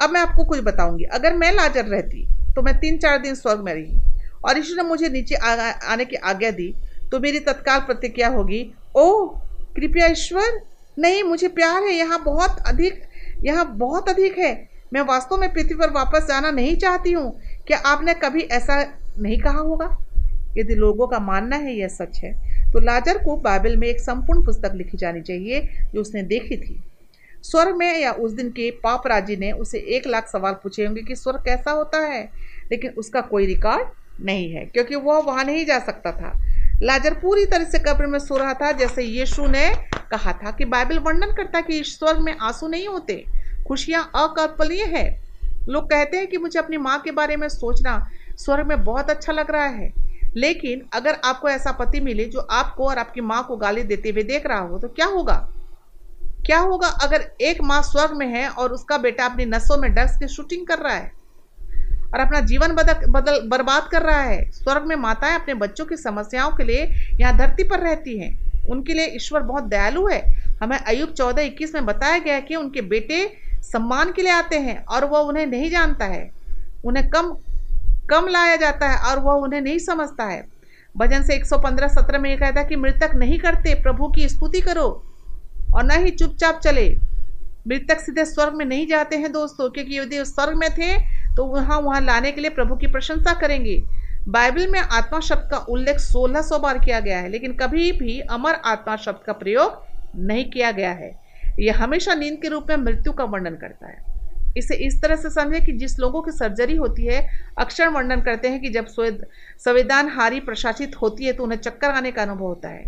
अब 0.02 0.10
मैं 0.10 0.22
आपको 0.22 0.44
कुछ 0.44 0.60
बताऊँगी। 0.64 1.04
अगर 1.14 1.34
मैं 1.36 1.52
लाजर 1.54 1.86
रहती 1.88 2.26
तो 2.56 2.62
मैं 2.62 2.78
तीन 2.80 2.98
चार 2.98 3.18
दिन 3.20 3.36
स्वर्ग 3.36 3.60
में 3.60 3.74
रही। 3.74 4.00
और 4.46 4.58
यीशु 4.58 4.76
ने 4.76 4.84
मुझे 4.84 5.10
नीचे 5.10 5.36
आ, 5.36 5.54
आने 5.84 6.06
की 6.06 6.16
आज्ञा 6.16 6.52
दी 6.52 6.74
तो 7.12 7.20
मेरी 7.20 7.40
तत्काल 7.42 7.80
प्रतिक्रिया 7.82 8.28
होगी 8.30 8.62
ओ 8.96 9.26
कृपया 9.76 10.08
ईश्वर 10.08 10.60
नहीं 10.98 11.24
मुझे 11.24 11.48
प्यार 11.50 11.84
है 11.84 11.94
यहाँ 11.94 12.24
बहुत 12.24 12.64
अधिक 12.68 13.02
यहाँ 13.46 13.66
बहुत 13.78 14.10
अधिक 14.10 14.38
है। 14.38 14.54
मैं 14.94 15.02
वास्तव 15.02 15.38
में 15.38 15.52
पृथ्वी 15.54 15.76
पर 15.76 15.92
वापस 15.92 16.28
जाना 16.28 16.52
नहीं 16.52 16.76
चाहती 16.78 17.12
हूँ। 17.12 17.32
क्या 17.68 17.78
आपने 17.86 18.14
कभी 18.14 18.42
ऐसा 18.52 18.82
नहीं 19.20 19.40
कहा 19.40 19.60
होगा? 19.60 19.86
यदि 20.58 20.76
लोगों 20.76 21.08
का 21.08 21.20
मानना 21.20 21.56
है 21.56 21.74
यह 21.74 21.88
सच 21.88 22.20
है। 22.24 22.32
तो 22.72 22.80
लाजर 22.80 23.18
को 23.18 23.36
बाइबल 23.40 23.78
में 23.78 23.88
एक 23.88 24.00
संपूर्ण 24.00 24.44
पुस्तक 24.46 24.72
लिखी 24.76 24.98
जानी 24.98 25.22
चाहिए 25.22 25.62
जो 25.94 26.02
उसने 26.02 26.24
देखी 26.24 26.58
थी। 26.58 26.82
स्वर्ग 27.44 27.76
में 27.76 28.00
या 28.00 28.12
उस 28.12 28.32
दिन 28.32 28.50
के 28.50 28.70
पाप 28.84 29.08
राज़ी 29.08 29.36
ने 29.36 29.52
उसे 29.52 29.80
एक 29.96 30.08
लाख 30.08 30.28
सवाल 30.28 30.54
पूछे 30.54 30.86
होंगे 30.86 31.02
कि 31.02 31.16
स्वर्ग 31.16 31.40
कैसा 31.46 31.72
होता 31.72 32.00
है, 32.00 32.24
लेकिन 32.72 32.94
उसका 32.98 33.22
कोई 33.22 33.46
रिकॉर्ड 33.46 33.88
नहीं 34.26 34.52
है, 34.52 34.66
क्योंकि 34.66 34.96
वह 34.96 35.20
वहाँ 35.20 35.44
नहीं 35.44 35.66
जा 35.66 35.80
सकता 35.80 36.12
था। 36.12 36.34
लाजर 36.84 37.14
पूरी 37.14 37.46
तरह 37.46 37.64
से 37.64 37.80
कब्र 37.80 38.08
में 38.08 38.20
सो 38.20 38.38
रहा 38.38 38.54
था, 38.54 38.72
जैसे 38.72 39.04
यीशु 39.04 39.48
ने 39.48 39.70
कहा 40.12 40.32
था 40.34 40.52
कि 40.52 40.66
बाइबल 40.66 41.00
वर्णन 41.00 41.32
करता 41.32 41.62
कि 41.62 41.84
स्वर्ग 41.84 42.20
में 42.20 42.36
आँसू 42.38 42.68
नहीं 42.68 42.88
होते, 42.88 43.24
खुशियाँ 43.68 44.04
अकल्पनीय 44.16 44.84
है। 44.88 45.10
लोग 45.70 45.86
कहते 45.86 46.18
हैं 46.18 46.28
कि 46.28 46.38
मुझे 46.38 46.60
अपनी 46.60 46.78
माँ 46.78 47.00
के 47.00 47.12
बारे 47.12 47.36
में 47.36 47.48
सोचना 47.50 47.96
स्वर्ग 48.38 48.68
में 48.68 48.84
बहुत 48.84 49.10
अच्छा 49.10 49.34
लग 49.34 49.52
रहा 49.52 49.66
है, 49.66 49.92
लेकिन 50.36 50.82
अगर 50.94 51.18
आपको 51.26 51.50
ऐसा 51.50 51.72
पति 51.72 52.00
मिले 52.00 52.26
जो 52.26 52.40
आपको 52.42 52.88
और 52.88 52.98
आपकी 52.98 53.22
माँ 53.22 53.44
को 53.48 53.58
गाली 53.58 53.84
देते 53.84 54.10
हुए 54.10 54.24
देख 54.24 54.46
रहा 54.46 54.60
हो 54.60 54.80
तो 54.80 54.88
क्या 54.88 55.06
होगा? 55.06 55.36
क्या 56.46 56.60
होगा 56.60 56.88
अगर 56.88 57.32
एक 57.42 57.62
माँ 57.62 57.82
स्वर्ग 57.82 58.12
में 58.12 58.28
है 58.28 58.50
और 58.50 58.72
उसका 58.72 58.98
बेटा 58.98 59.26
अपनी 59.26 59.46
नसों 59.46 59.78
में 59.78 59.94
ड्रग्स 59.94 60.18
के 60.18 60.28
शूटिंग 60.28 60.68
कर 60.68 60.78
रहा 60.78 60.94
है? 60.94 61.12
और 62.14 62.20
अपना 62.20 62.40
जीवन 62.40 62.68
बदल 62.68 62.94
बदल, 62.94 63.42
बर्बाद 63.48 63.90
कर 63.92 64.02
रहा 64.02 64.22
है? 64.22 64.52
स्वर्ग 64.52 64.84
में 64.86 64.96
माताएँ 64.96 65.36
अपने 65.36 65.54
बच्चों 65.54 65.86
की 65.86 65.98
समस्याओं 65.98 66.52
के 66.52 66.64
लिए 66.64 66.86
यहाँ 67.20 67.38
धरती 67.38 67.64
पर 67.64 67.80
रहती 67.80 68.20
हैं। 68.20 68.52
उनके 68.70 68.94
लिए 68.94 69.06
ईश्वर 69.06 69.42
बहुत 69.42 69.64
दयालु 69.64 70.08
है। 70.08 70.34
हमें 70.64 70.78
अयुब 70.78 71.14
चौदह 71.14 71.42
इक्कीस 71.42 71.76
में 71.76 71.86
बताया 71.86 72.18
गया 72.18 72.40
कि 72.40 72.56
उनके 72.56 72.82
बेटे 72.82 73.38
सम्मान 73.62 74.12
के 74.12 74.22
लिए 74.22 74.32
आते 74.32 74.60
हैं 74.60 74.86
और 74.86 75.06
वह 75.06 75.20
उन्हें 75.20 75.46
नहीं 75.46 75.70
जानता 75.70 76.06
है। 76.06 76.32
उन्हें 76.86 77.10
कम 77.10 77.38
कम 78.10 78.28
लाया 78.28 78.56
जाता 78.56 78.90
है 78.90 78.98
और 78.98 79.20
वह 79.20 79.34
उन्हें 79.34 79.62
नहीं 79.62 79.80
समझता 79.80 80.24
है। 80.24 80.48
भजन 80.98 81.24
से 81.24 81.36
115 81.36 81.88
सत्रह 81.88 82.20
में 82.20 82.30
यह 82.30 82.38
कहता 82.38 82.62
है 82.62 82.68
कि 82.68 82.76
मृतक 82.76 83.12
नहीं 83.16 83.40
करते, 83.40 83.76
प्रभु 83.76 84.08
की 84.08 84.30
स्तुति 84.30 84.62
करो। 84.62 85.11
और 85.76 85.84
न 85.86 86.04
ही 86.04 86.12
चुपचाप 86.12 86.60
चले। 86.60 86.90
मृतक 87.68 88.00
सीधे 88.00 88.26
स्वर्ग 88.26 88.54
में 88.54 88.66
नहीं 88.66 88.86
जाते 88.88 89.16
हैं 89.18 89.32
दोस्तों, 89.32 89.70
क्योंकि 89.70 89.98
यदि 89.98 90.24
स्वर्ग 90.26 90.58
में 90.58 90.70
थे 90.72 90.96
तो 91.36 91.46
वहाँ 91.48 91.80
वहाँ 91.80 92.02
लाने 92.02 92.32
के 92.32 92.42
लिए 92.42 92.50
प्रभु 92.52 92.76
की 92.76 92.88
प्रशंसा 92.88 93.34
करेंगे। 93.40 93.82
बाइबल 94.28 94.68
में 94.68 94.80
आत्मा 94.80 95.20
शब्द 95.20 95.50
का 95.52 95.58
उल्लेख 95.70 96.00
1600 96.00 96.60
बार 96.60 96.78
किया 96.80 97.00
गया 97.00 97.20
है, 97.20 97.30
लेकिन 97.30 97.54
कभी 97.54 97.92
भी 97.92 98.20
अमर 98.22 98.54
आत्मा 98.66 98.96
शब्द 98.98 99.24
का 99.26 99.34
प्रयोग 99.34 100.20
नहीं 100.20 100.50
किया 100.52 100.72
गया 100.72 100.92
है। 100.92 101.12
यह 101.60 101.84
हमेशा 101.84 102.14
नींद 102.16 102.38
के 102.42 102.48
रूप 102.48 102.68
में 102.70 102.78
मृत्यु 102.78 103.14
का 103.14 103.24
वर्णन 103.26 103.56
करता 103.56 103.88
है। 103.88 104.10
इसे 104.58 104.76
इस 104.78 105.02
तरह 105.02 105.16
से 105.16 105.30
समझें 105.30 105.64
कि 105.66 105.72
जिस 105.74 105.98
लोगों 106.00 106.22
की 106.22 106.32
सर्जरी 106.32 106.76
होती 106.76 107.06
है, 107.06 107.28
अक्षर 107.58 107.88
वर्णन 107.88 108.22
करते 108.22 108.48
हैं 108.48 108.62
कि 108.62 108.70
जब 108.70 108.86
संविधान 108.88 110.10
हारी 110.10 110.40
प्रशासित 110.42 110.96
होती 111.02 111.26
है 111.26 111.34
तो 111.34 111.44
उन्हें 111.44 111.60
चक्कर 111.60 111.90
आने 111.90 112.12
का 112.12 112.22
अनुभव 112.22 112.46
होता 112.46 112.70
है। 112.70 112.84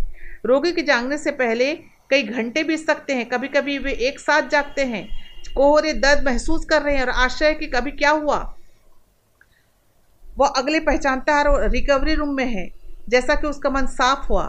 रोगी 0.46 0.72
के 0.72 0.82
जागने 0.82 1.18
से 1.18 1.32
पहले 1.34 1.74
कई 2.14 2.24
घंटे 2.24 2.64
बीत 2.64 2.80
सकते 2.80 3.14
हैं 3.14 3.26
कभी 3.26 3.48
कभी 3.48 3.78
वे 3.78 3.92
एक 4.08 4.20
साथ 4.20 4.50
जागते 4.50 4.82
हैं, 4.82 5.08
कोहरे 5.56 5.94
दर्द 5.94 6.26
महसूस 6.26 6.66
कर 6.66 6.82
रहे 6.82 6.96
हैं 6.96 7.04
और 7.04 7.10
आश्चर्य 7.10 7.54
कि 7.54 7.68
कभी 7.68 7.92
क्या 7.92 8.10
हुआ। 8.10 8.38
वह 10.38 10.48
अगले 10.48 10.80
पहचानता 10.80 11.36
है 11.36 11.44
और 11.44 11.70
रिकवरी 11.70 12.14
रूम 12.14 12.36
में 12.36 12.46
है, 12.46 12.68
जैसा 13.10 13.36
कि 13.36 13.48
उसका 13.48 13.70
मन 13.70 13.86
साफ़ 13.86 14.28
हुआ। 14.28 14.46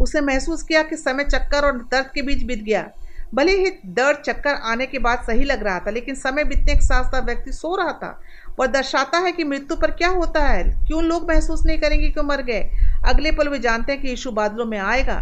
उसे 0.00 0.20
महसूस 0.20 0.62
किया 0.62 0.82
कि 0.82 0.96
समय 0.96 1.24
चक्कर 1.24 1.64
और 1.64 1.78
दर्द 1.84 2.10
के 2.14 2.22
बीच 2.22 2.42
बीत 2.42 2.62
गया। 2.62 2.88
भले 3.34 3.52
ही 3.52 3.70
दर्द 3.86 4.22
चक्कर 4.26 4.54
आने 4.54 4.86
के 4.86 4.98
बाद 4.98 5.24
सही 5.26 5.44
लग 5.44 5.62
रहा 5.62 5.78
था, 5.78 5.90
लेकिन 5.90 6.14
समय 6.14 6.44
बीतने 6.44 6.74
के 6.74 6.86
साथ 6.86 7.04
साथ 7.04 7.22
व्यक्ति 7.22 7.52
सो 7.52 7.76
रहा 7.76 7.92
था 7.92 8.20
वह 8.58 8.66
दर्शाता 8.68 9.18
है 9.18 9.32
कि 9.32 9.44
मृत्यु 9.44 9.76
पर 9.76 9.90
क्या 9.90 10.08
होता 10.08 10.46
है। 10.48 10.64
क्यों 10.86 11.02
लोग 11.04 11.30
महसूस 11.30 11.64
नहीं 11.66 11.78
करेंगे 11.78 12.10
क्यों 12.10 12.24
मर 12.24 12.42
गए? 12.42 12.62
अगले 13.04 13.32
पल 13.32 13.48
वे 13.48 13.58
जानते 13.58 13.92
हैं 13.92 14.02
कि 14.02 14.08
यीशु 14.08 14.30
बादलों 14.30 14.66
में 14.66 14.78
आएगा। 14.78 15.20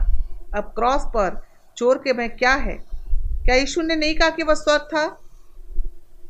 अब 0.57 0.73
क्रॉस 0.77 1.03
पर 1.05 1.47
चोर 1.77 1.99
के 1.99 2.13
में 2.13 2.37
क्या 2.37 2.53
है? 2.53 2.79
क्या 3.45 3.55
यीशु 3.55 3.83
ने 3.83 3.97
नहीं 3.97 4.15
कहा 4.15 4.31
कि 4.31 4.43
वह 4.43 4.55
स्वर्ग 4.55 4.81
था? 4.81 5.07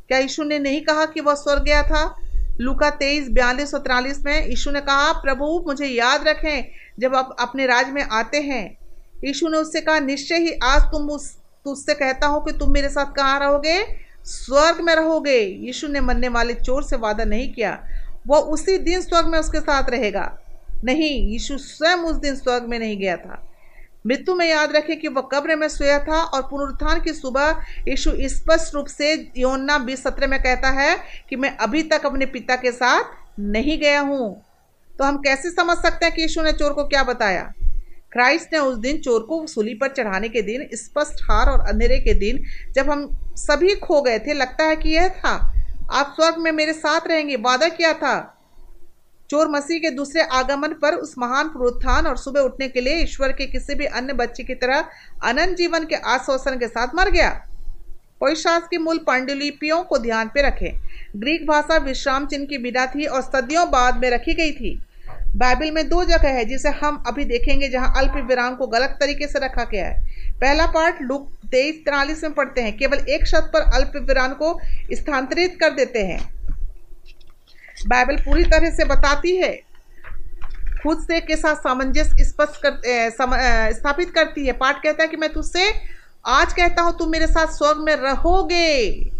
क्या 0.09 0.19
यीशु 0.19 0.43
ने 0.43 0.59
नहीं 0.59 0.81
कहा 0.81 1.07
कि 1.07 1.21
वह 1.21 1.35
स्वर्ग 1.35 1.63
गया 1.63 1.83
था? 1.83 2.17
लुका 2.61 2.91
तेईस, 2.91 3.29
बयालीस 3.29 3.75
और 3.75 3.81
तिरालीस 3.81 4.25
में 4.25 4.47
यीशु 4.47 4.71
ने 4.71 4.81
कहा, 4.81 5.13
प्रभु, 5.13 5.65
मुझे 5.67 5.87
याद 5.87 6.29
रखें 6.29 6.71
जब 6.99 7.15
आप 7.15 7.37
अपने 7.41 7.67
राज 7.67 7.91
में 7.91 8.03
आते 8.03 8.41
हैं। 8.41 8.77
यीशु 9.25 9.49
ने 9.49 9.59
उससे 9.59 9.81
कहा, 9.81 9.99
निश्चय 9.99 10.35
ही 10.35 10.53
आज 10.63 10.83
तुम 10.83 11.11
उस, 11.11 11.37
तुझसे 11.37 11.95
कहता 11.95 12.27
हो 12.27 12.41
कि 12.41 12.53
तुम 12.53 12.73
मेरे 12.73 12.89
साथ 12.89 13.13
कहाँ 13.13 13.41
रहोगे? 13.41 13.85
स्वर्ग 14.25 14.81
में 14.81 14.95
रहोगे। 14.95 15.41
यीशु 15.41 15.89
ने 15.89 16.01
मरने 16.01 16.29
वाले 16.29 16.55
चोर 16.55 16.83
से 16.83 16.97
वादा 16.97 17.25
नहीं 17.25 17.53
किया। 17.53 17.85
वह 18.27 18.39
उसी 18.39 18.79
दिन 18.79 19.01
स्वर्ग 19.01 19.27
में 19.27 19.39
उसके 19.39 19.61
साथ 19.61 19.91
रहेगा। 19.91 20.39
नहीं, 20.85 21.29
यीशु 21.29 21.59
स्वयं 21.59 21.97
उस 21.97 22.17
दिन 22.17 22.37
स्वर्ग 22.37 22.63
में 22.63 22.79
नहीं 22.79 22.99
गया 22.99 23.17
था। 23.17 23.50
मृत्यु 24.07 24.35
में 24.35 24.47
याद 24.47 24.73
रखें 24.77 25.01
कि 25.01 25.09
वह 25.09 25.29
कब्र 25.33 25.57
में 25.57 25.69
सोया 25.69 25.99
था 25.99 26.23
और 26.23 26.43
पुनरुत्थान 26.43 27.01
की 27.01 27.13
सुबह 27.13 27.63
यीशु 27.89 28.13
स्पष्ट 28.21 28.75
रूप 28.75 28.87
से 28.87 29.33
योन्ना 29.37 29.79
बीस 29.79 30.03
सत्रह 30.03 30.27
में 30.27 30.43
कहता 30.43 30.69
है 30.69 30.97
कि 31.29 31.37
मैं 31.37 31.57
अभी 31.57 31.83
तक 31.83 32.07
अपने 32.07 32.27
पिता 32.27 32.57
के 32.57 32.73
साथ 32.73 33.05
नहीं 33.41 33.79
गया 33.79 34.01
हूँ। 34.01 34.43
तो 34.99 35.05
हम 35.05 35.17
कैसे 35.17 35.51
समझ 35.51 35.77
सकते 35.77 36.07
हैं 36.07 36.15
कि 36.15 36.23
यीशु 36.23 36.43
ने 36.43 36.53
चोर 36.53 36.73
को 36.73 36.85
क्या 36.85 37.03
बताया? 37.03 37.53
क्राइस्ट 38.13 38.49
ने 38.53 38.59
उस 38.59 38.79
दिन 38.79 38.99
चोर 38.99 39.21
को 39.21 39.47
सूली 39.47 39.75
पर 39.75 39.89
चढ़ाने 39.89 40.29
के 40.29 40.43
दिन, 40.43 40.69
स्पष्ट 40.73 41.23
हार 41.23 41.47
और 41.47 41.61
अंधेरे 41.61 41.99
के 41.99 42.15
दिन 42.15 42.45
जब 42.73 42.91
हम 42.91 43.09
सभी 43.37 43.75
खो 43.75 44.03
गए 44.03 44.19
थे, 44.19 44.35
लगता 44.35 44.65
है 44.65 44.77
कि 44.77 44.89
यह 44.89 45.09
था। 45.09 45.53
आप 45.93 46.17
स्वर्ग 46.21 46.39
में 46.39 46.53
मेरे 46.53 46.73
साथ 46.73 47.01
रहेंगे, 47.07 47.37
वादा 47.37 47.69
किया 47.69 47.93
था। 47.93 48.40
चोर 49.31 49.49
मसीह 49.49 49.79
के 49.79 49.91
दूसरे 49.91 50.23
आगमन 50.33 50.73
पर 50.73 50.95
उस 50.95 51.15
महान 51.19 51.49
प्रोत्थान 51.49 52.07
और 52.07 52.17
सुबह 52.17 52.41
उठने 52.41 52.69
के 52.69 52.81
लिए 52.81 53.03
ईश्वर 53.03 53.33
के 53.33 53.47
किसी 53.47 53.75
भी 53.75 53.85
अन्य 53.87 54.13
बच्चे 54.13 54.43
की 54.43 54.55
तरह 54.55 54.85
अनंत 55.25 55.57
जीवन 55.57 55.85
के 55.85 55.95
आश्वासन 55.95 56.59
के 56.59 56.69
साथ 56.69 56.95
मर 56.95 57.11
गया। 57.11 57.29
पविशास्त्र 58.21 58.69
की 58.71 58.79
मूल 58.79 58.99
पांडुलिपियों 58.99 59.83
को 59.83 59.99
ध्यान 59.99 60.29
पे 60.29 60.43
रखें। 60.43 60.73
ग्रीक 61.17 61.47
भाषा 61.47 61.77
विश्राम 61.77 62.27
चिन्ह 62.27 62.47
की 62.47 62.59
बिना 62.59 62.87
थी 62.87 63.05
और 63.05 63.23
सदियों 63.23 63.71
बाद 63.71 64.01
में 64.03 64.11
रखी 64.11 64.35
गई 64.35 64.53
थी। 64.53 64.75
बाइबल 65.37 65.71
में 65.71 65.89
दो 65.89 66.05
जगह 66.05 66.29
है 66.29 66.45
जिसे 66.45 66.69
हम 66.81 67.03
अभी 67.07 67.25
देखेंगे 67.25 67.69
जहाँ 67.69 67.93
अल्प 67.97 68.17
विराम 68.29 68.55
को 68.55 68.67
गलत 68.67 68.97
तरीके 69.01 69.27
से 69.27 69.39
रखा 69.39 69.65
गया 69.65 69.87
है। 69.87 70.03
पहला 70.41 70.67
पार्ट 70.67 71.03
लुक 71.03 71.31
तेईस 71.51 71.77
तिरालीस 71.85 72.25
में 72.25 72.33
पढ़ते 72.33 72.61
हैं, 72.61 72.77
केवल 72.77 72.99
एक 73.09 73.27
शब्द 73.27 73.51
पर 73.55 73.71
अल्प 73.75 73.93
विराम 74.09 74.35
को 74.35 74.59
स्थानांतरित 74.93 75.57
कर 75.61 75.71
देते 75.71 76.05
हैं। 76.05 76.21
बाइबल 77.87 78.17
पूरी 78.17 78.45
तरह 78.47 78.71
से 78.71 78.85
बताती 78.87 79.37
है। 79.37 79.53
खुद 80.81 80.99
से 81.01 81.21
के 81.21 81.37
साथ 81.37 81.55
सामंजस्य 81.57 82.25
स्पष्ट 82.25 82.61
कर 82.63 83.71
स्थापित 83.73 84.11
करती 84.11 84.47
है। 84.47 84.53
पाठ 84.55 84.83
कहता 84.83 85.03
है 85.03 85.09
कि 85.09 85.17
मैं 85.17 85.33
तुझसे 85.33 85.71
आज 86.25 86.53
कहता 86.53 86.83
हूँ, 86.83 86.97
तुम 86.99 87.11
मेरे 87.11 87.27
साथ 87.27 87.47
स्वर्ग 87.49 87.79
में 87.79 87.95
रहोगे। 87.97 89.11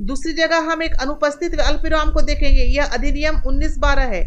दूसरी 0.00 0.32
जगह 0.32 0.70
हम 0.70 0.82
एक 0.82 0.94
अनुपस्थित 1.00 1.58
अल्पविराम 1.60 2.10
को 2.12 2.20
देखेंगे। 2.22 2.62
यह 2.62 2.84
अधिनियम 2.86 3.40
19 3.46 3.78
बारह 3.78 4.14
है। 4.14 4.22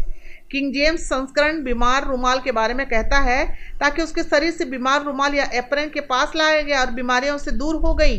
किंग 0.50 0.72
जेम्स 0.74 1.00
संस्करण 1.04 1.62
बीमार 1.64 2.06
रुमाल 2.06 2.38
के 2.40 2.52
बारे 2.52 2.74
में 2.74 2.86
कहता 2.88 3.18
है, 3.20 3.44
ताकि 3.80 4.02
उसके 4.02 4.22
शरीर 4.22 4.50
से 4.50 4.64
बीमार 4.66 5.04
रुमाल 5.04 5.34
या 5.34 5.44
एप्रन 5.54 5.90
के 5.90 6.00
पास 6.02 6.32
लाया 6.36 6.60
गया 6.62 6.80
और 6.80 6.90
बीमारियाँ 6.90 7.34
उससे 7.36 7.50
दूर 7.52 7.76
हो 7.76 7.94
गई। 7.94 8.18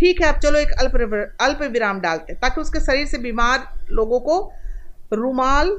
ठीक 0.00 0.20
है, 0.22 0.28
अब 0.28 0.38
चलो 0.38 0.58
एक 0.58 0.70
अल्प 0.72 1.36
अल्प 1.40 1.62
विराम 1.62 2.00
डालते 2.00 2.32
हैं, 2.32 2.40
ताकि 2.40 2.60
उसके 2.60 2.80
शरीर 2.80 3.06
से 3.06 3.18
बीमार 3.18 3.64
लोगों 3.90 4.20
को 4.20 4.36
रुमाल 5.12 5.76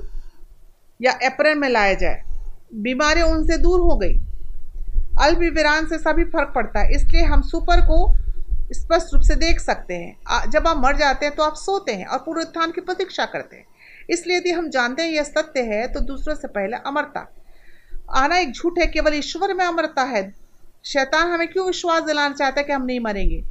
या 0.99 1.11
एप्रन 1.23 1.57
में 1.57 1.67
लाया 1.69 1.93
जाए। 1.93 2.21
बीमारियाँ 2.81 3.27
उनसे 3.27 3.57
दूर 3.57 3.79
हो 3.81 3.95
गई। 3.97 4.13
अल्प 5.21 5.39
विराम 5.55 5.87
से 5.87 5.97
सभी 5.97 6.23
फ़र्क 6.25 6.51
पड़ता 6.55 6.79
है, 6.79 6.91
इसलिए 6.91 7.23
हम 7.23 7.41
सुपर 7.43 7.81
को 7.81 8.15
स्पष्ट 8.73 9.13
रूप 9.13 9.21
से 9.21 9.35
देख 9.35 9.59
सकते 9.59 9.93
हैं। 9.93 10.49
जब 10.51 10.67
आप 10.67 10.77
मर 10.77 10.97
जाते 10.97 11.25
हैं 11.25 11.35
तो 11.35 11.43
आप 11.43 11.55
सोते 11.55 11.93
हैं 11.93 12.05
और 12.05 12.17
पूरे 12.17 12.41
उत्थान 12.41 12.71
की 12.71 12.81
प्रतीक्षा 12.81 13.25
करते 13.25 13.55
हैं। 13.55 13.65
इसलिए 14.09 14.37
यदि 14.37 14.51
हम 14.51 14.69
जानते 14.69 15.03
हैं 15.03 15.09
यह 15.09 15.23
सत्य 15.23 15.61
है 15.63 15.87
तो 15.87 15.99
दूसरों 16.01 16.35
से 16.35 16.47
पहले 16.49 16.77
अमरता। 16.85 17.27
आना 18.13 18.37
एक 18.37 18.51
झूठ 18.51 18.79
है, 18.79 18.87
केवल 18.87 19.13
ईश्वर 19.15 19.53
में 19.53 19.65
अमरता 19.65 20.03
है। 20.05 20.23
शैतान 20.85 21.31
हमें 21.31 21.47
क्यों 21.47 21.65
विश्वास 21.65 22.03
दिलाना 22.03 22.35
चाहता 22.35 22.59
है 22.59 22.67
कि 22.67 22.73
हम 22.73 22.85
नहीं 22.85 22.99
मरेंगे? 22.99 23.43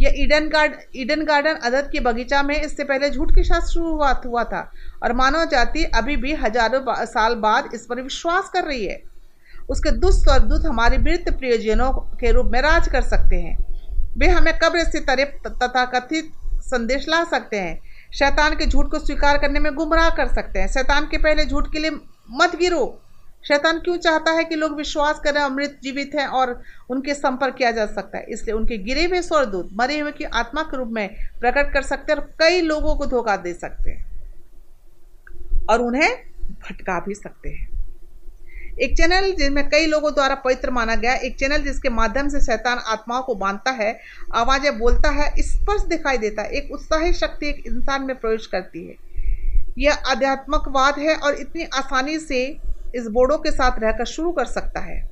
यह 0.00 0.12
ईडन 0.16 0.48
गार्ड 0.48 0.74
ईडन 0.96 1.22
गार्डन 1.24 1.54
अदद 1.54 1.88
के 1.92 2.00
बगीचा 2.00 2.42
में 2.42 2.62
इससे 2.62 2.84
पहले 2.84 3.10
झूठ 3.10 3.34
के 3.34 3.42
साथ 3.42 3.60
शुरुआत 3.60 4.26
हुआ 4.26 4.40
हुआ 4.40 4.44
था। 4.44 4.72
और 5.02 5.12
मानव 5.12 5.44
जाति 5.44 5.84
अभी 5.84 6.16
भी 6.16 6.34
हज़ारों 6.34 6.84
बा, 6.84 7.04
साल 7.04 7.34
बाद 7.34 7.70
इस 7.74 7.86
पर 7.86 8.00
विश्वास 8.02 8.48
कर 8.48 8.64
रही 8.64 8.86
है। 8.86 9.02
उसके 9.70 9.90
दुष्ट 9.90 10.28
और 10.28 10.38
दूत 10.38 10.66
हमारे 10.66 10.98
वृत्त 10.98 11.30
प्रियजनों 11.30 11.92
के 11.92 12.32
रूप 12.32 12.46
में 12.46 12.60
राज 12.62 12.88
कर 12.88 13.02
सकते 13.02 13.36
हैं। 13.36 13.56
वे 14.18 14.28
हमें 14.28 14.58
कब्र 14.58 14.84
से 14.84 15.00
तरे 15.00 15.24
तथा 15.46 15.84
कथित 15.84 16.32
संदेश 16.60 17.08
ला 17.08 17.24
सकते 17.24 17.56
हैं। 17.56 17.80
शैतान 18.14 18.54
के 18.54 18.66
झूठ 18.66 18.86
को 18.86 18.98
स्वीकार 18.98 19.38
करने 19.38 19.60
में 19.60 19.74
गुमराह 19.74 20.10
कर 20.10 20.28
सकते 20.28 20.58
हैं। 20.58 20.68
शैतान 20.68 21.06
के 21.06 21.18
पहले 21.18 21.44
झूठ 21.44 21.72
के 21.72 21.78
लिए 21.78 21.90
मत 22.30 22.56
गिरो। 22.56 22.99
शैतान 23.44 23.78
क्यों 23.78 23.96
चाहता 23.96 24.30
है 24.30 24.44
कि 24.44 24.54
लोग 24.54 24.76
विश्वास 24.76 25.20
करें, 25.20 25.40
अमृत 25.40 25.78
जीवित 25.82 26.10
हैं 26.14 26.26
और 26.26 26.62
उनके 26.90 27.14
संपर्क 27.14 27.54
किया 27.54 27.70
जा 27.70 27.86
सकता 27.86 28.18
है? 28.18 28.24
इसलिए 28.28 28.54
उनके 28.54 28.78
गिरे 28.78 29.04
हुए 29.04 29.22
स्वर्दूत 29.22 29.68
मरे 29.74 29.98
हुए 29.98 30.12
की 30.12 30.24
आत्मा 30.24 30.62
के 30.62 30.76
रूप 30.76 30.88
में 30.88 31.08
प्रकट 31.40 31.72
कर 31.72 31.82
सकते 31.82 32.12
हैं 32.12 32.18
और 32.20 32.30
कई 32.38 32.60
लोगों 32.60 32.94
को 32.96 33.06
धोखा 33.06 33.36
दे 33.36 33.54
सकते 33.54 33.90
हैं 33.90 34.08
और 35.70 35.82
उन्हें 35.82 36.10
भटका 36.62 37.00
भी 37.00 37.14
सकते 37.14 37.48
हैं। 37.48 37.68
एक 38.80 38.96
चैनल 38.96 39.30
जिसमें 39.32 39.68
कई 39.68 39.86
लोगों 39.86 40.12
द्वारा 40.14 40.34
पवित्र 40.34 40.70
माना 40.70 40.94
गया, 40.94 41.14
एक 41.14 41.36
चैनल 41.38 41.58
जिसके 41.58 41.88
माध्यम 41.88 42.28
से 42.28 42.40
शैतान 42.40 42.78
आत्माओं 42.78 43.22
को 43.22 43.34
बांधता 43.34 43.70
है, 43.70 44.00
आवाज़ें 44.34 44.78
बोलता 44.78 45.10
है 45.10 45.30
स्पष्ट 45.38 45.86
दिखाई 45.86 46.18
देता 46.18 46.42
है, 46.42 46.50
एक 46.50 46.72
उत्साही 46.72 47.12
शक्ति 47.12 47.48
एक 47.48 47.62
इंसान 47.66 48.02
में 48.02 48.16
प्रवेश 48.16 48.46
करती 48.46 48.86
है। 48.86 48.94
यह 49.78 50.02
आध्यात्मकवाद 50.06 50.98
है 50.98 51.16
और 51.16 51.34
इतनी 51.34 51.64
आसानी 51.64 52.18
से 52.18 52.69
इस 52.94 53.06
बोर्डों 53.06 53.38
के 53.38 53.50
साथ 53.50 53.78
रहकर 53.78 54.04
शुरू 54.04 54.32
कर 54.32 54.44
सकता 54.44 54.80
है। 54.80 55.10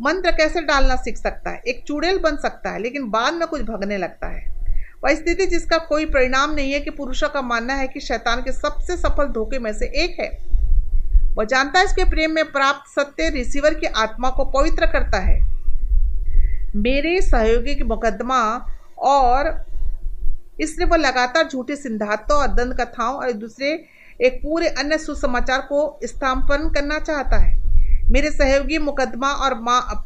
मंत्र 0.00 0.30
कैसे 0.30 0.60
डालना 0.60 0.96
सीख 0.96 1.16
सकता 1.16 1.50
है? 1.50 1.62
एक 1.68 1.84
चुड़ैल 1.86 2.18
बन 2.18 2.36
सकता 2.36 2.70
है, 2.70 2.82
लेकिन 2.82 3.10
बाद 3.10 3.34
में 3.34 3.48
कुछ 3.48 3.62
भगने 3.62 3.98
लगता 3.98 4.26
है। 4.26 4.54
वह 5.04 5.14
स्थिति 5.14 5.46
जिसका 5.46 5.78
कोई 5.78 6.06
परिणाम 6.06 6.54
नहीं 6.54 6.72
है 6.72 6.80
कि 6.80 6.90
पुरुषों 6.90 7.28
का 7.28 7.42
मानना 7.42 7.74
है 7.74 7.88
कि 7.88 8.00
शैतान 8.00 8.42
के 8.42 8.52
सबसे 8.52 8.96
सफल 8.96 9.24
धोखे 9.24 9.58
में 9.58 9.72
से 9.72 9.86
एक 9.86 10.20
है। 10.20 10.54
वह 11.34 11.44
जानता 11.44 11.78
है 11.78 11.84
इसके 11.84 12.04
प्रेम 12.04 12.30
में 12.30 12.44
प्राप्त 12.44 13.00
सत्य 13.00 13.28
रिसीवर 13.28 13.74
की 13.74 13.86
आत्मा 13.86 14.30
को 14.30 14.44
पवित्र 14.44 14.86
करता 14.86 15.18
है। 15.18 15.40
मेरे 16.76 17.22
सहयोगी 17.22 17.74
की 17.74 17.84
मुकदमा 17.84 18.66
और 18.98 19.66
इसलिए 20.60 20.86
वह 20.86 20.96
लगातार 20.96 21.48
झूठे 21.48 21.76
सिद्धांतों 21.76 22.36
और 22.36 22.48
दंड 22.54 22.74
कथाओं 22.74 23.16
और 23.16 23.32
दूसरे 23.32 23.72
एक 24.20 24.40
पूरे 24.42 24.68
अन्य 24.68 24.98
सुसमाचार 24.98 25.60
को 25.60 25.98
स्थापन 26.04 26.70
करना 26.74 26.98
चाहता 26.98 27.36
है। 27.36 27.62
मेरे 28.10 28.30
सहयोगी 28.30 28.78
मुकदमा 28.78 29.30
और 29.34 29.54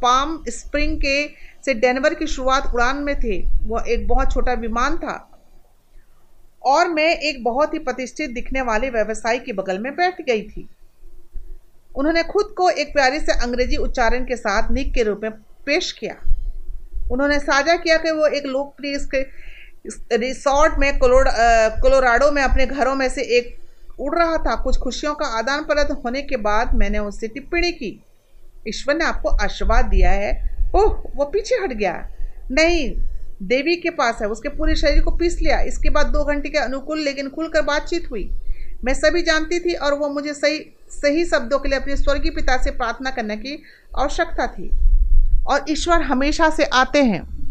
पाम 0.01 0.43
स्प्रिंग 0.49 0.97
के 0.97 1.25
से 1.65 1.73
डेनवर 1.73 2.13
की 2.13 2.27
शुरुआत 2.27 2.71
उड़ान 2.73 2.97
में 2.97 3.15
थे। 3.19 3.37
वह 3.63 3.83
एक 3.87 4.07
बहुत 4.07 4.31
छोटा 4.31 4.53
विमान 4.53 4.97
था 4.97 5.15
और 6.65 6.87
मैं 6.87 7.09
एक 7.19 7.43
बहुत 7.43 7.73
ही 7.73 7.79
प्रतिष्ठित 7.79 8.29
दिखने 8.29 8.61
वाले 8.61 8.89
व्यवसायी 8.89 9.39
के 9.39 9.53
बगल 9.53 9.79
में 9.79 9.95
बैठ 9.95 10.21
गई 10.21 10.41
थी। 10.41 10.67
उन्होंने 11.95 12.23
खुद 12.23 12.53
को 12.57 12.69
एक 12.69 12.93
प्यारे 12.93 13.19
से 13.19 13.31
अंग्रेज़ी 13.33 13.77
उच्चारण 13.77 14.25
के 14.25 14.35
साथ 14.35 14.71
निक 14.71 14.93
के 14.93 15.03
रूप 15.03 15.19
में 15.23 15.31
पेश 15.65 15.91
किया। 15.91 16.15
उन्होंने 17.11 17.39
साझा 17.39 17.75
किया 17.75 17.97
कि 17.97 18.11
वो 18.11 18.25
एक 18.27 18.45
लोकप्रिय 18.45 18.97
रिसोर्ट 20.13 20.73
में 20.79 20.99
कोलोराडो 20.99 22.31
में, 22.31 22.41
अपने 22.41 22.65
घरों 22.65 22.95
में 22.95 23.09
से 23.09 23.21
एक 23.21 23.57
उड़ 23.99 24.15
रहा 24.19 24.37
था। 24.37 24.55
कुछ 24.55 24.77
खुशियों 24.77 25.13
का 25.13 25.25
आदान 25.25 25.63
प्रदान 25.63 25.97
होने 26.05 26.21
के 26.21 26.37
बाद 26.37 26.73
मैंने 26.75 26.99
उससे 26.99 27.27
टिप्पणी 27.27 27.71
की। 27.71 28.03
ईश्वर 28.67 28.95
ने 28.95 29.05
आपको 29.05 29.29
आशीर्वाद 29.29 29.85
दिया 29.85 30.11
है। 30.11 30.57
ओह, 30.75 31.03
वो 31.15 31.25
पीछे 31.25 31.55
हट 31.55 31.73
गया। 31.73 32.07
नहीं, 32.51 32.95
देवी 33.43 33.75
के 33.75 33.89
पास 33.89 34.17
है। 34.21 34.27
उसके 34.27 34.49
पूरे 34.49 34.75
शरीर 34.75 35.01
को 35.01 35.11
पीस 35.11 35.39
लिया। 35.39 35.59
इसके 35.61 35.89
बाद 35.89 36.07
दो 36.07 36.23
घंटे 36.23 36.49
के 36.49 36.57
अनुकूल, 36.57 36.99
लेकिन 36.99 37.29
खुलकर 37.29 37.61
बातचीत 37.61 38.11
हुई। 38.11 38.31
मैं 38.85 38.93
सभी 38.93 39.21
जानती 39.21 39.59
थी 39.59 39.73
और 39.73 39.93
वो 39.93 40.09
मुझे 40.09 40.33
सही 40.33 40.59
सही 40.91 41.25
शब्दों 41.25 41.59
के 41.59 41.69
लिए 41.69 41.79
अपने 41.79 41.95
स्वर्गीय 41.95 42.31
पिता 42.31 42.61
से 42.63 42.71
प्रार्थना 42.71 43.09
करने 43.09 43.37
की 43.37 43.63
आवश्यकता 43.97 44.47
थी। 44.47 44.69
और 45.47 45.65
ईश्वर 45.69 46.01
हमेशा 46.01 46.49
से 46.49 46.63
आते 46.63 47.03
हैं। 47.03 47.48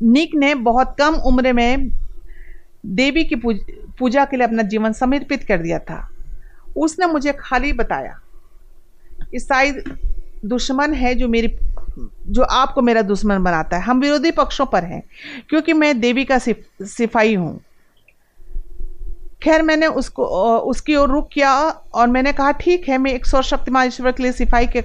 निक 0.00 0.34
ने 0.34 0.54
बहुत 0.54 0.94
कम 0.98 1.14
उम्र 1.26 1.52
में 1.52 1.90
देवी 2.86 3.24
की 3.24 3.36
पूजा 3.98 4.24
के 4.24 4.36
लिए 4.36 4.46
अपना 4.46 4.62
जीवन 4.64 4.92
समर्पित 4.92 5.44
कर 5.44 5.58
दिया 5.58 5.78
था। 5.80 6.08
उसने 6.76 7.06
मुझे 7.06 7.32
खाली 7.40 7.72
बताया, 7.72 8.18
ईसाई 9.34 9.72
दुश्मन 10.44 10.94
है 10.94 11.14
जो 11.14 11.28
मेरी, 11.28 11.48
जो 12.28 12.42
आपको 12.42 12.82
मेरा 12.82 13.02
दुश्मन 13.02 13.42
बनाता 13.42 13.76
है। 13.76 13.82
हम 13.82 14.00
विरोधी 14.00 14.30
पक्षों 14.32 14.66
पर 14.66 14.84
हैं, 14.84 15.02
क्योंकि 15.48 15.72
मैं 15.72 15.98
देवी 16.00 16.24
का 16.24 16.38
सिपाही 16.38 17.34
हूँ। 17.34 17.60
खैर, 19.42 19.62
मैंने 19.62 19.86
उसको 19.86 20.24
उसकी 20.60 20.94
ओर 20.96 21.08
रुक 21.08 21.28
किया 21.32 21.52
और 21.94 22.08
मैंने 22.08 22.32
कहा, 22.32 22.50
ठीक 22.52 22.88
है, 22.88 22.98
मैं 22.98 23.12
एक 23.12 23.26
सौ 23.26 23.42
शक्तिमान 23.44 23.86
ईश्वर 23.86 24.12
के 24.12 24.22
लिए 24.22 24.32
सिपाही 24.32 24.66
के, 24.66 24.82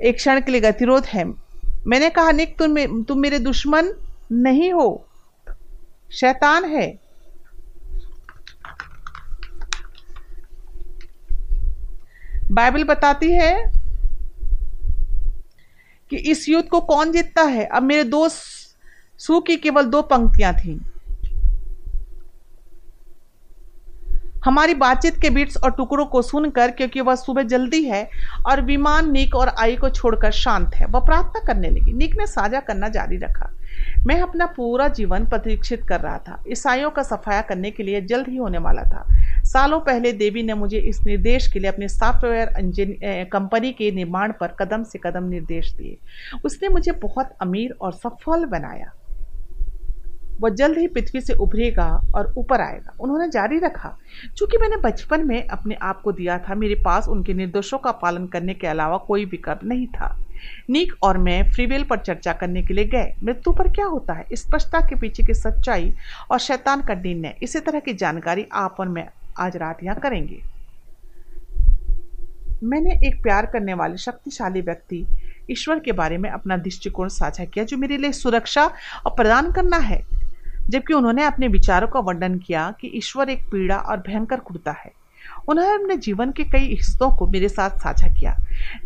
एक 0.00 0.16
क्षण 0.16 0.40
के 0.40 0.52
लिए 0.52 0.60
गतिरोध 0.60 1.04
है। 1.06 1.24
मैंने 1.86 2.10
कहा, 2.10 2.30
निक, 2.32 2.56
तुम 2.58 3.02
तुम 3.02 3.18
मेरे 3.18 3.38
दुश्मन 3.40 3.92
नहीं 4.32 4.72
हो। 4.72 5.08
शैतान 6.12 6.64
है। 6.64 6.98
बाइबल 12.52 12.84
बताती 12.84 13.30
है 13.32 13.72
कि 16.10 16.16
इस 16.16 16.48
युद्ध 16.48 16.68
को 16.68 16.80
कौन 16.80 17.12
जीतता 17.12 17.42
है? 17.42 17.64
अब 17.64 17.82
मेरे 17.82 18.04
दोस्त 18.04 18.42
सू 19.18 19.40
की 19.40 19.56
केवल 19.56 19.84
दो 19.84 20.02
पंक्तियाँ 20.02 20.54
थीं। 20.54 20.78
हमारी 24.44 24.74
बातचीत 24.74 25.20
के 25.20 25.30
बीट्स 25.30 25.56
और 25.56 25.70
टुकड़ों 25.70 26.06
को 26.06 26.22
सुनकर, 26.22 26.70
क्योंकि 26.70 27.00
वह 27.00 27.14
सुबह 27.14 27.42
जल्दी 27.42 27.84
है 27.84 28.10
और 28.46 28.60
विमान 28.60 29.10
निक 29.12 29.34
और 29.34 29.48
आई 29.48 29.76
को 29.76 29.88
छोड़कर 29.88 30.30
शांत 30.30 30.74
है, 30.74 30.86
वह 30.86 31.00
प्रार्थना 31.00 31.44
करने 31.46 31.70
लगी। 31.70 31.92
निक 31.92 32.16
ने 32.16 32.26
साझा 32.26 32.60
करना 32.60 32.88
जारी 32.88 33.16
रखा। 33.16 33.50
मैं 34.06 34.20
अपना 34.20 34.46
पूरा 34.46 34.88
जीवन 34.88 35.24
प्रतीक्षित 35.24 35.82
कर 35.84 36.00
रहा 36.00 36.18
था। 36.18 36.42
ईसाइयों 36.48 36.90
का 36.90 37.02
सफाया 37.02 37.40
करने 37.40 37.70
के 37.70 37.82
लिए 37.82 38.00
जल्द 38.00 38.28
ही 38.28 38.36
होने 38.36 38.58
वाला 38.58 38.82
था। 38.82 39.04
सालों 39.44 39.80
पहले 39.80 40.12
देवी 40.12 40.42
ने 40.42 40.54
मुझे 40.54 40.78
इस 40.78 41.00
निर्देश 41.06 41.46
के 41.52 41.58
लिए 41.58 41.70
अपने 41.70 41.88
सॉफ्टवेयर 41.88 43.28
कंपनी 43.32 43.72
के 43.72 43.90
निर्माण 43.90 44.32
पर 44.40 44.56
कदम 44.58 44.82
से 44.82 44.98
कदम 44.98 45.24
निर्देश 45.24 45.72
दिए। 45.74 45.96
उसने 46.44 46.68
मुझे 46.68 46.92
बहुत 46.92 47.36
अमीर 47.42 47.76
और 47.80 47.92
सफल 47.92 48.44
बनाया। 48.46 48.92
वह 50.40 50.50
जल्द 50.50 50.78
ही 50.78 50.86
पृथ्वी 50.86 51.20
से 51.20 51.34
उभरेगा 51.34 51.86
और 52.14 52.32
ऊपर 52.38 52.60
आएगा। 52.60 52.92
उन्होंने 53.00 53.28
जारी 53.28 53.58
रखा। 53.58 53.96
चूँकि 54.36 54.58
मैंने 54.58 54.76
बचपन 54.76 55.26
में 55.26 55.46
अपने 55.46 55.74
आप 55.82 56.00
को 56.02 56.12
दिया 56.12 56.38
था, 56.38 56.54
मेरे 56.54 56.74
पास 56.74 57.08
उनके 57.08 57.34
निर्देशों 57.34 57.78
का 57.78 57.90
पालन 57.92 58.26
करने 58.26 58.54
के 58.54 58.66
अलावा 58.66 58.96
कोई 58.98 59.24
विकल्प 59.24 59.60
नहीं 59.64 59.86
था। 59.86 60.16
नीक 60.70 60.92
और 61.02 61.18
मैं 61.18 61.50
फ्रीवेल 61.50 61.84
पर 61.84 61.98
चर्चा 61.98 62.32
करने 62.32 62.62
के 62.62 62.74
लिए 62.74 62.84
गए। 62.84 63.14
मृत्यु 63.24 63.52
पर 63.52 63.68
क्या 63.68 63.86
होता 63.86 64.12
है? 64.12 64.24
स्पष्टता 64.32 64.80
के 64.80 64.94
पीछे 64.94 65.22
की 65.22 65.34
सच्चाई 65.34 65.94
और 66.30 66.38
शैतान 66.38 66.80
का 66.80 66.94
निर्णय। 66.94 67.34
इसी 67.42 67.60
तरह 67.60 67.80
की 67.80 67.94
जानकारी 67.94 68.46
आप 68.52 68.76
और 68.80 68.88
मैं 68.88 69.08
आज 69.38 69.56
रात 69.56 69.84
यहाँ 69.84 69.96
करेंगे। 69.96 70.42
मैंने 72.64 73.08
एक 73.08 73.22
प्यार 73.22 73.46
करने 73.46 73.74
वाले, 73.74 73.96
शक्तिशाली 73.96 74.60
व्यक्ति 74.60 75.06
ईश्वर 75.50 75.78
के 75.78 75.92
बारे 75.92 76.18
में 76.18 76.30
अपना 76.30 76.56
दृष्टिकोण 76.56 77.08
साझा 77.08 77.44
किया, 77.44 77.64
जो 77.64 77.76
मेरे 77.76 77.96
लिए 77.96 78.12
सुरक्षा 78.12 78.64
और 79.06 79.10
प्रदान 79.16 79.52
करना 79.52 79.76
है। 79.76 80.04
जबकि 80.68 80.94
उन्होंने 80.94 81.24
अपने 81.24 81.48
विचारों 81.48 81.88
का 81.88 82.00
वर्णन 82.00 82.38
किया 82.38 82.74
कि 82.80 82.88
ईश्वर 82.88 83.30
एक 83.30 83.44
पीड़ा 83.44 83.76
और 83.76 83.96
भयंकर 83.96 84.40
कुर्ता 84.40 84.70
है। 84.70 85.01
उन्होंने 85.48 85.74
अपने 85.74 85.96
जीवन 85.96 86.30
के 86.30 86.44
कई 86.44 86.66
हिस्सों 86.66 87.10
को 87.16 87.26
मेरे 87.26 87.48
साथ 87.48 87.70
साझा 87.70 88.08
किया 88.08 88.36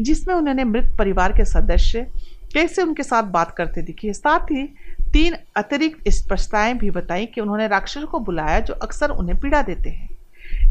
जिसमें 0.01 0.35
उन्होंने 0.35 0.65
मृत 0.65 0.95
परिवार 0.99 1.33
के 1.33 1.45
सदस्य 1.45 2.07
कैसे 2.55 2.83
उनके 2.83 3.03
साथ 3.03 3.23
बात 3.23 3.51
करते 3.51 3.83
दिखे। 3.83 4.13
साथ 4.13 4.41
ही 4.41 4.67
तीन 5.13 5.37
अतिरिक्त 5.57 6.09
स्पष्टताएँ 6.09 6.75
भी 6.75 6.91
बताई 6.91 7.27
कि 7.27 7.41
उन्होंने 7.41 7.69
राक्षसों 7.69 8.07
को 8.07 8.19
बुलाया 8.19 8.61
जो 8.61 8.75
अक्सर 8.75 9.11
उन्हें 9.11 9.41
पीड़ा 9.41 9.63
देते 9.63 9.91
हैं। 9.91 10.09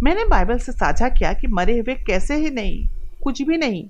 मैंने 0.04 0.26
बाइबल 0.26 0.58
से 0.58 0.72
साझा 0.72 1.10
किया 1.10 1.34
कि 1.34 1.48
मरे 1.48 1.80
हुए 1.80 1.96
कैसे 1.96 2.36
ही 2.36 2.50
नहीं 2.50 2.88
कुछ 3.24 3.42
भी 3.42 3.58
नहीं 3.58 3.86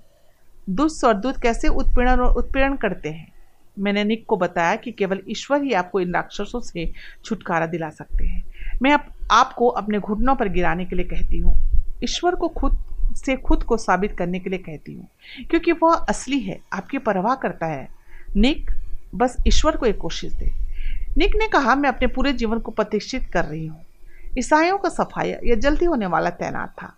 दुष्ट 0.69 1.05
और 1.05 1.13
दूत 1.13 1.41
कैसे 1.41 1.67
उत्पीड़न 1.67 2.19
और 2.19 2.35
उत्पीड़न 2.35 2.75
करते 2.75 3.09
हैं। 3.09 3.33
मैंने 3.79 4.03
निक 4.03 4.25
को 4.25 4.37
बताया 4.37 4.75
कि 4.75 4.91
केवल 4.91 5.21
ईश्वर 5.29 5.63
ही 5.63 5.73
आपको 5.73 5.99
इन 5.99 6.13
राक्षसों 6.13 6.59
से 6.59 6.91
छुटकारा 7.25 7.65
दिला 7.65 7.89
सकते 7.89 8.25
हैं। 8.25 8.43
मैं 8.81 8.91
आप, 8.91 9.05
आपको 9.31 9.67
अपने 9.67 9.99
घुटनों 9.99 10.35
पर 10.35 10.49
गिराने 10.49 10.85
के 10.85 10.95
लिए 10.95 11.05
कहती 11.05 11.37
हूँ। 11.37 11.64
ईश्वर 12.03 12.35
को 12.35 12.47
खुद 12.47 12.77
से 13.15 13.35
खुद 13.35 13.63
को 13.63 13.77
साबित 13.77 14.11
करने 14.17 14.39
के 14.39 14.49
लिए 14.49 14.59
कहती 14.59 14.93
हूँ। 14.93 15.07
क्योंकि 15.49 15.71
वह 15.71 15.93
असली 15.93 16.39
है, 16.39 16.59
आपकी 16.73 16.97
परवाह 16.97 17.35
करता 17.35 17.65
है। 17.65 17.89
निक, 18.35 18.71
बस 19.15 19.37
ईश्वर 19.47 19.77
को 19.77 19.85
एक 19.85 19.97
कोशिश 19.97 20.33
दे। 20.33 20.51
निक 21.17 21.35
ने 21.35 21.47
कहा, 21.47 21.75
मैं 21.75 21.89
अपने 21.89 22.07
पूरे 22.07 22.33
जीवन 22.33 22.59
को 22.59 22.71
प्रतिष्ठित 22.71 23.25
कर 23.33 23.45
रही 23.45 23.67
हूँ। 23.67 23.85
ईसाइयों 24.39 24.77
का 24.77 24.89
सफाया 24.89 25.37
यह 25.43 25.55
जल्दी 25.55 25.85
होने 25.85 26.05
वाला 26.05 26.29
तैनात 26.29 26.69
था। 26.69 26.93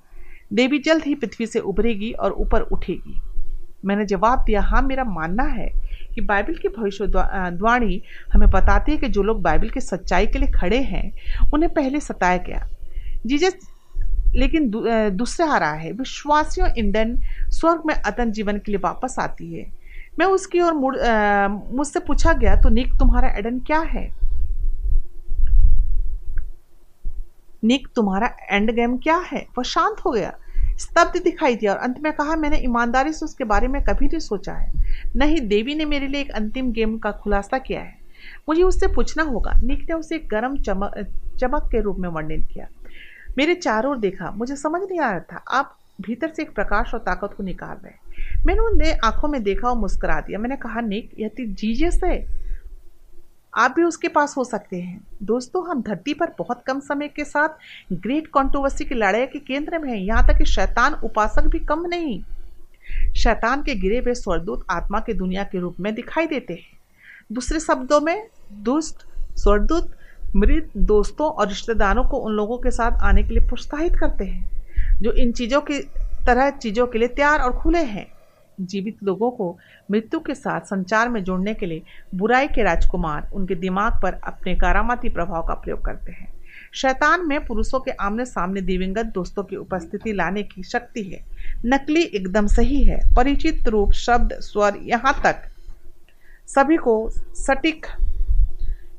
देवी 0.53 0.79
जल्द 0.79 1.03
ही 1.03 1.15
पृथ्वी 1.15 1.45
से 1.45 1.59
उभरेगी 1.59 2.11
और 2.11 2.31
ऊपर 2.31 2.61
उठेगी। 2.61 3.21
मैंने 3.85 4.05
जवाब 4.05 4.43
दिया 4.43 4.61
हाँ 4.61 4.81
मेरा 4.81 5.03
मानना 5.03 5.43
है 5.43 5.71
कि 6.15 6.21
बाइबल 6.21 6.53
की 6.53 6.67
भविष्यवाणी 6.67 8.03
हमें 8.33 8.49
बताती 8.49 8.91
है 8.91 8.97
कि 8.97 9.07
जो 9.07 9.23
लोग 9.23 9.41
बाइबल 9.41 9.69
की 9.69 9.81
सच्चाई 9.81 10.27
के 10.27 10.39
लिए 10.39 10.51
खड़े 10.51 10.79
हैं, 10.79 11.11
उन्हें 11.53 11.73
पहले 11.73 11.99
सताया 11.99 12.37
गया। 12.37 12.67
जीजस 13.25 13.55
लेकिन 14.35 14.69
दूसरे 15.15 15.45
आ 15.45 15.57
रहा 15.57 15.73
है 15.73 15.91
विश्वासियों 15.93 16.69
इंडन 16.77 17.17
स्वर्ग 17.49 17.83
में 17.85 17.93
अतन 17.95 18.31
जीवन 18.31 18.57
के 18.57 18.71
लिए 18.71 18.81
वापस 18.83 19.15
आती 19.19 19.53
है। 19.53 19.65
मैं 20.19 20.25
उसकी 20.27 20.61
ओर 20.61 20.73
मुझसे 20.73 21.99
पूछा 21.99 22.33
गया 22.33 22.55
तो 22.55 22.69
निक 22.69 22.93
तुम्हारा 22.99 23.29
एडन 23.29 23.59
क्या 23.61 23.79
है? 23.87 24.09
निक 27.63 27.87
तुम्हारा 27.95 28.27
एंड 28.49 28.71
गेम 28.71 28.97
क्या 28.97 29.17
है? 29.27 29.45
वह 29.57 29.63
शांत 29.65 30.01
हो 30.05 30.11
गया, 30.11 30.33
स्तब्ध 30.79 31.21
दिखाई 31.23 31.55
दिया 31.55 31.71
और 31.73 31.77
अंत 31.79 31.99
में 31.99 32.11
कहा, 32.13 32.35
मैंने 32.35 32.57
ईमानदारी 32.57 33.13
से 33.13 33.25
उसके 33.25 33.43
बारे 33.43 33.67
में 33.67 33.81
कभी 33.83 34.05
नहीं 34.05 34.19
सोचा 34.19 34.53
है। 34.53 34.71
नहीं 35.15 35.39
देवी 35.47 35.75
ने 35.75 35.85
मेरे 35.85 36.07
लिए 36.07 36.21
एक 36.21 36.31
अंतिम 36.31 36.71
गेम 36.71 36.97
का 36.97 37.11
खुलासा 37.13 37.57
किया 37.57 37.81
है। 37.81 37.95
मुझे 38.49 38.63
उससे 38.63 38.87
पूछना 38.87 39.23
होगा। 39.23 39.51
निक 39.63 39.83
ने 39.89 39.95
उसे 39.95 40.17
गर्म 40.27 40.57
चमक 40.57 40.93
चमक 41.39 41.69
के 41.71 41.81
रूप 41.81 41.97
में 41.97 42.09
वर्णित 42.09 42.45
किया। 42.45 42.67
मेरे 43.37 43.55
चारों 43.55 43.91
ओर 43.91 43.97
देखा, 43.97 44.31
मुझे 44.31 44.55
समझ 44.55 44.81
नहीं 44.81 44.99
आ 44.99 45.11
रहा 45.11 45.19
था। 45.19 45.43
आप 45.51 45.77
भीतर 46.01 46.29
से 46.29 46.41
एक 46.41 46.55
प्रकाश 46.55 46.93
और 46.93 46.99
ताकत 46.99 47.33
को 47.37 47.43
निकाल 47.43 47.77
रहे 47.83 48.07
मैंने 48.45 48.59
उन्हें 48.59 48.97
आँखों 49.03 49.27
में 49.27 49.43
देखा 49.43 49.69
और 49.69 49.77
मुस्कुरा 49.77 50.21
दिया। 50.21 50.39
मैंने 50.39 50.55
कहा, 50.55 50.81
निक, 50.81 51.11
यह 51.19 51.29
जीजियस 51.39 51.99
है। 52.03 52.47
आप 53.57 53.73
भी 53.75 53.83
उसके 53.83 54.07
पास 54.07 54.37
हो 54.37 54.43
सकते 54.43 54.81
हैं। 54.81 55.07
दोस्तों, 55.23 55.69
हम 55.69 55.81
धरती 55.81 56.13
पर 56.13 56.27
बहुत 56.37 56.63
कम 56.67 56.79
समय 56.79 57.07
के 57.07 57.25
साथ 57.25 57.49
ग्रेट 57.93 58.27
कॉन्ट्रोवर्सी 58.27 58.85
की 58.85 58.95
लड़ाई 58.95 59.25
के 59.25 59.39
केंद्र 59.39 59.79
में 59.79 59.89
हैं। 59.89 59.99
यहाँ 59.99 60.27
तक 60.27 60.37
कि 60.37 60.45
शैतान 60.45 60.93
उपासक 60.93 61.41
भी 61.41 61.59
कम 61.59 61.85
नहीं। 61.85 62.23
शैतान 63.13 63.63
के 63.63 63.75
गिरे 63.75 63.99
हुए 63.99 64.13
स्वरदूत 64.13 64.65
आत्मा 64.69 64.99
की 64.99 65.13
दुनिया 65.13 65.43
के 65.43 65.59
रूप 65.59 65.75
में 65.79 65.95
दिखाई 65.95 66.27
देते 66.27 66.53
हैं। 66.53 66.77
दूसरे 67.31 67.59
शब्दों 67.59 68.01
में, 68.01 68.27
दुष्ट 68.53 68.95
स्वरदूत 69.35 69.97
मृत 70.35 70.71
दोस्तों 70.77 71.27
और 71.27 71.47
रिश्तेदारों 71.47 72.03
को 72.03 72.17
उन 72.17 72.33
लोगों 72.33 72.57
के 72.57 72.71
साथ 72.71 72.91
आने 72.91 73.23
के 73.23 73.29
लिए 73.29 73.47
प्रोत्साहित 73.47 73.95
करते 73.95 74.25
हैं, 74.25 74.49
जो 75.01 75.11
इन 75.11 75.31
चीज़ों 75.31 75.61
की, 75.61 75.79
तरह 76.25 76.49
चीज़ों 76.49 76.87
के 76.87 76.99
लिए 76.99 77.07
तैयार 77.07 77.39
और 77.39 77.57
खुले 77.57 77.83
हैं। 77.83 78.07
जीवित 78.61 78.97
लोगों 79.03 79.31
को 79.31 79.57
मृत्यु 79.91 80.19
के 80.19 80.35
साथ 80.35 80.61
संचार 80.61 81.09
में 81.09 81.23
जोड़ने 81.23 81.53
के 81.53 81.65
लिए 81.65 81.81
बुराई 82.15 82.47
के 82.47 82.63
राजकुमार 82.63 83.29
उनके 83.33 83.55
दिमाग 83.55 83.99
पर 84.03 84.13
अपने 84.13 84.55
कारामाती 84.55 85.09
प्रभाव 85.09 85.47
का 85.47 85.53
प्रयोग 85.53 85.85
करते 85.85 86.11
हैं। 86.11 86.33
शैतान 86.73 87.27
में 87.27 87.45
पुरुषों 87.45 87.79
के 87.79 87.91
आमने 87.91 88.25
सामने 88.25 88.61
दिवंगत 88.61 89.05
दोस्तों 89.05 89.43
की 89.43 89.55
उपस्थिति 89.55 90.13
लाने 90.13 90.43
की 90.43 90.63
शक्ति 90.63 91.03
है। 91.03 91.23
नकली 91.65 92.01
एकदम 92.01 92.47
सही 92.47 92.83
है। 92.83 92.99
परिचित 93.15 93.67
रूप, 93.67 93.91
शब्द, 93.91 94.33
स्वर 94.33 94.77
यहाँ 94.83 95.13
तक 95.23 95.47
सभी 96.47 96.77
को 96.77 97.09
सटीक 97.35 97.85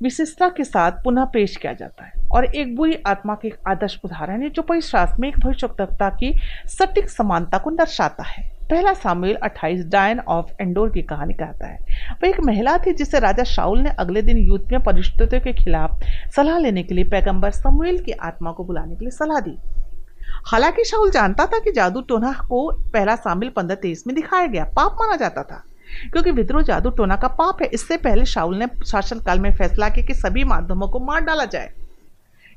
विशेषता 0.02 0.48
के 0.48 0.64
साथ 0.64 0.92
पुनः 0.92 1.24
पेश 1.24 1.56
किया 1.56 1.72
जाता 1.72 2.04
है। 2.04 2.12
और 2.32 2.44
एक 2.44 2.76
बुरी 2.76 2.98
आत्मा 3.06 3.34
के 3.34 3.48
एक 3.48 3.56
आदर्श 3.68 4.00
उदाहरण 4.04 4.42
है, 4.42 4.50
जो 4.50 4.62
परिशास्त्र 4.62 5.20
में 5.20 5.28
एक 5.28 5.38
भविष्यता 5.38 6.08
की 6.08 6.38
सटीक 6.66 7.10
समानता 7.10 7.58
को 7.58 7.70
दर्शाता 7.70 8.22
है। 8.22 8.58
पहला 8.70 8.92
सामुएल 8.92 9.34
28 9.34 9.86
डायन 9.86 10.20
ऑफ़ 10.20 10.62
एंडोर 10.62 10.90
की 10.90 11.02
कहानी 11.02 11.34
कहता 11.34 11.66
है। 11.66 11.78
वह 12.12 12.28
एक 12.28 12.40
महिला 12.40 12.78
थी, 12.78 12.92
जिसे 12.92 13.18
राजा 13.18 13.44
शाउल 13.44 13.80
ने 13.80 13.90
अगले 13.90 14.22
दिन 14.22 14.38
युद्ध 14.38 14.72
में 14.72 14.82
परिस्थितियों 14.82 15.42
के 15.42 15.52
खिलाफ 15.52 16.00
सलाह 16.36 16.58
लेने 16.58 16.82
के 16.82 16.94
लिए 16.94 17.04
पैगंबर 17.04 17.50
समूएल 17.50 17.98
की 17.98 18.12
आत्मा 18.12 18.52
को 18.52 18.64
बुलाने 18.64 18.94
के 18.94 19.00
लिए 19.00 19.10
सलाह 19.10 19.40
दी। 19.40 19.58
हालाँकि 20.46 20.84
शाउल 20.84 21.10
जानता 21.10 21.46
था 21.46 21.58
कि 21.58 21.72
जादू 21.72 22.00
टोना 22.00 22.32
को 22.32 22.72
पहला 22.72 23.16
शामिल 23.16 23.48
पंद्रह 23.48 23.76
तेईस 23.76 24.04
में 24.06 24.16
दिखाया 24.16 24.46
गया, 24.46 24.64
पाप 24.64 24.92
माना 24.92 25.16
जाता 25.16 25.42
था। 25.42 25.64
क्योंकि 26.12 26.30
विद्रोह 26.30 26.62
जादू 26.62 26.90
टोना 26.90 27.16
का 27.16 27.28
पाप 27.28 27.62
है। 27.62 27.68
इससे 27.68 27.96
पहले 27.96 28.24
शाउल 28.24 28.56
ने 28.56 28.66
शासनकाल 28.86 29.40
में 29.40 29.50
फैसला 29.56 29.88
किया 29.88 30.06
कि 30.06 30.14
सभी 30.14 30.44
माध्यमों 30.44 30.88
को 30.88 30.98
मार 30.98 31.20
डाला 31.20 31.44
जाए। 31.44 31.72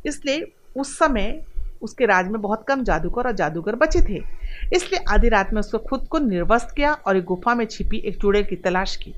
इसलिए 0.06 0.52
उस 0.78 0.98
समय 1.00 1.42
उसके 1.82 2.06
राज 2.06 2.28
में 2.28 2.42
बहुत 2.42 2.66
कम 2.68 2.84
जादूगर 2.84 3.28
और 3.28 3.32
जादूगर 3.32 3.76
बचे 3.76 4.02
थे। 4.02 4.22
इसलिए 4.76 5.04
आधी 5.10 5.30
रात 5.30 5.54
में 5.54 5.60
उसको 5.60 5.78
खुद 5.78 6.08
को 6.08 6.20
निर्वस्त 6.20 6.74
किया 6.76 6.94
और 6.94 7.18
एक 7.18 7.24
गुफा 7.24 7.56
में 7.56 7.66
छिपी 7.66 7.98
एक 7.98 8.22
चूड़े 8.22 8.44
की 8.44 8.56
तलाश 8.56 8.96
की। 8.96 9.14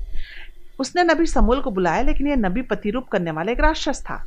उसने 0.80 1.02
नबी 1.04 1.26
समूल 1.26 1.60
को 1.60 1.70
बुलाया, 1.70 2.02
लेकिन 2.02 2.26
यह 2.26 2.36
नबी 2.36 2.62
प्रतिरूप 2.62 3.08
करने 3.08 3.30
वाला 3.30 3.52
एक 3.52 3.60
राक्षस 3.60 4.02
था। 4.02 4.24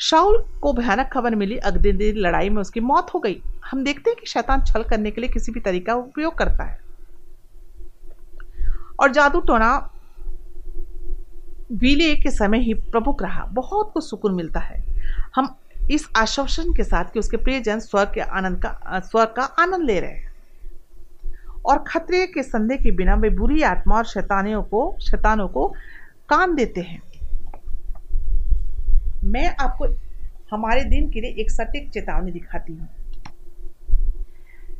शाउल 0.00 0.44
को 0.62 0.72
भयानक 0.72 1.10
खबर 1.12 1.34
मिली। 1.34 1.56
अगले 1.56 1.92
दिन 1.92 2.16
लड़ाई 2.16 2.48
में 2.48 2.60
उसकी 2.60 2.80
मौत 2.80 3.14
हो 3.14 3.18
गई। 3.18 3.40
हम 3.70 3.84
देखते 3.84 4.10
हैं 4.10 4.18
कि 4.20 4.26
शैतान 4.26 4.62
छल 4.62 4.82
करने 4.82 5.10
के 5.10 5.20
लिए 5.20 5.30
किसी 5.30 5.52
भी 5.52 5.60
तरीका 5.60 5.94
उपयोग 5.94 6.38
करता 6.38 6.64
है। 6.64 6.87
और 9.00 9.12
जादू 9.12 9.40
टोना 9.40 9.90
विलय 11.72 12.14
के 12.14 12.30
समय 12.30 12.58
ही 12.58 12.74
प्रमुख 12.74 13.22
रहा। 13.22 13.44
बहुत 13.44 13.90
कुछ 13.94 14.04
सुकून 14.04 14.34
मिलता 14.34 14.60
है। 14.60 14.84
हम 15.36 15.56
इस 15.90 16.08
आश्वासन 16.16 16.72
के 16.72 16.84
साथ 16.84 17.04
कि 17.04 17.18
उसके 17.18 17.36
प्रियजन 17.36 17.78
स्वर्ग 17.78 18.10
के 18.14 18.20
आनंद 18.20 18.58
का, 18.58 19.00
स्वर्ग 19.00 19.28
का 19.28 19.42
आनंद 19.42 19.82
ले 19.84 20.00
रहे 20.00 20.10
हैं। 20.10 20.28
और 21.66 21.84
खतरे 21.88 22.26
के 22.26 22.42
संदेह 22.42 22.76
के 22.76 22.90
बिना 22.90 23.14
वे 23.14 23.30
बुरी 23.30 23.62
आत्मा 23.62 23.96
और 23.96 24.04
शैतानियों 24.04 24.62
को, 24.62 24.96
शैतानों 25.00 25.48
को 25.48 25.74
काम 26.28 26.56
देते 26.56 26.80
हैं। 26.80 27.02
मैं 29.24 29.56
आपको 29.60 29.86
हमारे 30.56 30.84
दिन 30.84 31.10
के 31.10 31.20
लिए 31.20 31.30
एक 31.30 31.50
सटीक 31.50 31.90
चेतावनी 31.90 32.32
दिखाती 32.32 32.72
हूँ। 32.72 32.88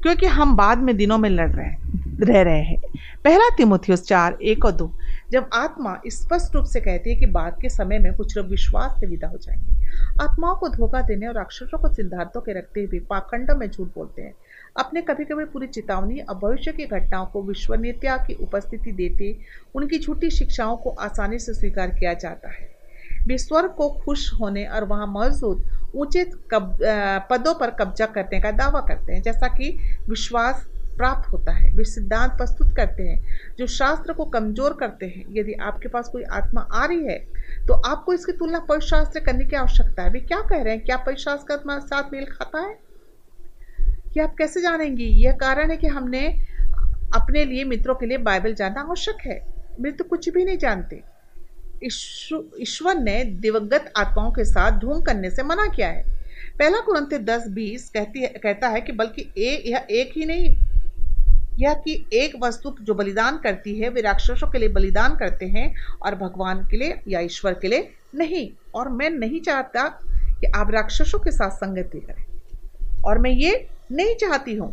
क्योंकि 0.08 0.26
हम 0.26 0.56
बाद 0.56 0.78
में 0.78 0.96
दिनों 0.96 1.18
में 1.18 1.30
लड़ 1.30 1.50
रहे 1.50 1.66
हैं 1.66 1.78
रह 2.20 2.42
रहे 2.42 2.62
हैं। 2.62 2.80
पहला 3.24 3.48
तिमोथियस 3.56 4.02
चार, 4.02 4.38
एक 4.42 4.64
और 4.64 4.72
दो। 4.72 4.92
जब 5.30 5.46
आत्मा 5.54 6.00
स्पष्ट 6.06 6.54
रूप 6.54 6.64
से 6.64 6.80
कहती 6.80 7.10
है 7.10 7.16
कि 7.16 7.26
बाद 7.26 7.56
के 7.62 7.68
समय 7.68 7.98
में 7.98 8.14
कुछ 8.14 8.36
लोग 8.36 8.48
विश्वास 8.48 9.00
से 9.00 9.06
विदा 9.06 9.28
हो 9.28 9.38
जाएँगे। 9.38 9.86
आत्माओं 10.22 10.56
को 10.56 10.68
धोखा 10.68 11.02
देने 11.02 11.26
और 11.26 11.36
अक्षरों 11.36 11.78
को 11.78 11.88
सिद्धार्थों 11.88 12.40
के 12.40 12.52
रखते 12.58 12.80
हुए 12.80 12.98
पाखंडों 12.98 13.56
में 13.56 13.70
झूठ 13.70 13.88
बोलते 13.94 14.22
हैं। 14.22 14.34
अपने 14.76 15.02
कभी 15.02 15.24
कभी 15.24 15.44
पूरी 15.44 15.66
चेतावनी 15.66 16.20
और 16.20 16.34
भविष्य 16.34 16.72
की 16.72 16.86
घटनाओं 16.86 17.26
को 17.26 17.42
विश्वनीयता 17.42 18.16
की 18.16 18.34
उपस्थिति 18.34 18.92
देते 18.92 19.38
उनकी 19.74 19.98
झूठी 19.98 20.30
शिक्षाओं 20.30 20.76
को 20.76 20.90
आसानी 20.90 21.38
से 21.38 21.54
स्वीकार 21.54 21.88
किया 21.88 22.14
जाता 22.14 22.48
है। 22.48 22.78
वे 23.26 23.38
स्वर्ग 23.38 23.70
को 23.70 23.88
खुश 23.88 24.40
होने 24.40 24.64
और 24.64 24.84
वहाँ 24.84 25.06
मौजूद 25.06 25.77
ऊँचे 25.94 26.24
पदों 26.54 27.54
पर 27.54 27.70
कब्जा 27.70 28.06
करने 28.08 28.40
का 28.40 28.50
दावा 28.52 28.80
करते 28.88 29.12
हैं, 29.12 29.22
जैसा 29.22 29.48
कि 29.48 29.70
विश्वास 30.08 30.66
प्राप्त 30.96 31.28
होता 31.32 31.52
है, 31.52 31.70
वे 31.70 31.84
सिद्धांत 31.84 32.32
प्रस्तुत 32.32 32.74
करते 32.76 33.02
हैं, 33.02 33.18
जो 33.58 33.66
शास्त्र 33.68 34.12
को 34.12 34.24
कमज़ोर 34.26 34.72
करते 34.74 35.06
हैं। 35.06 35.24
यदि 35.30 35.52
आपके 35.62 35.88
पास 35.88 36.08
कोई 36.08 36.22
आत्मा 36.32 36.66
आ 36.72 36.84
रही 36.84 37.04
है 37.04 37.18
तो 37.66 37.74
आपको 37.86 38.12
इसकी 38.12 38.32
तुलना 38.32 38.58
पवित्र 38.58 38.86
शास्त्र 38.86 39.20
करने 39.20 39.44
की 39.44 39.56
आवश्यकता 39.56 40.02
है। 40.02 40.10
वे 40.10 40.20
क्या 40.20 40.40
कह 40.40 40.62
रहे 40.62 40.74
हैं? 40.74 40.84
क्या 40.84 40.96
परिशास्त्र 40.96 41.54
शास्त्र 41.54 41.68
का 41.68 41.78
साथ 41.78 42.12
मेल 42.12 42.24
खाता 42.24 42.60
है? 42.60 42.76
कि 44.12 44.20
आप 44.20 44.34
कैसे 44.38 44.60
जानेंगी? 44.60 45.04
यह 45.24 45.32
कारण 45.32 45.70
है 45.70 45.76
कि 45.76 45.86
हमने 45.86 46.26
अपने 47.16 47.44
लिए 47.44 47.64
मित्रों 47.64 47.94
के 47.94 48.06
लिए 48.06 48.18
बाइबल 48.20 48.54
जानना 48.54 48.80
आवश्यक 48.80 49.26
है। 49.26 49.40
मित्र 49.80 50.04
कुछ 50.04 50.28
भी 50.28 50.44
नहीं 50.44 50.58
जानते। 50.58 51.02
ईश्वर 51.82 52.94
ने 52.96 53.22
दिवंगत 53.24 53.92
आत्माओं 53.96 54.30
के 54.32 54.44
साथ 54.44 54.78
ढूंढ 54.80 55.04
करने 55.06 55.30
से 55.30 55.42
मना 55.42 55.66
किया 55.66 55.88
है। 55.88 56.02
पहला 56.58 56.80
कुरंत 56.80 57.14
दस 57.24 57.46
बीस 57.48 57.88
कहती 57.90 58.22
है 58.22 58.28
कहता 58.36 58.68
है 58.68 58.80
कि 58.80 58.92
बल्कि 58.92 59.22
ए, 59.38 59.62
यह 59.66 59.86
एक 59.90 60.12
ही 60.16 60.24
नहीं 60.24 60.56
यह 61.58 61.74
कि 61.74 61.94
एक 62.12 62.34
वस्तु 62.42 62.74
जो 62.82 62.94
बलिदान 62.94 63.38
करती 63.38 63.78
है 63.78 63.88
वे 63.88 64.00
राक्षसों 64.00 64.50
के 64.50 64.58
लिए 64.58 64.68
बलिदान 64.68 65.14
करते 65.16 65.46
हैं 65.46 65.74
और 66.02 66.14
भगवान 66.14 66.66
के 66.70 66.76
लिए 66.76 66.98
या 67.08 67.20
ईश्वर 67.20 67.54
के 67.54 67.68
लिए 67.68 67.88
नहीं। 68.14 68.48
और 68.74 68.88
मैं 68.88 69.10
नहीं 69.10 69.40
चाहता 69.40 69.86
कि 70.40 70.50
आप 70.56 70.70
राक्षसों 70.70 71.18
के 71.18 71.30
साथ 71.30 71.50
संगति 71.50 72.00
करें। 72.00 72.24
और 73.02 73.18
मैं 73.18 73.30
ये 73.30 73.66
नहीं 73.92 74.14
चाहती 74.16 74.54
हूँ 74.54 74.70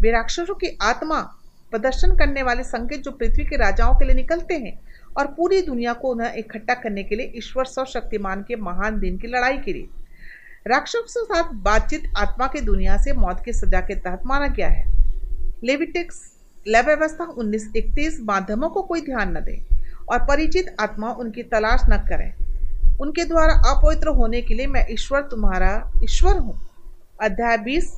वे 0.00 0.10
राक्षसों 0.10 0.54
की 0.54 0.76
आत्मा 0.82 1.20
प्रदर्शन 1.72 2.14
करने 2.16 2.42
वाले 2.42 2.62
संकेत 2.64 3.02
जो 3.02 3.10
पृथ्वी 3.10 3.44
के 3.44 3.56
राजाओं 3.56 3.94
के 3.94 4.04
लिए 4.04 4.14
निकलते 4.14 4.54
हैं 4.54 4.78
और 5.18 5.26
पूरी 5.26 5.60
दुनिया 5.62 5.92
को 5.92 6.08
उन्हें 6.08 6.34
इकट्ठा 6.34 6.74
करने 6.74 7.02
के 7.04 7.16
लिए 7.16 7.32
ईश्वर 7.36 7.64
सर्वशक्तिमान 7.64 8.42
के 8.42 8.56
महान 8.56 8.98
दिन 9.00 9.18
की 9.18 9.28
लड़ाई 9.28 9.58
के 9.58 9.72
लिए। 9.72 9.88
राक्षसों 10.66 11.02
के 11.02 11.24
साथ 11.24 11.52
बातचीत 11.54 12.12
आत्मा 12.16 12.46
की 12.46 12.60
दुनिया 12.60 12.96
से 12.96 13.12
मौत 13.12 13.42
की 13.44 13.52
सजा 13.52 13.80
के 13.80 13.94
तहत 13.94 14.22
माना 14.26 14.46
गया 14.46 14.68
है। 14.68 14.84
लेविटिक्स 15.64 16.20
लैब 16.66 16.86
व्यवस्था 16.86 17.24
उन्नीस 17.24 17.70
इकतीस 17.76 18.20
माध्यमों 18.20 18.68
को 18.68 18.82
कोई 18.82 19.00
ध्यान 19.00 19.36
न 19.36 19.40
दें 19.40 19.58
और 20.08 20.24
परिचित 20.24 20.74
आत्मा 20.80 21.10
उनकी 21.12 21.42
तलाश 21.42 21.82
न 21.90 21.98
करें। 22.08 22.98
उनके 23.00 23.24
द्वारा 23.24 23.54
अपवित्र 23.70 24.08
होने 24.08 24.40
के 24.42 24.54
लिए 24.54 24.66
मैं 24.66 24.86
ईश्वर 24.90 25.20
तुम्हारा 25.22 25.70
ईश्वर 26.04 26.38
हूँ। 26.38 26.60
अध्याय 27.22 27.56
बीस, 27.58 27.92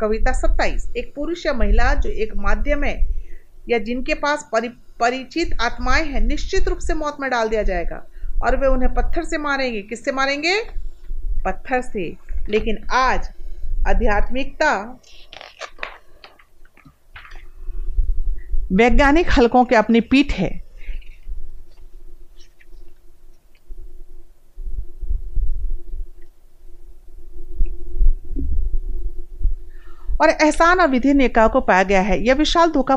कविता 0.00 0.32
सत्ताईस। 0.32 0.88
एक 0.96 1.12
पुरुष 1.16 1.46
या 1.46 1.52
महिला 1.52 1.92
जो 1.94 2.10
एक 2.10 2.32
माध्यम 2.36 2.84
है 2.84 2.96
या 3.68 3.78
जिनके 3.78 4.14
पास 4.14 4.48
परि, 4.52 4.68
परिचित 5.00 5.56
आत्माएँ 5.60 6.04
हैं 6.04 6.20
निश्चित 6.20 6.68
रूप 6.68 6.78
से 6.78 6.94
मौत 6.94 7.16
में 7.20 7.30
डाल 7.30 7.48
दिया 7.48 7.62
जाएगा। 7.62 8.06
और 8.44 8.56
वे 8.56 8.66
उन्हें 8.66 8.94
पत्थर 8.94 9.24
से 9.24 9.38
मारेंगे। 9.38 9.82
किससे 9.82 10.12
मारेंगे? 10.12 10.62
पत्थर 11.44 11.82
से। 11.82 12.16
लेकिन 12.48 12.86
आज 12.92 13.28
आध्यात्मिकता 13.88 15.00
वैज्ञानिक 18.72 19.26
हलकों 19.30 19.64
के 19.64 19.74
अपनी 19.74 20.00
पीठ 20.00 20.32
है। 20.32 20.61
और 30.22 30.30
एहसान 30.30 30.80
और 30.80 30.88
विधि 30.88 31.12
निकाय 31.14 31.48
को 31.48 31.60
पाया 31.60 31.82
गया 31.82 32.00
है। 32.00 32.18
यह 32.24 32.34
विशाल 32.34 32.70
धोखा 32.70 32.96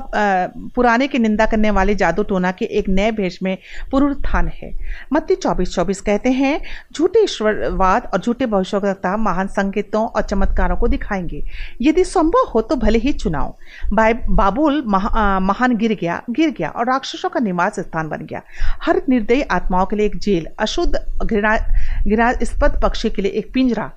पुराने 0.76 1.08
की 1.08 1.20
निंदा 1.20 1.46
करने 1.46 1.70
वाले 1.72 1.96
जादू 1.96 2.24
टोना 2.24 2.52
के 2.52 2.66
एक 2.80 2.90
नए 2.90 3.12
भेष 3.12 3.38
में 3.44 3.58
पुनरुत्थान 3.92 4.48
है। 4.56 4.72
मत्ती 5.14 5.36
चौबीस 5.36 5.74
चौबीस 5.76 6.02
कहते 6.02 6.32
हैं 6.32 6.60
झूठे 6.94 7.24
ईश्वरवाद 7.24 8.10
और 8.14 8.20
झूठे 8.20 8.46
भविष्यता 8.46 9.16
महान 9.18 9.48
संकेतों 9.48 10.06
और 10.06 10.22
चमत्कारों 10.22 10.76
को 10.78 10.88
दिखाएँगे। 10.88 11.44
यदि 11.82 12.04
संभव 12.06 12.52
हो 12.54 12.62
तो 12.62 12.76
भले 12.76 13.00
ही 13.00 13.14
चुनाव 13.14 13.56
बाबुल 13.94 14.84
महा, 14.88 15.40
महान 15.40 15.76
गिर 15.78 15.98
गया 16.02 16.22
गिर 16.30 16.50
गया 16.50 16.70
और 16.70 16.86
राक्षसों 16.86 17.30
का 17.30 17.40
निवास 17.40 17.80
स्थान 17.80 18.10
बन 18.10 18.26
गया। 18.26 18.42
हर 18.84 19.02
निर्दयी 19.10 19.42
आत्माओं 19.52 19.86
के 19.86 19.96
लिए 19.96 20.06
एक 20.06 20.18
जेल 20.20 20.48
अशुद्ध 20.60 20.94
घृणा 21.24 21.58
घृणास्पद 22.04 22.80
पक्षी 22.84 23.10
के 23.10 23.22
लिए 23.22 23.32
एक 23.32 23.52
पिंजरा 23.54 23.92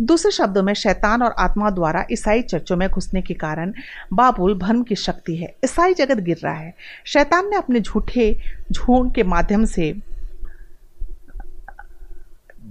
दूसरे 0.00 0.30
शब्दों 0.30 0.62
में 0.62 0.74
शैतान 0.74 1.22
और 1.22 1.34
आत्मा 1.38 1.70
द्वारा 1.70 2.04
ईसाई 2.12 2.42
चर्चों 2.42 2.76
में 2.76 2.88
घुसने 2.88 3.22
के 3.22 3.34
कारण 3.34 3.72
बाबुल 4.12 4.54
भ्रम 4.54 4.82
की 4.82 4.94
शक्ति 4.94 5.36
है। 5.36 5.54
ईसाई 5.64 5.94
जगत 5.94 6.16
गिर 6.16 6.36
रहा 6.44 6.54
है। 6.54 6.74
शैतान 7.04 7.50
ने 7.50 7.56
अपने 7.56 7.80
झूठे, 7.80 8.38
झूठ 8.72 9.14
के 9.14 9.22
माध्यम 9.22 9.64
से 9.64 9.94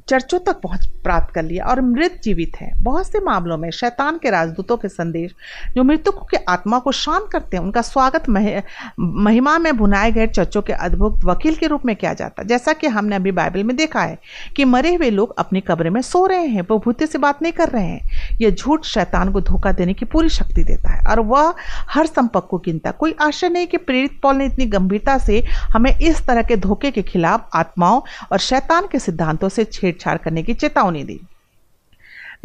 चर्चों 0.08 0.39
तक 0.39 0.60
पहुँच 0.62 0.86
प्राप्त 1.04 1.34
कर 1.34 1.44
लिया 1.44 1.65
और 1.65 1.80
मृत 1.82 2.20
जीवित 2.24 2.56
है। 2.56 2.72
बहुत 2.84 3.08
से 3.08 3.20
मामलों 3.20 3.58
में 3.58 3.70
शैतान 3.72 4.18
के 4.18 4.30
राजदूतों 4.30 4.76
के 4.78 4.88
संदेश 4.88 5.32
जो 5.76 5.84
मृतकों 5.84 6.26
के 6.26 6.38
आत्मा 6.50 6.80
को 6.80 6.91
शांत 6.91 7.28
करते 7.32 7.58
हैं 7.58 7.63
उनका 7.63 7.82
स्वागत 7.82 8.30
मह, 8.30 8.62
महिमा 9.00 9.58
में 9.60 9.76
भुनाए 9.78 10.12
गए 10.12 10.28
चर्चों 10.28 10.62
के 10.62 10.74
अद्भुत 10.74 11.26
वकील 11.26 11.56
के 11.56 11.68
रूप 11.68 11.86
में 11.86 11.96
किया 11.96 12.13
जाता 12.13 12.41
है। 12.41 12.48
जैसा 12.48 12.74
कि 12.74 12.88
हमने 12.88 13.15
अभी 13.15 13.32
बाइबल 13.32 13.63
में 13.63 13.76
देखा 13.76 14.02
है 14.02 14.18
कि 14.56 14.65
मरे 14.65 14.94
हुए 14.96 15.10
लोग 15.10 15.34
अपनी 15.39 15.62
कब्र 15.62 15.89
में 15.89 16.02
सो 16.02 16.26
रहे 16.26 16.46
हैं 16.46 16.62
वो 16.62 16.78
भूते 16.80 17.08
से 17.08 17.18
बात 17.18 17.41
नहीं 17.41 17.54
कर 17.54 17.70
रहे 17.70 17.86
हैं। 17.86 18.38
यह 18.41 18.52
झूठ 18.52 18.86
शैतान 18.86 19.32
को 19.32 19.41
धोखा 19.41 19.72
देने 19.72 19.94
की 19.94 20.06
पूरी 20.06 20.30
शक्ति 20.30 20.63
देता 20.63 20.91
है 20.91 21.04
और 21.12 21.20
वह 21.24 21.54
हर 21.89 22.06
संपर्क 22.06 22.48
को 22.50 22.58
गिनता 22.65 22.91
कोई 22.91 23.15
आशा 23.22 23.48
नहीं 23.48 23.68
कि 23.68 23.78
प्रेरित 23.80 24.20
पॉल 24.22 24.36
ने 24.36 24.46
इतनी 24.46 24.65
गंभीरता 24.68 25.18
से 25.18 25.44
हमें 25.74 25.91
इस 25.91 26.26
तरह 26.28 26.41
के 26.41 26.58
धोखे 26.58 26.91
के 26.91 27.02
खिलाफ 27.04 27.50
आत्माओं 27.56 28.02
और 28.32 28.39
शैतान 28.39 28.88
के 28.91 29.00
सिद्धांतों 29.00 29.50
से 29.50 29.63
छेड़छाड़ 29.96 30.18
करने 30.18 30.44
की 30.44 30.54
चेतावनी 30.54 31.04
दी। 31.04 31.22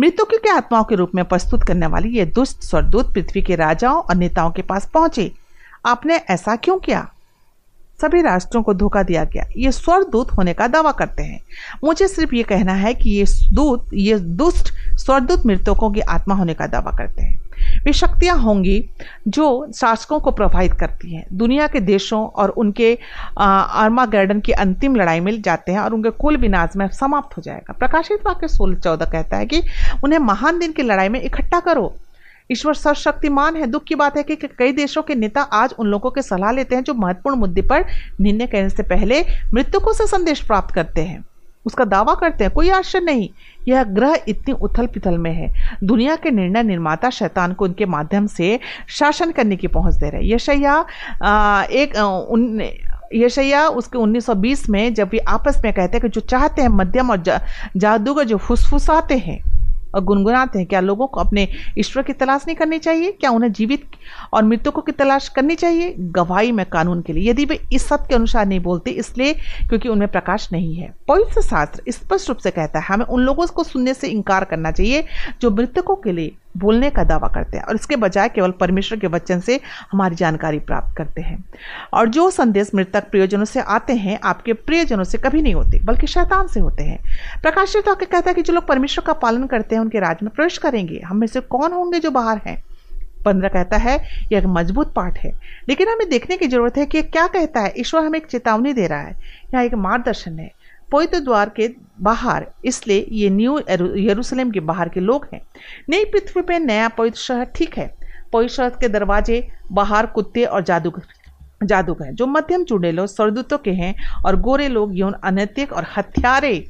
मृतकों 0.00 0.38
के 0.38 0.50
आत्माओं 0.50 0.84
के 0.84 0.94
रूप 0.94 1.10
में 1.14 1.24
प्रस्तुत 1.24 1.62
करने 1.62 1.86
वाली 1.86 2.08
ये 2.08 2.24
दुष्ट 2.24 2.62
स्वरदूत 2.62 3.14
पृथ्वी 3.14 3.42
के 3.42 3.54
राजाओं 3.54 4.02
और 4.02 4.14
नेताओं 4.14 4.50
के 4.50 4.62
पास 4.62 4.90
पहुँचे। 4.94 5.32
आपने 5.86 6.16
ऐसा 6.16 6.56
क्यों 6.56 6.78
किया? 6.78 7.12
सभी 8.02 8.22
राष्ट्रों 8.22 8.62
को 8.62 8.74
धोखा 8.74 9.02
दिया 9.02 9.24
गया। 9.24 9.44
ये 9.56 9.72
स्वरदूत 9.72 10.32
होने 10.32 10.54
का 10.54 10.66
दावा 10.66 10.92
करते 10.92 11.22
हैं। 11.22 11.40
मुझे 11.84 12.08
सिर्फ़ 12.08 12.34
ये 12.34 12.42
कहना 12.42 12.72
है 12.72 12.94
कि 12.94 13.10
ये 13.10 13.24
दूत, 13.52 13.90
ये 13.94 14.18
दुष्ट 14.18 14.72
स्वरदूत 14.96 15.46
मृतकों 15.46 15.90
की 15.90 16.00
आत्मा 16.00 16.34
होने 16.34 16.54
का 16.54 16.66
दावा 16.66 16.90
करते 16.90 17.22
हैं। 17.22 17.39
वे 17.84 17.92
शक्तियाँ 17.92 18.36
होंगी 18.36 18.84
जो 19.28 19.72
शासकों 19.74 20.20
को 20.20 20.30
प्रभावित 20.30 20.72
करती 20.72 21.14
हैं। 21.14 21.26
दुनिया 21.32 21.66
के 21.66 21.80
देशों 21.80 22.26
और 22.26 22.48
उनके 22.48 22.98
आर्मा 23.38 24.06
गार्डन 24.06 24.40
की 24.40 24.52
अंतिम 24.52 24.96
लड़ाई 24.96 25.20
में 25.20 25.42
जाते 25.42 25.72
हैं 25.72 25.80
और 25.80 25.94
उनके 25.94 26.10
कुल 26.10 26.36
विनाश 26.36 26.76
में 26.76 26.88
समाप्त 26.88 27.36
हो 27.36 27.42
जाएगा। 27.42 27.72
प्रकाशित 27.72 28.26
वाक्य 28.26 28.48
सोलह 28.48 28.78
चौदह 28.78 29.06
कहता 29.06 29.36
है 29.36 29.46
कि 29.46 29.62
उन्हें 30.04 30.18
महान 30.18 30.58
दिन 30.58 30.72
की 30.72 30.82
लड़ाई 30.82 31.08
में 31.08 31.22
इकट्ठा 31.22 31.60
करो। 31.60 31.94
ईश्वर 32.52 32.74
सर्वशक्तिमान 32.74 33.56
है। 33.56 33.66
दुख 33.66 33.84
की 33.84 33.94
बात 33.94 34.16
है 34.16 34.22
कि, 34.22 34.36
कई 34.36 34.72
देशों 34.72 35.02
के 35.02 35.14
नेता 35.14 35.42
आज 35.42 35.74
उन 35.78 35.86
लोगों 35.86 36.10
के 36.10 36.22
सलाह 36.22 36.52
लेते 36.52 36.74
हैं 36.74 36.82
जो 36.82 36.94
महत्वपूर्ण 36.94 37.36
मुद्दे 37.36 37.62
पर 37.62 37.84
निर्णय 38.20 38.46
करने 38.46 38.70
से 38.70 38.82
पहले 38.82 39.24
मृतकों 39.54 39.92
से 39.92 40.06
संदेश 40.06 40.40
प्राप्त 40.40 40.74
करते 40.74 41.00
हैं। 41.00 41.24
उसका 41.66 41.84
दावा 41.84 42.14
करते 42.14 42.44
हैं 42.44 42.52
कोई 42.52 42.68
आश्चर्य 42.70 43.04
नहीं। 43.04 43.28
यह 43.68 43.82
ग्रह 43.84 44.16
इतनी 44.28 44.54
उथल 44.54 44.86
पिथल 44.86 45.18
में 45.18 45.32
है। 45.32 45.48
दुनिया 45.84 46.16
के 46.16 46.30
निर्णय 46.30 46.62
निर्माता 46.62 47.10
शैतान 47.10 47.52
को 47.52 47.64
उनके 47.64 47.86
माध्यम 47.86 48.26
से 48.26 48.58
शासन 48.88 49.32
करने 49.32 49.56
की 49.56 49.66
पहुँच 49.68 49.94
दे 49.94 50.10
रहे 50.10 50.32
यशैया 50.32 50.78
एक 51.72 51.96
उन 52.30 52.62
यशैया 53.14 53.66
उसके 53.68 53.98
1920 53.98 54.68
में 54.70 54.94
जब 54.94 55.08
वे 55.12 55.18
आपस 55.28 55.60
में 55.64 55.72
कहते 55.72 55.96
हैं 55.96 56.00
कि 56.02 56.08
जो 56.08 56.20
चाहते 56.20 56.62
हैं 56.62 56.68
मध्यम 56.68 57.10
और 57.10 57.22
जा, 57.22 57.40
जादूगर 57.76 58.24
जो 58.24 58.36
फुसफुसाते 58.38 59.18
हैं 59.18 59.38
गुनगुनाते 59.96 60.58
हैं, 60.58 60.66
क्या 60.68 60.80
लोगों 60.80 61.06
को 61.06 61.20
अपने 61.20 61.48
ईश्वर 61.78 62.02
की 62.02 62.12
तलाश 62.12 62.44
नहीं 62.46 62.56
करनी 62.56 62.78
चाहिए? 62.78 63.12
क्या 63.12 63.30
उन्हें 63.30 63.52
जीवित 63.52 63.84
और 64.32 64.44
मृतकों 64.44 64.82
की 64.82 64.92
तलाश 64.92 65.28
करनी 65.28 65.54
चाहिए? 65.54 65.94
गवाही 65.98 66.52
में 66.52 66.64
कानून 66.66 67.02
के 67.02 67.12
लिए। 67.12 67.30
यदि 67.30 67.44
वे 67.44 67.58
इस 67.72 67.86
सत्य 67.88 68.06
के 68.08 68.14
अनुसार 68.14 68.46
नहीं 68.46 68.60
बोलते, 68.60 68.90
इसलिए 68.90 69.34
क्योंकि 69.68 69.88
उनमें 69.88 70.08
प्रकाश 70.08 70.48
नहीं 70.52 70.74
है। 70.74 70.92
पवित्र 71.08 71.42
शास्त्र 71.42 71.92
स्पष्ट 71.92 72.28
रूप 72.28 72.38
से 72.38 72.50
कहता 72.50 72.78
है, 72.78 72.84
हमें 72.86 73.06
उन 73.06 73.20
लोगों 73.20 73.46
को 73.46 73.64
सुनने 73.64 73.94
से 73.94 74.08
इनकार 74.08 74.44
करना 74.44 74.70
चाहिए 74.70 75.04
जो 75.40 75.50
मृतकों 75.50 75.96
के 75.96 76.12
लिए 76.12 76.32
बोलने 76.56 76.90
का 76.90 77.04
दावा 77.04 77.28
करते 77.28 77.56
हैं 77.56 77.64
और 77.64 77.74
इसके 77.74 77.96
बजाय 77.96 78.28
केवल 78.28 78.50
परमेश्वर 78.50 78.98
के 78.98 79.06
वचन 79.06 79.40
से 79.40 79.60
हमारी 79.92 80.14
जानकारी 80.14 80.58
प्राप्त 80.58 80.96
करते 80.96 81.22
हैं। 81.22 81.44
और 81.92 82.08
जो 82.08 82.30
संदेश 82.30 82.70
मृतक 82.74 83.10
प्रियजनों 83.10 83.44
से 83.44 83.60
आते 83.60 83.92
हैं, 83.92 84.20
आपके 84.24 84.52
प्रियजनों 84.52 85.04
से 85.04 85.18
कभी 85.18 85.42
नहीं 85.42 85.54
होते, 85.54 85.80
बल्कि 85.84 86.06
शैतान 86.06 86.46
से 86.46 86.60
होते 86.60 86.82
हैं। 86.82 86.98
प्रकाशित 87.42 87.88
होकर 87.88 88.04
कहता 88.04 88.30
है 88.30 88.34
कि 88.34 88.42
जो 88.42 88.52
लोग 88.52 88.66
परमेश्वर 88.66 89.04
का 89.06 89.12
पालन 89.12 89.46
करते 89.46 89.74
हैं, 89.74 89.82
उनके 89.82 90.00
राज 90.00 90.16
में 90.22 90.30
प्रवेश 90.34 90.58
करेंगे। 90.58 91.00
हम 91.04 91.16
में 91.16 91.26
से 91.26 91.40
कौन 91.40 91.72
होंगे 91.72 92.00
जो 92.00 92.10
बाहर 92.10 92.40
हैं? 92.46 92.64
पंद्रह 93.24 93.48
कहता 93.48 93.76
है, 93.76 94.26
यह 94.32 94.38
एक 94.38 94.46
मज़बूत 94.46 94.92
पाठ 94.94 95.18
है। 95.18 95.32
लेकिन 95.68 95.88
हमें 95.88 96.10
देखने 96.10 96.36
की 96.36 96.46
ज़रूरत 96.46 96.76
है 96.76 96.86
कि 96.86 97.02
क्या 97.02 97.26
कहता 97.26 97.60
है। 97.60 97.74
ईश्वर 97.78 98.04
हमें 98.04 98.18
एक 98.18 98.26
चेतावनी 98.26 98.72
दे 98.72 98.86
रहा 98.86 99.00
है। 99.00 99.16
यह 99.54 99.60
एक 99.60 99.74
मार्गदर्शन 99.74 100.38
है। 100.38 100.59
पवित्र 100.92 101.18
द्वार 101.20 101.48
के 101.56 101.68
बाहर, 102.00 102.46
इसलिए 102.64 103.06
ये 103.12 103.30
न्यू 103.30 103.58
यरूशलेम 103.68 104.50
के 104.50 104.60
बाहर 104.62 104.88
के 104.88 105.00
लोग 105.00 105.26
हैं। 105.32 105.40
नई 105.90 106.04
पृथ्वी 106.04 106.42
पर 106.42 106.60
नया 106.60 106.88
पवित्र 106.88 107.18
शहर 107.18 107.44
ठीक 107.54 107.78
है। 107.78 107.90
पवित्र 108.32 108.52
शहर 108.54 108.70
के 108.80 108.88
दरवाजे 108.88 109.46
बाहर 109.72 110.06
कुत्ते 110.08 110.44
और 110.44 110.62
जादूगर 110.64 111.02
जादूगर 111.62 112.04
हैं, 112.04 112.14
जो 112.14 112.26
मध्यम 112.26 112.64
चुड़ेलों 112.64 113.06
सरदूतों 113.06 113.58
के 113.58 113.70
हैं 113.72 113.94
और 114.26 114.40
गोरे 114.40 114.68
लोग 114.68 114.96
यौन 114.98 115.12
अनैतिक 115.24 115.72
और 115.72 115.86
हथियारे 115.96 116.64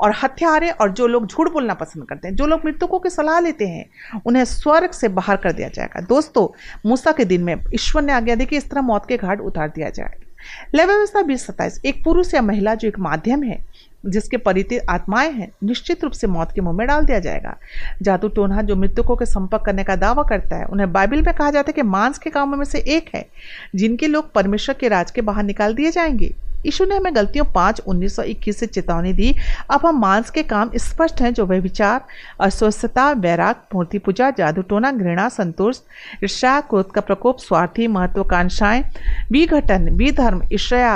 और 0.00 0.12
हथियारे 0.14 0.70
और 0.72 0.90
जो 0.90 1.06
लोग 1.06 1.26
झूठ 1.26 1.48
बोलना 1.52 1.74
पसंद 1.74 2.04
करते 2.08 2.28
हैं, 2.28 2.34
जो 2.36 2.46
लोग 2.46 2.60
मृतकों 2.64 2.98
की 2.98 3.10
सलाह 3.10 3.40
लेते 3.40 3.66
हैं, 3.66 3.84
उन्हें 4.26 4.44
स्वर्ग 4.44 4.90
से 4.90 5.08
बाहर 5.10 5.36
कर 5.36 5.52
दिया 5.52 5.68
जाएगा। 5.68 6.00
दोस्तों, 6.06 6.46
मूसा 6.86 7.12
के 7.12 7.24
दिन 7.24 7.42
में 7.44 7.54
ईश्वर 7.74 8.02
ने 8.02 8.12
आज्ञा 8.12 8.34
दी 8.34 8.46
कि 8.46 8.56
इस 8.56 8.70
तरह 8.70 8.82
मौत 8.82 9.06
के 9.08 9.16
घाट 9.16 9.40
उतार 9.40 9.68
दिया 9.68 9.90
जाएगा 9.90 10.28
लय 10.74 10.86
व्यवस्था 10.86 11.22
बीस 11.22 11.46
सत्ताईस 11.46 11.80
एक 11.84 12.04
पुरुष 12.04 12.34
या 12.34 12.42
महिला 12.42 12.74
जो 12.74 12.88
एक 12.88 12.98
माध्यम 12.98 13.42
है, 13.42 13.58
जिसके 14.06 14.36
परित 14.36 14.68
आत्माएँ 14.88 15.30
हैं, 15.30 15.50
निश्चित 15.64 16.04
रूप 16.04 16.12
से 16.12 16.26
मौत 16.26 16.52
के 16.54 16.60
मुँह 16.60 16.76
में 16.76 16.86
डाल 16.86 17.04
दिया 17.04 17.18
जाएगा। 17.18 17.56
जादू 18.02 18.28
टोना 18.28 18.62
जो 18.62 18.76
मृतकों 18.76 19.16
के 19.16 19.26
संपर्क 19.26 19.62
करने 19.62 19.84
का 19.84 19.96
दावा 19.96 20.22
करता 20.22 20.56
है, 20.56 20.64
उन्हें 20.64 20.92
बाइबिल 20.92 21.22
में 21.22 21.34
कहा 21.34 21.50
जाता 21.50 21.70
है 21.70 21.72
कि 21.72 21.82
मांस 21.82 22.18
के 22.18 22.30
कामों 22.30 22.56
में 22.56 22.64
से 22.64 22.78
एक 22.78 23.10
है, 23.14 23.26
जिनके 23.74 24.06
लोग 24.06 24.32
परमेश्वर 24.32 24.76
के 24.80 24.88
राज 24.88 25.10
के 25.10 25.20
बाहर 25.20 25.42
निकाल 25.42 25.74
दिए 25.74 25.90
जाएँगे। 25.90 26.34
यीशु 26.66 26.84
ने 26.84 26.96
हमें 26.96 27.14
गलतियों 27.14 27.44
पाँच, 27.44 27.80
उन्नीस 27.80 28.16
सौ 28.16 28.22
इक्कीस 28.22 28.58
से 28.58 28.66
चेतावनी 28.66 29.12
दी। 29.12 29.34
अब 29.70 29.86
हम 29.86 30.00
मांस 30.00 30.30
के 30.30 30.42
काम 30.42 30.70
स्पष्ट 30.76 31.20
हैं, 31.20 31.32
जो 31.34 31.46
वह 31.46 31.60
विचार, 31.60 32.04
अस्वस्थता, 32.40 33.10
वैराग, 33.12 33.56
मूर्ति 33.74 33.98
पूजा, 33.98 34.30
जादू 34.30 34.62
टोना, 34.62 34.90
घृणा, 34.92 35.28
संतोष 35.28 35.78
ईर्षा 36.22 36.60
क्रोध 36.60 36.90
का 36.90 37.00
प्रकोप, 37.00 37.38
स्वार्थी, 37.38 37.86
महत्वाकांक्षाएँ, 37.86 38.84
विघटन, 39.32 39.88
विधर्म, 39.90 40.42
ईर्षया, 40.52 40.92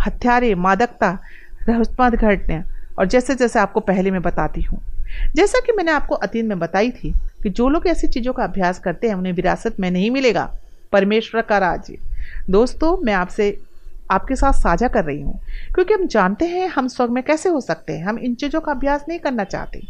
हत्यारे, 0.00 0.54
मादकता 0.54 1.18
रहस्पद 1.68 2.14
घटना। 2.14 2.62
और 2.98 3.06
जैसे 3.06 3.34
जैसे 3.34 3.58
आपको 3.58 3.80
पहले 3.80 4.10
मैं 4.10 4.22
बताती 4.22 4.62
हूँ, 4.62 4.80
जैसा 5.34 5.60
कि 5.60 5.72
मैंने 5.72 5.90
आपको 5.92 6.14
अतीत 6.14 6.44
में 6.44 6.58
बताई 6.58 6.90
थी 6.90 7.12
कि 7.42 7.50
जो 7.50 7.68
लोग 7.68 7.86
ऐसी 7.86 8.06
चीज़ों 8.06 8.32
का 8.32 8.44
अभ्यास 8.44 8.78
करते 8.78 9.08
हैं, 9.08 9.14
उन्हें 9.14 9.32
विरासत 9.32 9.80
में 9.80 9.90
नहीं 9.90 10.10
मिलेगा। 10.10 10.50
परमेश्वर 10.92 11.42
का 11.42 11.58
राज्य। 11.58 11.98
दोस्तों, 12.50 12.96
मैं 12.96 13.14
आपसे 13.14 13.50
आपके 14.10 14.36
साथ 14.36 14.52
साझा 14.52 14.88
कर 14.88 15.04
रही 15.04 15.20
हूँ। 15.20 15.38
क्योंकि 15.74 15.94
हम 15.94 16.06
जानते 16.06 16.46
हैं 16.46 16.68
हम 16.68 16.88
स्वर्ग 16.88 17.10
में 17.10 17.22
कैसे 17.22 17.48
हो 17.48 17.60
सकते 17.60 17.92
हैं। 17.92 18.04
हम 18.04 18.18
इन 18.18 18.34
चीज़ों 18.34 18.60
का 18.60 18.72
अभ्यास 18.72 19.04
नहीं 19.08 19.18
करना 19.18 19.44
चाहते। 19.44 19.82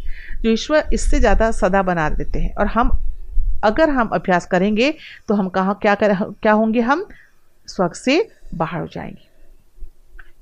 जो 0.42 0.50
ईश्वर 0.50 0.88
इससे 0.92 1.20
ज़्यादा 1.20 1.50
सदा 1.50 1.82
बना 1.82 2.08
देते 2.08 2.38
हैं। 2.38 2.54
और 2.54 2.66
हम, 2.66 2.98
अगर 3.64 3.90
हम 3.90 4.08
अभ्यास 4.08 4.46
करेंगे 4.46 4.94
तो 5.28 5.34
हम 5.34 5.48
कहाँ, 5.48 5.78
क्या 5.82 5.94
कर, 5.94 6.14
क्या 6.14 6.52
होंगे 6.52 6.80
हम? 6.80 7.06
स्वर्ग 7.68 7.92
से 7.92 8.30
बाहर 8.54 8.80
हो 8.80 8.86
जाएँगे। 8.86 9.28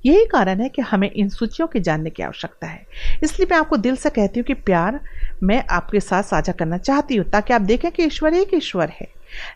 यही 0.05 0.25
कारण 0.25 0.61
है 0.61 0.69
कि 0.69 0.81
हमें 0.81 1.09
इन 1.11 1.29
सूचियों 1.29 1.67
के 1.67 1.79
जानने 1.79 2.09
की 2.09 2.23
आवश्यकता 2.23 2.67
है। 2.67 2.85
इसलिए 3.23 3.47
मैं 3.51 3.57
आपको 3.57 3.77
दिल 3.77 3.95
से 3.95 4.09
कहती 4.09 4.39
हूँ 4.39 4.45
कि 4.45 4.53
प्यार 4.53 4.99
मैं 5.43 5.63
आपके 5.69 5.99
साथ 5.99 6.23
साझा 6.23 6.53
करना 6.53 6.77
चाहती 6.77 7.15
हूँ, 7.15 7.25
ताकि 7.25 7.53
आप 7.53 7.61
देखें 7.61 7.91
कि 7.91 8.03
ईश्वर 8.03 8.33
एक 8.33 8.53
ईश्वर 8.53 8.89
है, 8.89 9.07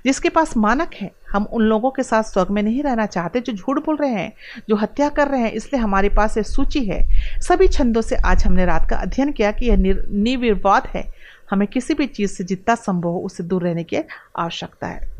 जिसके 0.05 0.29
पास 0.29 0.55
मानक 0.57 0.93
है। 0.93 1.11
हम 1.33 1.43
उन 1.43 1.61
लोगों 1.61 1.91
के 1.91 2.03
साथ 2.03 2.23
स्वर्ग 2.23 2.49
में 2.49 2.63
नहीं 2.63 2.83
रहना 2.83 3.05
चाहते 3.05 3.39
जो 3.39 3.53
झूठ 3.53 3.77
बोल 3.77 3.95
रहे 3.95 4.11
हैं, 4.11 4.33
जो 4.69 4.75
हत्या 4.75 5.09
कर 5.09 5.27
रहे 5.27 5.41
हैं, 5.41 5.51
इसलिए 5.51 5.81
हमारे 5.81 6.09
पास 6.09 6.37
यह 6.37 6.43
सूची 6.43 6.85
है। 6.85 7.01
सभी 7.41 7.67
छंदों 7.67 8.01
से 8.01 8.15
आज 8.15 8.45
हमने 8.45 8.65
रात 8.65 8.89
का 8.89 8.95
अध्ययन 8.95 9.31
किया 9.31 9.51
कि 9.51 9.65
यह 9.65 9.77
निर्विवाद 9.77 10.87
है। 10.87 11.11
हमें 11.51 11.67
किसी 11.67 11.93
भी 11.93 12.07
चीज़ 12.07 12.31
से 12.31 12.43
जितना 12.43 12.75
संभव 12.75 13.09
हो 13.09 13.19
उससे 13.19 13.43
दूर 13.43 13.63
रहने 13.63 13.83
की 13.83 13.97
आवश्यकता 14.37 14.87
है। 14.87 15.12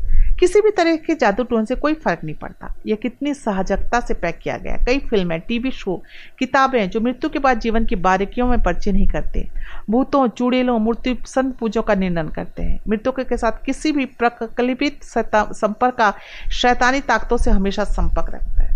किसी 0.44 0.60
भी 0.60 0.70
तरह 0.70 0.96
के 0.96 1.14
जादू 1.14 1.44
टोन 1.44 1.64
से 1.64 1.74
कोई 1.74 1.94
फ़र्क 1.94 2.24
नहीं 2.24 2.34
पड़ता। 2.34 2.74
यह 2.86 2.96
कितनी 2.96 3.34
सहजकता 3.34 4.00
से 4.00 4.14
पैक 4.14 4.38
किया 4.38 4.56
गया 4.58 4.76
कई 4.76 4.98
फ़िल्में, 4.98 5.40
टीवी 5.40 5.70
शो, 5.70 6.02
किताबें 6.38 6.90
जो 6.90 7.00
मृत्यु 7.00 7.30
के 7.30 7.38
बाद 7.38 7.60
जीवन 7.60 7.84
की 7.84 7.96
बारीकियों 7.96 8.46
में 8.46 8.60
पर्चे 8.62 8.92
नहीं 8.92 9.08
करते। 9.08 9.48
भूतों, 9.90 10.28
चूड़ेलों, 10.28 10.78
मूर्ति, 10.78 11.16
संत 11.26 11.56
पूजों 11.56 11.82
का 11.82 11.94
निर्णय 11.94 12.28
करते 12.36 12.62
हैं। 12.62 12.80
मृतकों 12.88 13.24
के 13.24 13.36
साथ 13.36 13.64
किसी 13.66 13.92
भी 13.92 14.06
प्रकल्पित 14.06 15.00
संपर्क 15.04 15.94
का 15.94 16.14
शैतानी 16.52 17.00
ताकतों 17.00 17.36
से 17.36 17.50
हमेशा 17.50 17.84
संपर्क 17.84 18.34
रखता 18.34 18.62
है। 18.62 18.73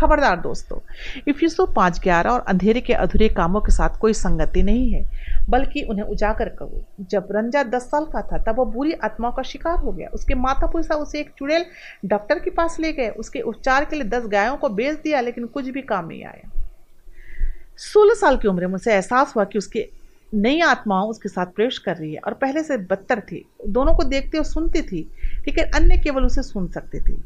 खबरदार 0.00 0.36
दोस्तों 0.40 0.78
इफ्यूसो 1.28 1.66
पाँच 1.66 2.00
ग्यारह 2.00 2.30
और 2.30 2.40
अंधेरे 2.48 2.80
के 2.80 2.92
अधूरे 2.94 3.28
कामों 3.28 3.60
के 3.60 3.72
साथ 3.72 3.98
कोई 3.98 4.12
संगति 4.14 4.62
नहीं 4.62 4.90
है, 4.90 5.04
बल्कि 5.48 5.82
उन्हें 5.82 6.04
उजागर 6.04 6.48
करो। 6.48 6.82
जब 7.10 7.28
रंजा 7.30 7.62
दस 7.62 7.82
साल 7.82 8.04
का 8.04 8.22
था, 8.22 8.38
तब 8.38 8.58
वह 8.58 8.64
बुरी 8.64 8.92
आत्माओं 9.04 9.32
का 9.32 9.42
शिकार 9.42 9.78
हो 9.78 9.92
गया। 9.92 10.08
उसके 10.08 10.34
माता 10.34 10.66
पिता 10.66 10.94
उसे 10.94 11.20
एक 11.20 11.30
चुड़ैल 11.38 11.64
डॉक्टर 12.04 12.38
के 12.38 12.50
पास 12.50 12.76
ले 12.80 12.92
गए। 12.92 13.08
उसके 13.18 13.40
उपचार 13.42 13.84
के 13.84 13.96
लिए 13.96 14.04
दस 14.04 14.26
गायों 14.26 14.56
को 14.56 14.68
बेच 14.68 14.98
दिया, 14.98 15.20
लेकिन 15.20 15.46
कुछ 15.46 15.68
भी 15.68 15.82
काम 15.82 16.08
नहीं 16.08 16.24
आया। 16.24 16.50
सोलह 17.78 18.14
साल 18.14 18.36
की 18.36 18.48
उम्र 18.48 18.66
में 18.66 18.74
उसे 18.74 18.92
एहसास 18.92 19.32
हुआ 19.36 19.44
कि 19.44 19.58
उसके 19.58 19.88
नई 20.34 20.60
आत्माओं 20.60 21.08
उसके 21.08 21.28
साथ 21.28 21.46
प्रवेश 21.46 21.78
कर 21.78 21.96
रही 21.96 22.12
है 22.14 22.20
और 22.20 22.34
पहले 22.34 22.62
से 22.62 22.76
बदतर 22.76 23.20
थी। 23.20 23.44
दोनों 23.68 23.94
को 23.94 24.04
देखती 24.04 24.38
और 24.38 24.44
सुनती 24.44 24.82
थी, 24.82 25.00
लेकिन 25.46 25.64
अन्य 25.74 25.96
केवल 25.96 26.24
उसे 26.24 26.42
सुन 26.42 26.68
सकती 26.68 27.00
थे। 27.00 27.16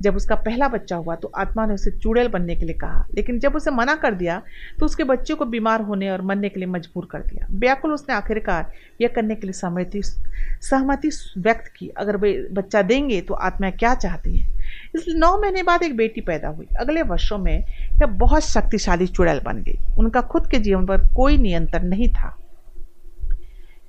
जब 0.00 0.16
उसका 0.16 0.34
पहला 0.36 0.68
बच्चा 0.68 0.96
हुआ 0.96 1.14
तो 1.14 1.30
आत्मा 1.36 1.66
ने 1.66 1.74
उसे 1.74 1.90
चुड़ैल 1.92 2.28
बनने 2.28 2.54
के 2.56 2.64
लिए 2.64 2.74
कहा। 2.74 3.04
लेकिन 3.14 3.38
जब 3.38 3.56
उसे 3.56 3.70
मना 3.70 3.94
कर 3.94 4.14
दिया 4.14 4.40
तो 4.78 4.86
उसके 4.86 5.04
बच्चे 5.04 5.34
को 5.34 5.44
बीमार 5.44 5.80
होने 5.80 6.10
और 6.10 6.22
मरने 6.22 6.48
के 6.48 6.60
लिए 6.60 6.68
मजबूर 6.68 7.08
कर 7.10 7.20
दिया। 7.20 7.46
व्याकुल 7.50 7.92
उसने 7.92 8.14
आखिरकार 8.14 8.72
यह 9.00 9.08
करने 9.08 9.34
के 9.34 9.46
लिए 9.46 9.52
सहमति 9.52 10.02
सहमति 10.02 11.10
व्यक्त 11.38 11.72
की, 11.76 11.88
अगर 11.88 12.16
वे 12.16 12.32
बच्चा 12.52 12.82
देंगे 12.82 13.20
तो 13.20 13.34
आत्मा 13.34 13.70
क्या 13.70 13.94
चाहती 13.94 14.36
है? 14.36 14.46
इसलिए 14.94 15.18
नौ 15.18 15.36
महीने 15.40 15.62
बाद 15.62 15.82
एक 15.82 15.96
बेटी 15.96 16.20
पैदा 16.20 16.48
हुई। 16.48 16.66
अगले 16.80 17.02
वर्षों 17.02 17.38
में 17.38 17.58
यह 17.92 18.06
बहुत 18.06 18.42
शक्तिशाली 18.42 19.06
चुड़ैल 19.06 19.40
बन 19.44 19.62
गई। 19.62 19.78
उनका 19.98 20.20
खुद 20.20 20.46
के 20.46 20.58
जीवन 20.58 20.86
पर 20.86 21.06
कोई 21.14 21.36
नियंत्रण 21.36 21.88
नहीं 21.88 22.08
था। 22.08 22.36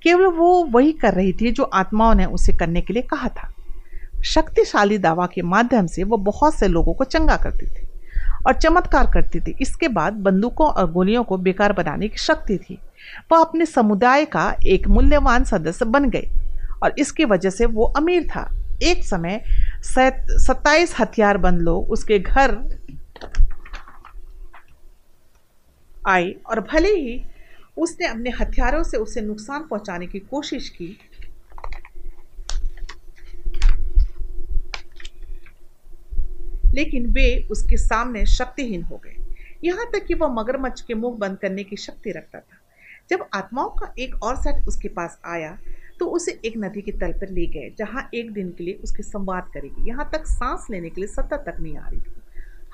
केवल 0.01 0.25
वो 0.27 0.63
वही 0.65 0.91
कर 0.91 1.13
रही 1.13 1.33
थी 1.33 1.51
जो 1.51 1.63
आत्माओं 1.63 2.15
ने 2.15 2.25
उसे 2.25 2.53
करने 2.53 2.81
के 2.81 2.93
लिए 2.93 3.03
कहा 3.03 3.27
था। 3.27 3.53
शक्तिशाली 4.23 4.97
दावा 4.97 5.25
के 5.25 5.41
माध्यम 5.41 5.87
से 5.87 6.03
वो 6.03 6.17
बहुत 6.19 6.55
से 6.55 6.67
लोगों 6.67 6.93
को 6.93 7.03
चंगा 7.03 7.35
करती 7.37 7.65
थी 7.65 7.87
और 8.47 8.53
चमत्कार 8.53 9.11
करती 9.13 9.39
थी। 9.39 9.55
इसके 9.61 9.87
बाद 9.87 10.13
बंदूकों 10.23 10.67
और 10.67 10.91
गोलियों 10.91 11.23
को 11.23 11.37
बेकार 11.37 11.73
बनाने 11.73 12.07
की 12.07 12.17
शक्ति 12.17 12.57
थी। 12.57 12.79
वह 13.31 13.39
अपने 13.39 13.65
समुदाय 13.65 14.25
का 14.25 14.53
एक 14.65 14.87
मूल्यवान 14.87 15.43
सदस्य 15.43 15.85
बन 15.85 16.09
गए 16.09 16.27
और 16.83 16.95
इसकी 16.99 17.25
वजह 17.25 17.49
से 17.49 17.65
वो 17.65 17.85
अमीर 17.97 18.27
था। 18.27 18.49
एक 18.83 19.03
समय 19.05 19.41
सत्ताईस 19.85 20.95
हथियारबंद 20.99 21.61
लोग 21.61 21.91
उसके 21.91 22.19
घर 22.19 22.57
आए 26.07 26.33
और 26.49 26.59
भले 26.61 26.89
ही 26.89 27.21
उसने 27.77 28.07
अपने 28.07 28.29
हथियारों 28.29 28.83
से 28.83 28.97
उसे 28.97 29.21
नुकसान 29.21 29.61
पहुँचाने 29.61 30.07
की 30.07 30.19
कोशिश 30.21 30.69
की 30.69 30.87
लेकिन 36.73 37.05
वे 37.13 37.25
उसके 37.51 37.77
सामने 37.77 38.25
शक्तिहीन 38.27 38.83
हो 38.83 38.97
गए। 38.97 39.15
यहाँ 39.63 39.85
तक 39.93 40.05
कि 40.05 40.13
वह 40.13 40.33
मगरमच्छ 40.33 40.81
के 40.81 40.93
मुँह 40.93 41.17
बंद 41.17 41.37
करने 41.37 41.63
की 41.63 41.77
शक्ति 41.77 42.11
रखता 42.11 42.39
था। 42.39 42.59
जब 43.09 43.25
आत्माओं 43.35 43.69
का 43.71 43.93
एक 43.99 44.15
और 44.23 44.35
सेट 44.37 44.67
उसके 44.67 44.87
पास 44.89 45.19
आया 45.25 45.57
तो 45.99 46.05
उसे 46.07 46.31
एक 46.45 46.53
नदी 46.57 46.81
के 46.81 46.91
तल 46.91 47.11
पर 47.11 47.29
ले 47.29 47.45
गए, 47.47 47.69
जहाँ 47.77 48.09
एक 48.13 48.31
दिन 48.33 48.49
के 48.51 48.63
लिए 48.63 48.79
उसके 48.83 49.03
संवाद 49.03 49.49
करेगी। 49.53 49.87
यहाँ 49.89 50.09
तक 50.13 50.25
सांस 50.27 50.67
लेने 50.71 50.89
के 50.89 51.01
लिए 51.01 51.07
सतत 51.09 51.43
तक 51.47 51.59
नहीं 51.59 51.77
आ 51.77 51.87
रही 51.87 51.99
थी। 51.99 52.21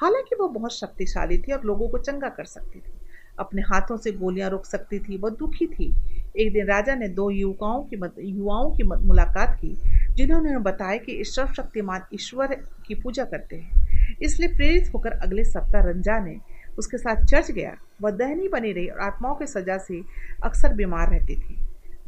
हालाँकि 0.02 0.36
वह 0.36 0.48
बहुत 0.50 0.74
शक्तिशाली 0.74 1.38
थी 1.38 1.52
और 1.52 1.66
लोगों 1.66 1.88
को 1.90 1.98
चंगा 2.00 2.30
कर 2.30 2.46
सकती 2.46 2.80
थी। 2.80 2.94
अपने 3.40 3.62
हाथों 3.62 3.98
से 3.98 4.12
गोलियाँ 4.12 4.50
रोक 4.50 4.66
सकती 4.66 5.00
थी, 5.00 5.18
वह 5.18 5.30
दुखी 5.30 5.68
थी। 5.68 5.94
एक 6.38 6.52
दिन 6.54 6.66
राजा 6.68 6.96
ने 6.96 7.08
दो 7.10 7.30
युवकाओं 7.32 7.84
की 7.84 7.96
युवाओं 8.30 8.72
की 8.76 8.84
मुलाकात 8.84 9.58
की, 9.62 9.76
जिन्होंने 10.16 10.58
बताया 10.62 10.98
कि 10.98 11.24
सर्वशक्तिमान 11.26 12.02
ईश्वर 12.14 12.56
की 12.88 12.96
पूजा 12.96 13.24
करते 13.26 13.56
हैं। 13.56 13.89
इसलिए 14.22 14.50
प्रेरित 14.50 14.94
होकर 14.94 15.12
अगले 15.12 15.44
सप्ताह 15.44 15.82
रंजा 15.82 16.20
ने 16.20 16.38
उसके 16.78 16.98
साथ 16.98 17.26
चर्च 17.26 17.52
गया। 17.52 17.76
वह 18.02 18.12
दहनी 18.12 18.48
बनी 18.48 18.72
रही 18.72 18.88
और 18.88 19.00
आत्माओं 19.00 19.36
की 19.36 19.48
सजा 19.48 19.78
से 19.78 20.02
अक्सर 20.44 20.74
बीमार 20.74 21.10
रहती 21.10 21.36
थी। 21.36 21.58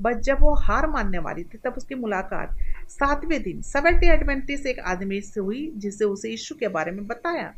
बस 0.01 0.15
जब 0.15 0.37
वो 0.39 0.53
हार 0.55 0.87
मानने 0.87 1.17
वाली 1.17 1.43
थी, 1.43 1.57
तब 1.57 1.73
उसकी 1.77 1.95
मुलाकात 1.95 2.55
सातवें 2.89 3.41
दिन 3.43 3.61
सेवेंटी 3.61 4.07
एडवेंटिस 4.07 4.65
एक 4.65 4.79
आदमी 4.79 5.21
से 5.21 5.39
हुई, 5.39 5.71
जिसे 5.77 6.05
उसे 6.05 6.29
यीशु 6.29 6.55
के 6.55 6.67
बारे 6.67 6.91
में 6.91 7.05
बताया 7.07 7.53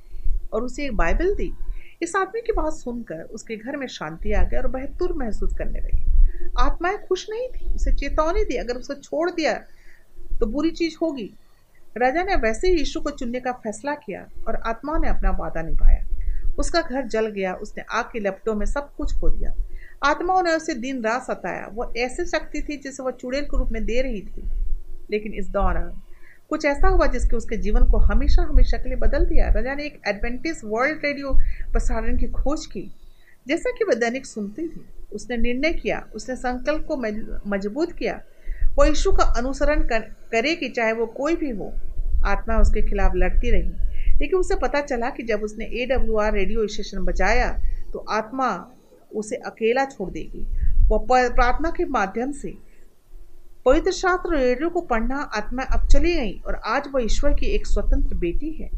और 0.54 0.64
उसे 0.64 0.86
एक 0.86 0.96
बाइबल 0.96 1.34
दी। 1.36 1.52
इस 2.02 2.16
आदमी 2.16 2.42
की 2.42 2.52
बात 2.52 2.74
सुनकर 2.74 3.22
उसके 3.24 3.56
घर 3.56 3.78
में 3.78 3.88
शांति 3.88 4.32
आ 4.34 4.44
गई 4.44 4.58
और 4.58 4.68
वह 4.68 4.86
तुर 4.86 5.14
महसूस 5.14 5.54
करने 5.58 5.80
लगी। 5.80 6.52
आत्माएँ 6.60 6.98
खुश 7.08 7.28
नहीं 7.30 7.48
थी, 7.50 7.74
उसे 7.76 7.92
चेतावनी 7.92 8.44
दी, 8.44 8.56
अगर 8.56 8.76
उसे 8.76 8.96
छोड़ 8.96 9.30
दिया 9.32 9.54
तो 10.40 10.46
बुरी 10.46 10.72
चीज़ 10.72 10.96
होगी। 11.02 11.34
राजा 11.98 12.24
ने 12.24 12.36
वैसे 12.36 12.68
ही 12.68 12.78
यीशु 12.78 13.00
को 13.02 13.10
चुनने 13.10 13.40
का 13.40 13.52
फैसला 13.54 13.94
किया 13.96 14.28
और 14.48 14.56
आत्मा 14.56 14.98
ने 14.98 15.08
अपना 15.08 15.32
वादा 15.32 15.62
निभाया। 15.62 16.06
उसका 16.58 16.82
घर 16.82 17.08
जल 17.08 17.28
गया, 17.28 17.54
उसने 17.54 17.84
आग 17.92 18.06
के 18.14 18.20
लपटों 18.20 18.54
में 18.56 18.66
सब 18.66 18.96
कुछ 18.96 19.14
खो 19.14 19.30
दिया। 19.30 19.54
आत्माओं 20.04 20.42
ने 20.44 20.54
उसे 20.54 20.74
दिन 20.74 21.04
रात 21.04 21.24
सताया। 21.24 21.70
वो 21.74 21.92
ऐसी 21.98 22.26
शक्ति 22.26 22.62
थी 22.62 22.78
जिसे 22.78 23.04
वह 23.04 23.12
चुड़ैल 23.12 23.44
के 23.44 23.58
रूप 23.58 23.70
में 23.72 23.84
दे 23.86 24.02
रही 24.02 24.22
थी। 24.22 24.44
लेकिन 25.12 25.34
इस 25.34 25.48
दौरान 25.50 26.02
कुछ 26.50 26.66
ऐसा 26.66 26.88
हुआ 26.88 27.06
जिसके 27.08 27.36
उसके 27.36 27.58
जीवन 27.58 27.84
को 27.84 27.98
हमेशा 27.98 28.42
हमेशा 28.42 28.78
के 28.78 28.90
लिए 28.90 28.98
बदल 28.98 29.26
दिया। 29.26 29.50
राजा 29.50 29.74
ने 29.76 29.86
एक 29.86 30.02
एडवेंटिस 30.08 30.64
वर्ल्ड 30.64 31.06
रेडियो 31.06 31.32
प्रसारण 31.72 32.18
की 32.18 32.28
खोज 32.28 32.66
की, 32.66 32.84
जैसा 33.48 33.72
कि 33.72 33.86
वह 33.86 33.94
दैनिक 33.94 34.26
सुनती 34.26 34.68
थी। 34.68 34.86
उसने 35.14 35.38
निर्णय 35.38 35.74
किया, 35.74 36.06
उसने 36.16 36.36
संकल्प 36.36 36.86
को 36.88 36.98
मज़बूत 37.50 37.92
किया 37.92 38.22
वो 38.78 38.86
यीशु 38.86 39.12
का 39.12 39.24
अनुसरण 39.38 39.82
कर, 39.82 40.00
करे 40.32 40.56
कि 40.56 40.70
चाहे 40.70 40.94
वो 40.94 41.06
कोई 41.06 41.36
भी 41.36 41.50
हो 41.50 41.72
आत्मा 42.26 42.58
उसके 42.58 42.82
खिलाफ 42.82 43.16
लड़ती 43.16 43.52
रही। 43.52 44.18
लेकिन 44.20 44.40
उसे 44.40 44.56
पता 44.56 44.82
चला 44.82 45.10
कि 45.10 45.24
जब 45.24 45.42
उसने 45.44 45.66
A 45.66 45.86
W 45.86 46.18
R 46.18 46.34
radio 46.34 46.68
station 46.68 47.04
बजाया 47.06 47.50
तो 47.94 48.06
आत्मा 48.12 48.50
उसे 49.12 49.36
अकेला 49.36 49.86
छोड़ 49.86 50.10
देगी। 50.12 50.46
वह 50.90 51.30
प्रार्थना 51.30 51.70
के 51.70 51.86
माध्यम 51.86 52.32
से 52.32 52.54
पवित्र 53.66 53.92
शास्त्र 53.92 54.38
रेडियो 54.38 54.70
को 54.70 54.82
पढ़ना 54.82 55.18
आत्मा 55.36 55.64
अब 55.64 55.88
चली 55.88 56.14
गई 56.16 56.34
और 56.48 56.56
आज 56.66 56.90
वह 56.94 57.04
ईश्वर 57.04 57.34
की 57.34 57.46
एक 57.46 57.68
स्वतंत्र 57.68 58.16
बेटी 58.16 58.52
है। 58.52 58.70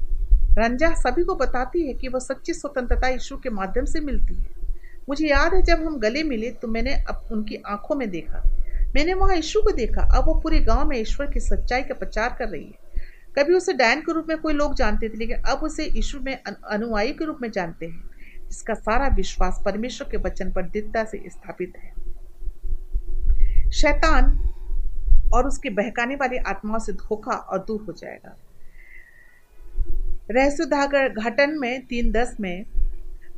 रंजा 0.59 0.93
सभी 0.93 1.23
को 1.23 1.35
बताती 1.35 1.87
है 1.87 1.93
कि 1.93 2.07
वह 2.07 2.19
सच्ची 2.19 2.53
स्वतंत्रता 2.53 3.07
ईश्वर 3.07 3.39
के 3.43 3.49
माध्यम 3.49 3.85
से 3.85 3.99
मिलती 3.99 4.35
है। 4.35 4.73
मुझे 5.09 5.27
याद 5.27 5.53
है 5.53 5.61
जब 5.61 5.85
हम 5.85 5.97
गले 5.99 6.23
मिले 6.23 6.51
तो 6.51 6.67
मैंने 6.67 6.93
अब 7.09 7.27
उनकी 7.31 7.55
आँखों 7.67 7.95
में 7.95 8.09
देखा। 8.09 8.43
मैंने 8.95 9.13
वहाँ 9.13 9.35
ईशु 9.35 9.61
को 9.61 9.71
देखा। 9.71 10.01
अब 10.17 10.25
वो 10.25 10.33
पूरे 10.33 10.59
गाँव 10.59 10.87
में 10.87 10.97
ईश्वर 10.97 11.31
की 11.31 11.39
सच्चाई 11.39 11.81
का 11.81 11.93
प्रचार 11.93 12.35
कर 12.39 12.49
रही 12.49 12.63
है। 12.63 13.03
कभी 13.37 13.53
उसे 13.53 13.73
डायन 13.73 14.01
के 14.01 14.13
रूप 14.13 14.25
में 14.29 14.37
कोई 14.37 14.53
लोग 14.53 14.75
जानते 14.75 15.09
थे, 15.09 15.17
लेकिन 15.17 15.37
अब 15.43 15.63
उसे 15.63 15.85
ईश्वर 15.97 16.21
में 16.21 16.37
अनुयायी 16.43 17.11
के 17.11 17.25
रूप 17.25 17.37
में 17.41 17.49
जानते 17.51 17.85
हैं, 17.85 18.03
जिसका 18.49 18.73
सारा 18.73 19.07
विश्वास 19.07 19.61
परमेश्वर 19.65 20.09
के 20.11 20.17
वचन 20.19 20.51
पर 20.51 20.61
दृढ़ता 20.63 21.03
से 21.03 21.23
स्थापित 21.27 21.73
है। 21.77 21.93
शैतान 23.71 24.31
और 25.33 25.47
उसके 25.47 25.69
बहकाने 25.69 26.15
वाली 26.15 26.37
आत्माओं 26.37 26.79
से 26.79 26.93
धोखा 26.93 27.31
और 27.31 27.59
दूर 27.59 27.81
हो 27.81 27.93
जाएगा। 27.93 28.35
रहस्योद्धागर 30.31 31.09
घटन 31.09 31.57
में 31.59 31.85
तीन 31.85 32.11
दस 32.11 32.35
में 32.39 32.65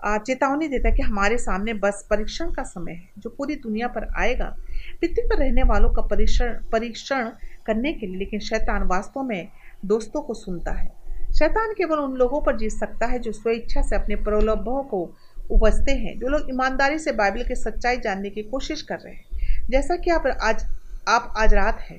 चेतावनी 0.06 0.68
देता 0.68 0.90
है 0.90 0.96
कि 0.96 1.02
हमारे 1.02 1.38
सामने 1.38 1.74
बस 1.74 2.06
परीक्षण 2.10 2.52
का 2.52 2.64
समय 2.64 2.92
है, 2.92 3.10
जो 3.18 3.30
पूरी 3.30 3.56
दुनिया 3.56 3.88
पर 3.88 4.08
आएगा। 4.18 4.56
पृथ्वी 5.02 5.28
पर 5.28 5.38
रहने 5.38 5.64
वालों 5.64 5.90
का 5.90 6.02
परीक्षण 6.02 6.54
परीक्षण 6.72 7.30
करने 7.66 7.94
के 7.94 8.08
लिए, 8.08 8.18
लेकिन 8.18 8.40
शैतान 8.40 8.84
वास्तव 8.84 9.24
में 9.24 9.48
दोस्तों 9.86 10.22
को 10.22 10.34
सुनता 10.34 10.72
है। 10.72 10.92
शैतान 11.40 11.74
केवल 11.78 11.98
उन 11.98 12.14
लोगों 12.14 12.42
पर 12.42 12.58
जीत 12.58 12.72
सकता 12.72 13.06
है 13.06 13.20
जो 13.20 13.32
स्वेच्छा 13.32 13.82
से 13.82 13.96
अपने 13.96 14.16
प्रलोभों 14.16 14.84
को 14.84 15.16
उपजते 15.52 15.92
हैं, 15.92 16.20
जो 16.20 16.28
लोग 16.28 16.50
ईमानदारी 16.50 17.00
से 17.00 17.12
बाइबल 17.12 17.44
की 17.44 17.56
सच्चाई 17.56 17.98
जानने 17.98 18.30
की 18.30 18.42
कोशिश 18.42 18.82
कर 18.82 18.96
रहे 18.96 19.14
हैं। 19.14 19.24
जैसा 19.70 19.96
कि 19.96 20.12
आप 20.12 20.28
आज 20.42 20.66
आप 21.08 21.34
आज 21.38 21.54
रात 21.54 21.80
है। 21.80 21.98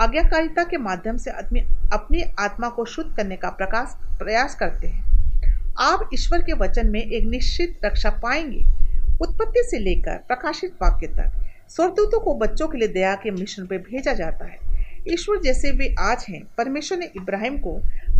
आज्ञाकारिता 0.00 0.64
के 0.64 0.76
माध्यम 0.76 1.16
से 1.16 1.30
आदमी 1.30 1.60
अपनी 1.92 2.22
आत्मा 2.40 2.68
को 2.68 2.84
शुद्ध 2.84 3.16
करने 3.16 3.36
का 3.36 3.50
प्रकाश, 3.50 4.18
प्रयास 4.18 4.54
करते 4.54 4.88
हैं। 4.88 5.02
आप 5.80 6.10
ईश्वर 6.14 6.38
के 6.42 6.52
वचन 6.52 6.90
में 6.90 7.00
एक 7.00 7.24
निश्चित 7.24 7.78
रक्षा 7.84 8.10
पाएँगे। 8.10 8.64
उत्पत्ति 9.20 9.62
से 9.70 9.78
लेकर 9.78 10.16
प्रकाशित 10.16 10.72
वाक्य 10.82 11.06
तक। 11.06 11.45
स्वर्गदूतों 11.68 12.20
को 12.20 12.34
बच्चों 12.34 12.68
के 12.68 12.78
लिए 12.78 12.88
दया 12.88 13.14
के 13.14 13.30
मिशन 13.30 13.66
पर 13.66 13.78
भेजा 13.78 14.12
जाता 14.12 14.46
है। 14.46 14.58
ईश्वर 15.08 15.40
जैसे 15.40 15.70
वे 15.70 15.94
आज 15.98 16.24
हैं, 16.28 16.42
परमेश्वर 16.58 16.98
ने 16.98 17.06
इब्राहिम 17.16 17.58
को 17.58 17.74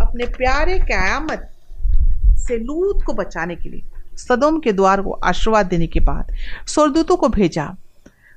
अपने 0.06 0.26
प्यारे 0.26 0.78
क्यामत 0.78 1.50
से 2.38 2.58
लूत 2.58 3.02
को 3.06 3.12
बचाने 3.12 3.56
के 3.56 3.68
लिए, 3.68 3.82
सदोम 4.16 4.60
के 4.60 4.72
द्वार 4.72 5.02
को 5.02 5.12
आशीर्वाद 5.24 5.66
देने 5.66 5.86
के 5.86 6.00
बाद 6.00 6.34
स्वर्गदूतों 6.66 7.16
को 7.16 7.28
भेजा। 7.28 7.74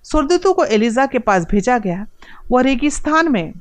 स्वर्गदूतों 0.03 0.53
को 0.53 0.65
एलिजा 0.65 1.05
के 1.05 1.19
पास 1.19 1.45
भेजा 1.45 1.77
गया। 1.77 2.05
वह 2.51 2.61
रेगिस्तान 2.61 3.31
में 3.31 3.53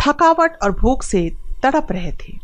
थकावट 0.00 0.56
और 0.62 0.72
भूख 0.72 1.02
से 1.02 1.30
तड़प 1.62 1.92
रहे 1.92 2.12
थे। 2.12 2.41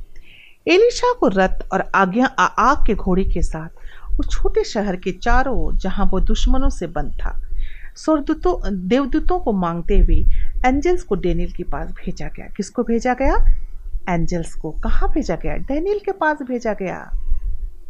एलिशा 0.68 1.12
को 1.12 1.28
रथ 1.28 1.72
और 1.72 1.90
आज्ञा 1.94 2.26
आग 2.26 2.86
के 2.86 2.94
घोड़े 2.94 3.24
के 3.24 3.42
साथ 3.42 4.18
उस 4.20 4.28
छोटे 4.30 4.64
शहर 4.64 4.96
के 4.96 5.12
चारों 5.12 5.58
ओर 5.58 5.74
जहाँ 5.74 6.06
वो 6.06 6.20
दुश्मनों 6.20 6.68
से 6.68 6.86
बंद 6.86 7.12
था, 7.12 7.40
स्वर्गदूतों, 7.96 8.88
देवदूतों 8.88 9.38
को 9.40 9.52
मांगते 9.52 9.98
हुए 9.98 10.16
एंजल्स 10.66 11.02
को 11.02 11.14
डेनियल 11.14 11.52
के 11.52 11.62
पास 11.62 11.90
भेजा 11.90 12.26
गया। 12.26 12.46
किसको 12.56 12.82
भेजा 12.82 13.14
गया? 13.14 13.36
एंजल्स 14.08 14.54
को। 14.54 14.70
कहाँ 14.70 15.08
भेजा 15.12 15.36
गया? 15.36 15.54
डेनियल 15.54 15.98
के 15.98 16.12
पास 16.12 16.36
भेजा 16.42 16.72
गया। 16.72 17.10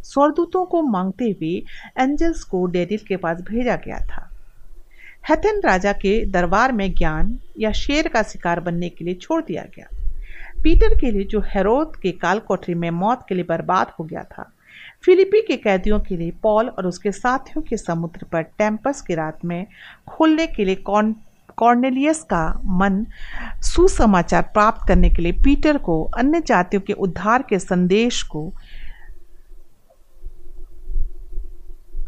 स्वर्गदूतों 0.03 0.65
को 0.65 0.81
मांगते 0.81 1.25
हुए 1.25 1.63
एंजल्स 1.99 2.43
को 2.43 2.65
डेनियल 2.65 3.05
के 3.07 3.15
पास 3.15 3.37
भेजा 3.41 3.75
गया 3.75 3.99
था। 3.99 4.29
हेथन 5.29 5.61
राजा 5.65 5.93
के 5.93 6.25
दरबार 6.25 6.71
में 6.71 6.93
ज्ञान 6.93 7.39
या 7.59 7.71
शेर 7.71 8.07
का 8.07 8.23
शिकार 8.23 8.59
बनने 8.59 8.89
के 8.89 9.05
लिए 9.05 9.13
छोड़ 9.13 9.43
दिया 9.43 9.63
गया। 9.75 9.98
पीटर 10.63 10.97
के 10.99 11.11
लिए, 11.11 11.23
जो 11.23 11.39
हेरोद 11.47 11.95
के 11.95 12.11
काल 12.11 12.39
कोठरी 12.39 12.73
में 12.73 12.89
मौत 12.91 13.25
के 13.29 13.35
लिए 13.35 13.43
बर्बाद 13.43 13.91
हो 13.99 14.03
गया 14.05 14.23
था, 14.23 14.51
फिलिपी 15.05 15.41
के 15.41 15.55
कैदियों 15.57 15.99
के 15.99 16.17
लिए 16.17 16.31
पॉल 16.43 16.69
और 16.69 16.87
उसके 16.87 17.11
साथियों 17.11 17.61
के 17.61 17.77
समुद्र 17.77 18.25
पर 18.31 18.41
टेम्पस 18.57 19.01
की 19.01 19.15
रात 19.15 19.45
में 19.45 19.65
खोलने 20.07 20.47
के 20.47 20.65
लिए 20.65 20.75
कौन, 20.75 21.15
कॉर्नेलियस 21.57 22.23
का 22.23 22.61
मन 22.65 23.05
सुसमाचार 23.63 24.41
प्राप्त 24.41 24.87
करने 24.87 25.09
के 25.09 25.21
लिए 25.21 25.31
पीटर 25.43 25.77
को, 25.77 26.03
अन्य 26.17 26.41
जातियों 26.41 26.81
के 26.81 26.93
उद्धार 26.93 27.45
के 27.49 27.59
संदेश 27.59 28.21
को, 28.23 28.51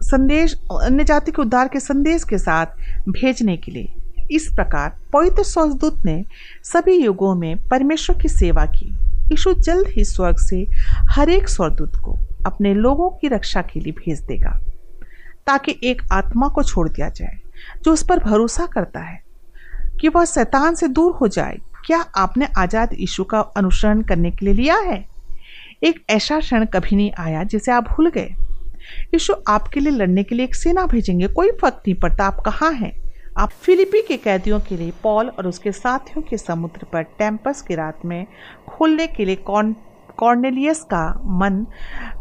संदेश, 0.03 0.53
अन्य 0.83 1.03
जाति 1.03 1.31
के 1.31 1.41
उद्धार 1.41 1.67
के 1.67 1.79
संदेश 1.79 2.23
के 2.23 2.37
साथ 2.37 2.65
भेजने 3.09 3.57
के 3.57 3.71
लिए 3.71 3.93
इस 4.31 4.47
प्रकार 4.47 4.95
पवित्र 5.13 5.43
स्वर्गदूत 5.43 6.05
ने 6.05 6.23
सभी 6.63 6.95
युगों 6.95 7.33
में 7.35 7.67
परमेश्वर 7.67 8.17
की 8.17 8.29
सेवा 8.29 8.65
की। 8.65 8.85
यीशु 9.31 9.53
जल्द 9.53 9.87
ही 9.87 10.03
स्वर्ग 10.05 10.37
से 10.39 10.65
हर 11.09 11.29
एक 11.29 11.49
स्वर्गदूत 11.49 11.95
को 11.95 12.17
अपने 12.45 12.73
लोगों 12.73 13.09
की 13.11 13.27
रक्षा 13.27 13.61
के 13.61 13.79
लिए 13.79 13.93
भेज 13.93 14.21
देगा, 14.21 14.59
ताकि 15.47 15.79
एक 15.83 16.01
आत्मा 16.11 16.47
को 16.47 16.63
छोड़ 16.63 16.87
दिया 16.89 17.09
जाए, 17.09 17.37
जो 17.83 17.93
उस 17.93 18.03
पर 18.03 18.19
भरोसा 18.19 18.65
करता 18.65 18.99
है 18.99 19.21
कि 20.01 20.07
वह 20.07 20.25
शैतान 20.25 20.75
से 20.75 20.87
दूर 20.87 21.11
हो 21.11 21.27
जाए। 21.27 21.57
क्या 21.85 21.99
आपने 22.17 22.47
आज़ाद 22.57 22.93
यीशु 22.93 23.23
का 23.23 23.39
अनुसरण 23.39 24.01
करने 24.01 24.31
के 24.31 24.45
लिए 24.45 24.53
लिया 24.53 24.77
है? 24.77 25.05
एक 25.83 26.03
ऐसा 26.09 26.39
क्षण 26.39 26.65
कभी 26.65 26.95
नहीं 26.95 27.11
आया 27.19 27.43
जिसे 27.43 27.71
आप 27.71 27.87
भूल 27.89 28.09
गए। 28.09 28.29
यीशु 29.13 29.33
आपके 29.47 29.79
लिए 29.79 29.91
लड़ने 29.91 30.23
के 30.23 30.35
लिए 30.35 30.45
एक 30.45 30.55
सेना 30.55 30.85
भेजेंगे। 30.85 31.27
कोई 31.27 31.51
फ़र्क 31.51 31.81
नहीं 31.87 31.95
पड़ता 31.95 32.25
आप 32.25 32.39
कहाँ 32.45 32.71
हैं। 32.73 32.91
आप 33.37 33.49
फिलिपी 33.49 34.01
के 34.01 34.17
कैदियों 34.17 34.59
के 34.59 34.77
लिए 34.77 34.91
पॉल 35.03 35.27
और 35.27 35.47
उसके 35.47 35.71
साथियों 35.71 36.21
के 36.21 36.37
समुद्र 36.37 36.85
पर 36.93 37.01
टेम्पस 37.01 37.61
की 37.61 37.75
रात 37.75 37.99
में 38.05 38.27
खोलने 38.67 39.07
के 39.07 39.25
लिए 39.25 39.35
कौन, 39.35 39.75
कॉर्नेलियस 40.17 40.79
का 40.79 41.21
मन 41.25 41.67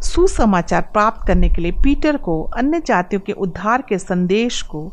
सुसमाचार 0.03 0.83
प्राप्त 0.83 1.27
करने 1.27 1.49
के 1.49 1.63
लिए 1.63 1.73
पीटर 1.73 2.17
को, 2.17 2.43
अन्य 2.43 2.81
जातियों 2.87 3.21
के 3.21 3.33
उद्धार 3.33 3.83
के 3.89 3.99
संदेश 3.99 4.63
को, 4.63 4.93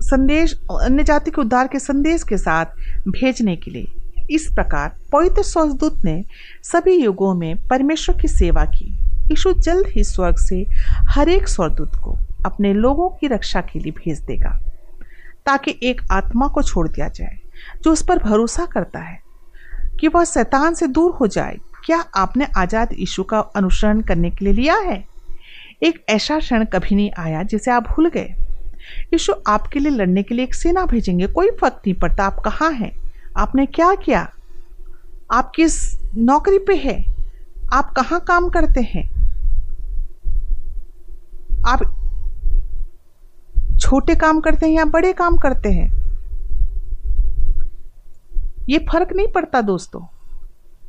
संदेश, 0.00 0.60
अन्य 0.82 1.04
जाति 1.04 1.30
के 1.30 1.40
उद्धार 1.40 1.66
के 1.66 1.78
संदेश 1.78 2.22
के 2.22 2.38
साथ 2.38 2.66
भेजने 3.08 3.56
के 3.56 3.70
लिए। 3.70 3.92
इस 4.30 4.52
प्रकार 4.54 4.98
पवित्र 5.12 5.42
स्वर्गदूत 5.42 6.04
ने 6.04 6.24
सभी 6.62 7.04
युगों 7.04 7.34
में 7.34 7.68
परमेश्वर 7.68 8.20
की 8.20 8.28
सेवा 8.28 8.64
की। 8.64 8.98
यीशु 9.02 9.52
जल्द 9.52 9.86
ही 9.86 10.04
स्वर्ग 10.04 10.36
से 10.36 10.66
हरेक 11.08 11.42
एक 11.42 11.48
स्वर्गदूत 11.48 11.92
को 11.94 12.18
अपने 12.46 12.72
लोगों 12.72 13.08
की 13.10 13.26
रक्षा 13.26 13.60
के 13.60 13.78
लिए 13.78 13.92
भेज 13.92 14.20
देगा, 14.20 14.58
ताकि 15.46 15.78
एक 15.82 16.02
आत्मा 16.10 16.48
को 16.48 16.62
छोड़ 16.62 16.88
दिया 16.88 17.08
जाए, 17.08 17.38
जो 17.82 17.92
उस 17.92 18.02
पर 18.02 18.18
भरोसा 18.18 18.66
करता 18.66 19.00
है 19.00 19.20
कि 20.00 20.08
वह 20.08 20.24
शैतान 20.24 20.74
से 20.74 20.86
दूर 20.86 21.12
हो 21.12 21.26
जाए। 21.26 21.56
क्या 21.84 22.04
आपने 22.16 22.46
आज़ाद 22.56 22.92
यीशु 22.92 23.22
का 23.22 23.38
अनुसरण 23.38 24.00
करने 24.00 24.30
के 24.30 24.44
लिए 24.44 24.54
लिया 24.54 24.76
है? 24.76 25.04
एक 25.82 26.04
ऐसा 26.08 26.38
क्षण 26.38 26.64
कभी 26.64 26.94
नहीं 26.94 27.10
आया 27.18 27.42
जिसे 27.42 27.70
आप 27.70 27.82
भूल 27.82 28.08
गए। 28.08 28.34
यीशु 29.12 29.32
आपके 29.46 29.78
लिए 29.78 29.92
लड़ने 29.92 30.22
के 30.22 30.34
लिए 30.34 30.44
एक 30.44 30.54
सेना 30.54 30.86
भेजेंगे। 30.86 31.26
कोई 31.26 31.50
फ़र्क 31.50 31.82
नहीं 31.86 31.94
पड़ता 31.94 32.24
आप 32.24 32.38
कहाँ 32.38 32.72
हैं? 32.72 32.92
आपने 33.36 33.66
क्या 33.66 33.94
किया? 33.94 34.28
आप 35.32 35.52
किस 35.56 35.74
नौकरी 36.16 36.58
पे 36.58 36.74
है? 36.74 37.04
आप 37.72 37.92
कहाँ 37.92 38.20
काम 38.20 38.48
करते 38.48 38.80
हैं? 38.80 39.04
आप 41.66 42.01
छोटे 43.92 44.14
काम 44.14 44.40
करते 44.40 44.66
हैं 44.66 44.72
या 44.72 44.84
बड़े 44.84 45.12
काम 45.12 45.36
करते 45.36 45.68
हैं? 45.68 45.86
ये 48.68 48.78
फ़र्क 48.78 49.08
नहीं 49.12 49.26
पड़ता 49.28 49.60
दोस्तों। 49.60 50.00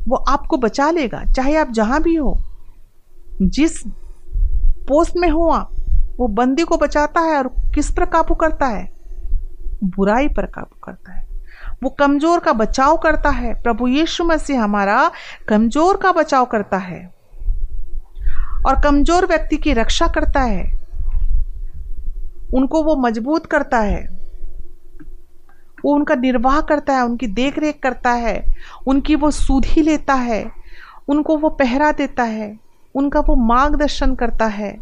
वो 0.08 0.16
आपको 0.16 0.58
बचा 0.58 0.92
लेगा, 0.92 1.24
चाहे 1.26 1.56
आप 1.56 1.72
जहाँ 1.72 2.02
भी 2.02 2.16
हो। 2.16 2.38
जिस 3.42 3.82
पोस्ट 4.88 5.14
में 5.18 5.30
हो 5.30 5.50
आप, 5.50 5.72
वो 6.20 6.28
बंदी 6.28 6.64
को 6.64 6.78
बचाता 6.78 7.22
है 7.22 7.38
और 7.38 7.48
किस 7.76 7.92
पर 7.92 8.06
काबू 8.06 8.36
करता 8.36 8.68
है? 8.68 8.88
बुराई 9.84 10.28
पर 10.28 10.46
काबू 10.46 10.80
करता 10.84 11.14
है। 11.14 11.26
वो 11.84 11.90
कमज़ोर 11.90 12.40
का 12.40 12.54
बचाव 12.54 12.98
करता 12.98 13.30
है। 13.30 13.54
प्रभु 13.54 13.88
यीशु 13.88 14.24
मसीह 14.24 14.62
हमारा 14.62 15.12
कमज़ोर 15.50 15.98
का 15.98 16.12
बचाव 16.12 16.46
करता 16.46 16.78
है 16.78 17.04
और 18.66 18.82
कमज़ोर 18.82 19.26
व्यक्ति 19.26 19.58
की 19.58 19.74
रक्षा 19.74 20.08
करता 20.08 20.42
है। 20.42 20.83
उनको 22.54 22.84
वो 22.84 22.96
मज़बूत 22.96 23.46
करता 23.46 23.80
है। 23.80 24.02
वो 25.86 25.94
उनका 25.96 26.16
निर्वाह 26.16 26.60
करता 26.62 26.94
है, 26.94 27.04
उनकी 27.06 27.28
देख 27.28 27.58
रेख 27.60 27.80
करता 27.84 28.12
है, 28.12 28.44
उनकी 28.88 29.16
वो 29.16 29.32
सुधी 29.32 29.82
लेता 29.82 30.14
है, 30.14 30.52
उनको 31.08 31.38
वो 31.38 31.50
पहरा 31.50 31.92
देता 31.92 32.24
है, 32.24 32.60
उनका 32.96 33.20
वो 33.20 33.36
मार्गदर्शन 33.36 34.16
करता 34.16 34.46
है 34.46 34.78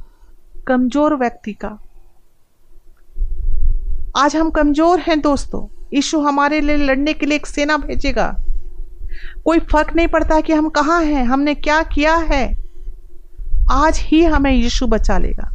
कमज़ोर 0.67 1.15
व्यक्ति 1.15 1.53
का। 1.53 1.77
आज 4.17 4.35
हम 4.35 4.49
कमज़ोर 4.49 4.99
हैं 4.99 5.19
दोस्तों, 5.21 5.67
यीशु 5.93 6.19
हमारे 6.19 6.61
लिए 6.61 6.77
लड़ने 6.77 7.13
के 7.13 7.25
लिए 7.25 7.35
एक 7.35 7.45
सेना 7.45 7.77
भेजेगा। 7.77 8.35
कोई 9.45 9.59
फ़र्क 9.59 9.95
नहीं 9.95 10.07
पड़ता 10.07 10.39
कि 10.41 10.53
हम 10.53 10.69
कहाँ 10.69 11.03
हैं, 11.03 11.23
हमने 11.25 11.55
क्या 11.55 11.81
किया 11.83 12.15
है। 12.15 12.45
आज 13.71 13.99
ही 13.99 14.23
हमें 14.23 14.51
यीशु 14.51 14.87
बचा 14.87 15.17
लेगा। 15.17 15.51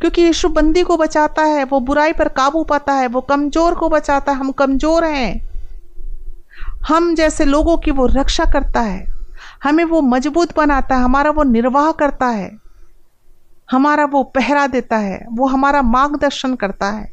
क्योंकि 0.00 0.22
यीशु 0.22 0.48
बंदी 0.48 0.82
को 0.82 0.96
बचाता 0.96 1.42
है, 1.42 1.64
वो 1.64 1.80
बुराई 1.80 2.12
पर 2.12 2.28
काबू 2.28 2.64
पाता 2.64 2.92
है, 2.92 3.06
वो 3.06 3.20
कमज़ोर 3.20 3.74
को 3.74 3.88
बचाता 3.88 4.32
है, 4.32 4.38
हम 4.38 4.52
कमज़ोर 4.52 5.04
हैं। 5.04 5.48
हम 6.88 7.14
जैसे 7.14 7.44
लोगों 7.44 7.76
की 7.76 7.90
वो 7.90 8.06
रक्षा 8.06 8.44
करता 8.44 8.80
है, 8.80 9.06
हमें 9.62 9.84
वो 9.84 10.00
मज़बूत 10.00 10.56
बनाता 10.56 10.96
है, 10.96 11.02
हमारा 11.02 11.30
वो 11.30 11.42
निर्वाह 11.42 11.92
करता 11.92 12.26
है, 12.26 12.58
हमारा 13.70 14.04
वो 14.04 14.22
पहरा 14.22 14.66
देता 14.66 14.96
है, 14.96 15.26
वो 15.32 15.46
हमारा 15.46 15.82
मार्गदर्शन 15.82 16.54
करता 16.54 16.90
है। 16.90 17.10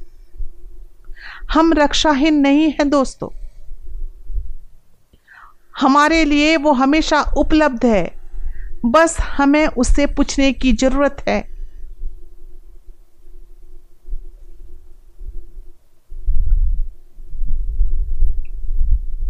हम 1.54 1.74
रक्षाहीन 1.74 2.40
नहीं 2.40 2.70
हैं 2.72 2.90
दोस्तों। 2.90 3.30
हमारे 5.80 6.26
लिए 6.26 6.58
वो 6.58 6.72
हमेशा 6.72 7.22
उपलब्ध 7.38 7.86
है, 7.86 8.16
बस 8.86 9.18
हमें 9.20 9.68
उससे 9.68 10.06
पूछने 10.06 10.54
की 10.54 10.74
ज़रूरत 10.74 11.18
है। 11.28 11.55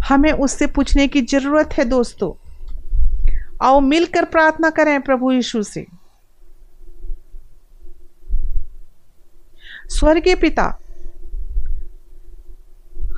हमें 0.09 0.31
उससे 0.31 0.67
पूछने 0.67 1.07
की 1.07 1.21
ज़रूरत 1.21 1.69
है 1.73 1.85
दोस्तों। 1.85 2.31
आओ 3.63 3.79
मिलकर 3.79 4.25
प्रार्थना 4.25 4.69
करें 4.69 5.01
प्रभु 5.01 5.31
यीशु 5.31 5.63
से। 5.63 5.85
स्वर्गीय 9.89 10.35
पिता, 10.35 10.79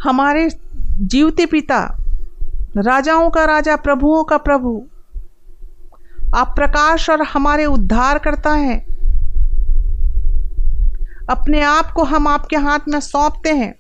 हमारे 0.04 0.50
जीवते 1.02 1.46
पिता, 1.46 1.98
राजाओं 2.78 3.30
का 3.30 3.46
राजा, 3.46 3.76
प्रभुओं 3.76 4.24
का 4.24 4.38
प्रभु, 4.38 4.86
आप 6.36 6.54
प्रकाश 6.56 7.10
और 7.10 7.22
हमारे 7.22 7.66
उद्धार 7.66 8.18
करता 8.18 8.54
है। 8.54 8.78
अपने 11.30 11.62
आप 11.62 11.92
को 11.92 12.04
हम 12.04 12.28
आपके 12.28 12.56
हाथ 12.56 12.80
में 12.90 13.00
सौंपते 13.00 13.50
हैं। 13.50 13.77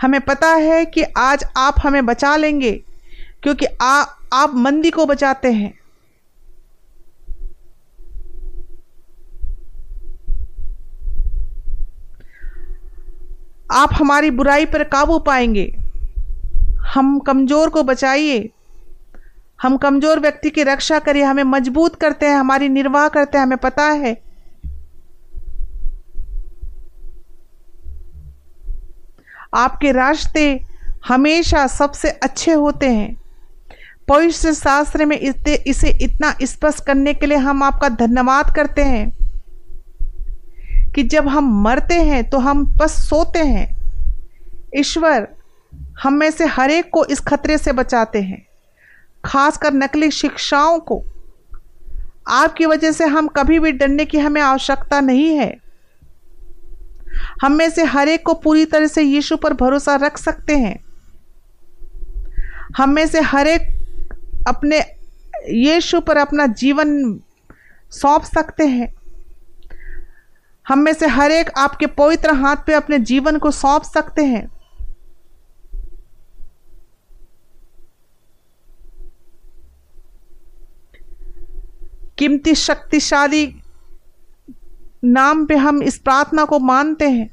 हमें 0.00 0.20
पता 0.20 0.48
है 0.48 0.84
कि 0.86 1.02
आज 1.02 1.44
आप 1.56 1.74
हमें 1.80 2.06
बचा 2.06 2.36
लेंगे 2.36 2.72
क्योंकि 3.42 3.66
आ, 3.82 4.04
आप 4.32 4.54
मंदी 4.54 4.90
को 4.90 5.06
बचाते 5.06 5.52
हैं। 5.52 5.78
आप 13.72 13.90
हमारी 13.92 14.30
बुराई 14.30 14.66
पर 14.66 14.84
काबू 14.84 15.18
पाएँगे। 15.18 15.74
हम 16.94 17.18
कमज़ोर 17.18 17.70
को 17.70 17.82
बचाइए। 17.82 18.50
हम 19.62 19.76
कमज़ोर 19.76 20.20
व्यक्ति 20.20 20.50
की 20.50 20.62
रक्षा 20.62 20.98
करिए। 20.98 21.22
हमें 21.22 21.42
मज़बूत 21.44 21.96
करते 21.96 22.26
हैं 22.26 22.36
हमारी 22.36 22.68
निर्वाह 22.68 23.08
करते 23.08 23.38
हैं। 23.38 23.44
हमें 23.44 23.58
पता 23.58 23.84
है 23.84 24.25
आपके 29.56 29.92
रास्ते 29.92 30.48
हमेशा 31.06 31.66
सबसे 31.66 32.10
अच्छे 32.10 32.52
होते 32.52 32.86
हैं। 32.88 33.16
पवित्र 34.08 34.52
शास्त्र 34.54 35.04
में 35.04 35.18
इसे 35.18 35.54
इसे 35.66 35.90
इतना 36.02 36.34
स्पष्ट 36.42 36.84
करने 36.86 37.14
के 37.14 37.26
लिए 37.26 37.38
हम 37.38 37.62
आपका 37.62 37.88
धन्यवाद 37.96 38.54
करते 38.56 38.82
हैं 38.84 39.10
कि 40.94 41.02
जब 41.04 41.28
हम 41.28 41.50
मरते 41.62 41.94
हैं 42.02 42.22
तो 42.30 42.38
हम 42.38 42.64
बस 42.76 42.92
सोते 43.08 43.38
हैं। 43.38 43.68
ईश्वर 44.76 45.28
हम 46.02 46.14
में 46.14 46.30
से 46.30 46.46
हर 46.46 46.70
एक 46.70 46.90
को 46.92 47.04
इस 47.04 47.20
खतरे 47.20 47.58
से 47.58 47.72
बचाते 47.72 48.20
हैं, 48.20 48.42
खासकर 49.24 49.72
नकली 49.74 50.10
शिक्षाओं 50.12 50.78
को। 50.80 51.02
आपकी 52.30 52.66
वजह 52.66 52.92
से 52.92 53.04
हम 53.06 53.28
कभी 53.28 53.58
भी 53.58 53.72
डरने 53.72 54.04
की 54.04 54.18
हमें 54.18 54.40
आवश्यकता 54.40 55.00
नहीं 55.00 55.28
है। 55.30 55.54
हम 57.42 57.52
में 57.52 57.70
से 57.70 57.84
हर 57.84 58.08
एक 58.08 58.26
को 58.26 58.34
पूरी 58.34 58.64
तरह 58.64 58.86
से 58.86 59.02
यीशु 59.02 59.36
पर 59.36 59.52
भरोसा 59.52 59.96
रख 59.96 60.18
सकते 60.18 60.56
हैं। 60.56 60.84
हम 62.76 62.90
में 62.90 63.06
से 63.06 63.20
हर 63.20 63.46
एक 63.46 63.60
अपने 64.48 64.78
यीशु 65.48 66.00
पर 66.00 66.16
अपना 66.16 66.46
जीवन 66.46 67.20
सौंप 67.90 68.22
सकते 68.22 68.66
हैं। 68.66 68.94
हम 70.68 70.78
में 70.78 70.92
से 70.92 71.06
हर 71.06 71.30
एक 71.30 71.50
आपके 71.58 71.86
पवित्र 71.86 72.34
हाथ 72.34 72.56
पे 72.56 72.72
अपने 72.72 72.98
जीवन 72.98 73.38
को 73.38 73.50
सौंप 73.50 73.82
सकते 73.82 74.24
हैं। 74.24 74.48
कीमती 82.18 82.54
शक्तिशाली 82.54 83.62
नाम 85.04 85.46
पे 85.46 85.56
हम 85.56 85.82
इस 85.82 85.98
प्रार्थना 85.98 86.44
को 86.44 86.58
मानते 86.58 87.08
हैं। 87.08 87.30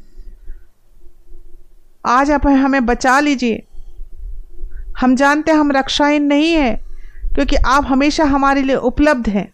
आज 2.05 2.32
आप 2.32 2.47
हमें 2.47 2.86
बचा 2.86 3.20
लीजिए। 3.20 3.64
हम 5.01 5.16
जानते 5.16 5.51
हैं 5.51 5.59
हम 5.59 5.72
रक्षाहीन 5.72 6.24
नहीं 6.24 6.53
है, 6.53 6.76
क्योंकि 7.34 7.55
आप 7.55 7.86
हमेशा 7.86 8.24
हमारे 8.24 8.61
लिए 8.61 8.76
उपलब्ध 8.76 9.30
हैं। 9.30 9.53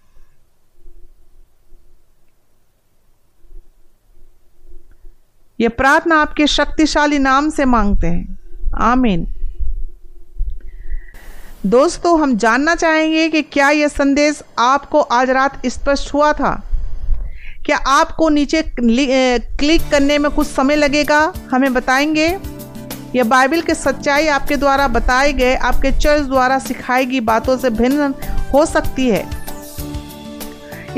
यह 5.59 5.69
प्रार्थना 5.69 6.15
आपके 6.15 6.47
शक्तिशाली 6.47 7.19
नाम 7.19 7.49
से 7.49 7.65
मांगते 7.65 8.07
हैं। 8.07 8.39
आमीन। 8.75 9.27
दोस्तों, 11.65 12.21
हम 12.21 12.37
जानना 12.37 12.75
चाहेंगे 12.75 13.29
कि 13.29 13.41
क्या 13.41 13.69
यह 13.69 13.87
संदेश 13.87 14.43
आपको 14.59 15.01
आज 15.01 15.29
रात 15.29 15.65
स्पष्ट 15.65 16.13
हुआ 16.13 16.33
था? 16.33 16.68
क्या 17.69 17.77
आपको 17.77 18.27
नीचे 18.29 18.61
क्लिक 18.71 19.81
करने 19.91 20.17
में 20.17 20.29
कुछ 20.31 20.47
समय 20.47 20.75
लगेगा? 20.75 21.17
हमें 21.51 21.73
बताएँगे। 21.73 22.25
यह 23.15 23.23
बाइबल 23.23 23.61
के 23.61 23.73
सच्चाई 23.75 24.27
आपके 24.27 24.55
द्वारा 24.57 24.87
बताए 24.87 25.33
गए, 25.33 25.55
आपके 25.55 25.91
चर्च 25.91 26.21
द्वारा 26.21 26.57
सिखाई 26.59 27.05
गई 27.05 27.19
बातों 27.19 27.57
से 27.57 27.69
भिन्न 27.69 28.13
हो 28.53 28.65
सकती 28.65 29.07
है। 29.09 29.23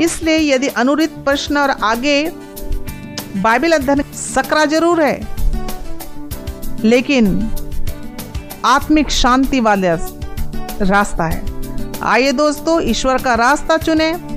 इसलिए 0.00 0.38
यदि 0.54 0.68
अनुरित 0.68 1.10
प्रश्न 1.10 1.56
और 1.56 1.70
आगे 1.70 2.22
बाइबल 3.36 3.72
अध्ययन 3.72 4.02
सकरा 4.14 4.64
ज़रूर 4.64 5.02
है। 5.02 5.16
लेकिन 6.84 7.50
आत्मिक 8.64 9.10
शांति 9.10 9.60
वाला 9.60 9.94
रास्ता 10.82 11.24
है। 11.24 11.44
आइए 12.02 12.32
दोस्तों, 12.32 12.80
ईश्वर 12.82 13.22
का 13.22 13.34
रास्ता 13.36 13.76
चुने। 13.76 14.31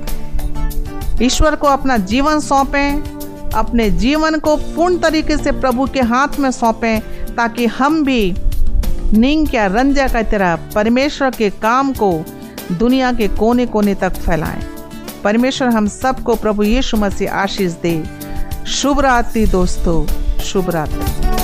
ईश्वर 1.22 1.54
को 1.56 1.66
अपना 1.66 1.96
जीवन 1.96 2.40
सौंपें, 2.40 3.02
अपने 3.50 3.90
जीवन 3.90 4.38
को 4.38 4.56
पूर्ण 4.56 4.98
तरीके 4.98 5.36
से 5.36 5.52
प्रभु 5.52 5.86
के 5.86 6.00
हाथ 6.00 6.38
में 6.38 6.50
सौंपें, 6.50 7.00
ताकि 7.34 7.66
हम 7.66 8.04
भी 8.04 8.34
नींग 9.12 9.54
या 9.54 9.66
रंजा 9.66 10.06
की 10.08 10.22
तरह 10.22 10.56
परमेश्वर 10.74 11.30
के 11.30 11.50
काम 11.50 11.92
को 11.92 12.24
दुनिया 12.72 13.12
के 13.12 13.28
कोने 13.28 13.66
कोने 13.66 13.94
तक 13.94 14.12
फैलाएँ। 14.12 14.62
परमेश्वर 15.24 15.68
हम 15.68 15.88
सबको 15.88 16.34
प्रभु 16.34 16.62
यीशु 16.62 16.96
मसीह 16.96 17.32
आशीष 17.32 17.72
दे। 17.72 18.04
शुभ 18.66 19.00
रात्रि 19.00 19.46
दोस्तों, 19.46 20.06
शुभ 20.38 20.70
रात्रि। 20.70 21.35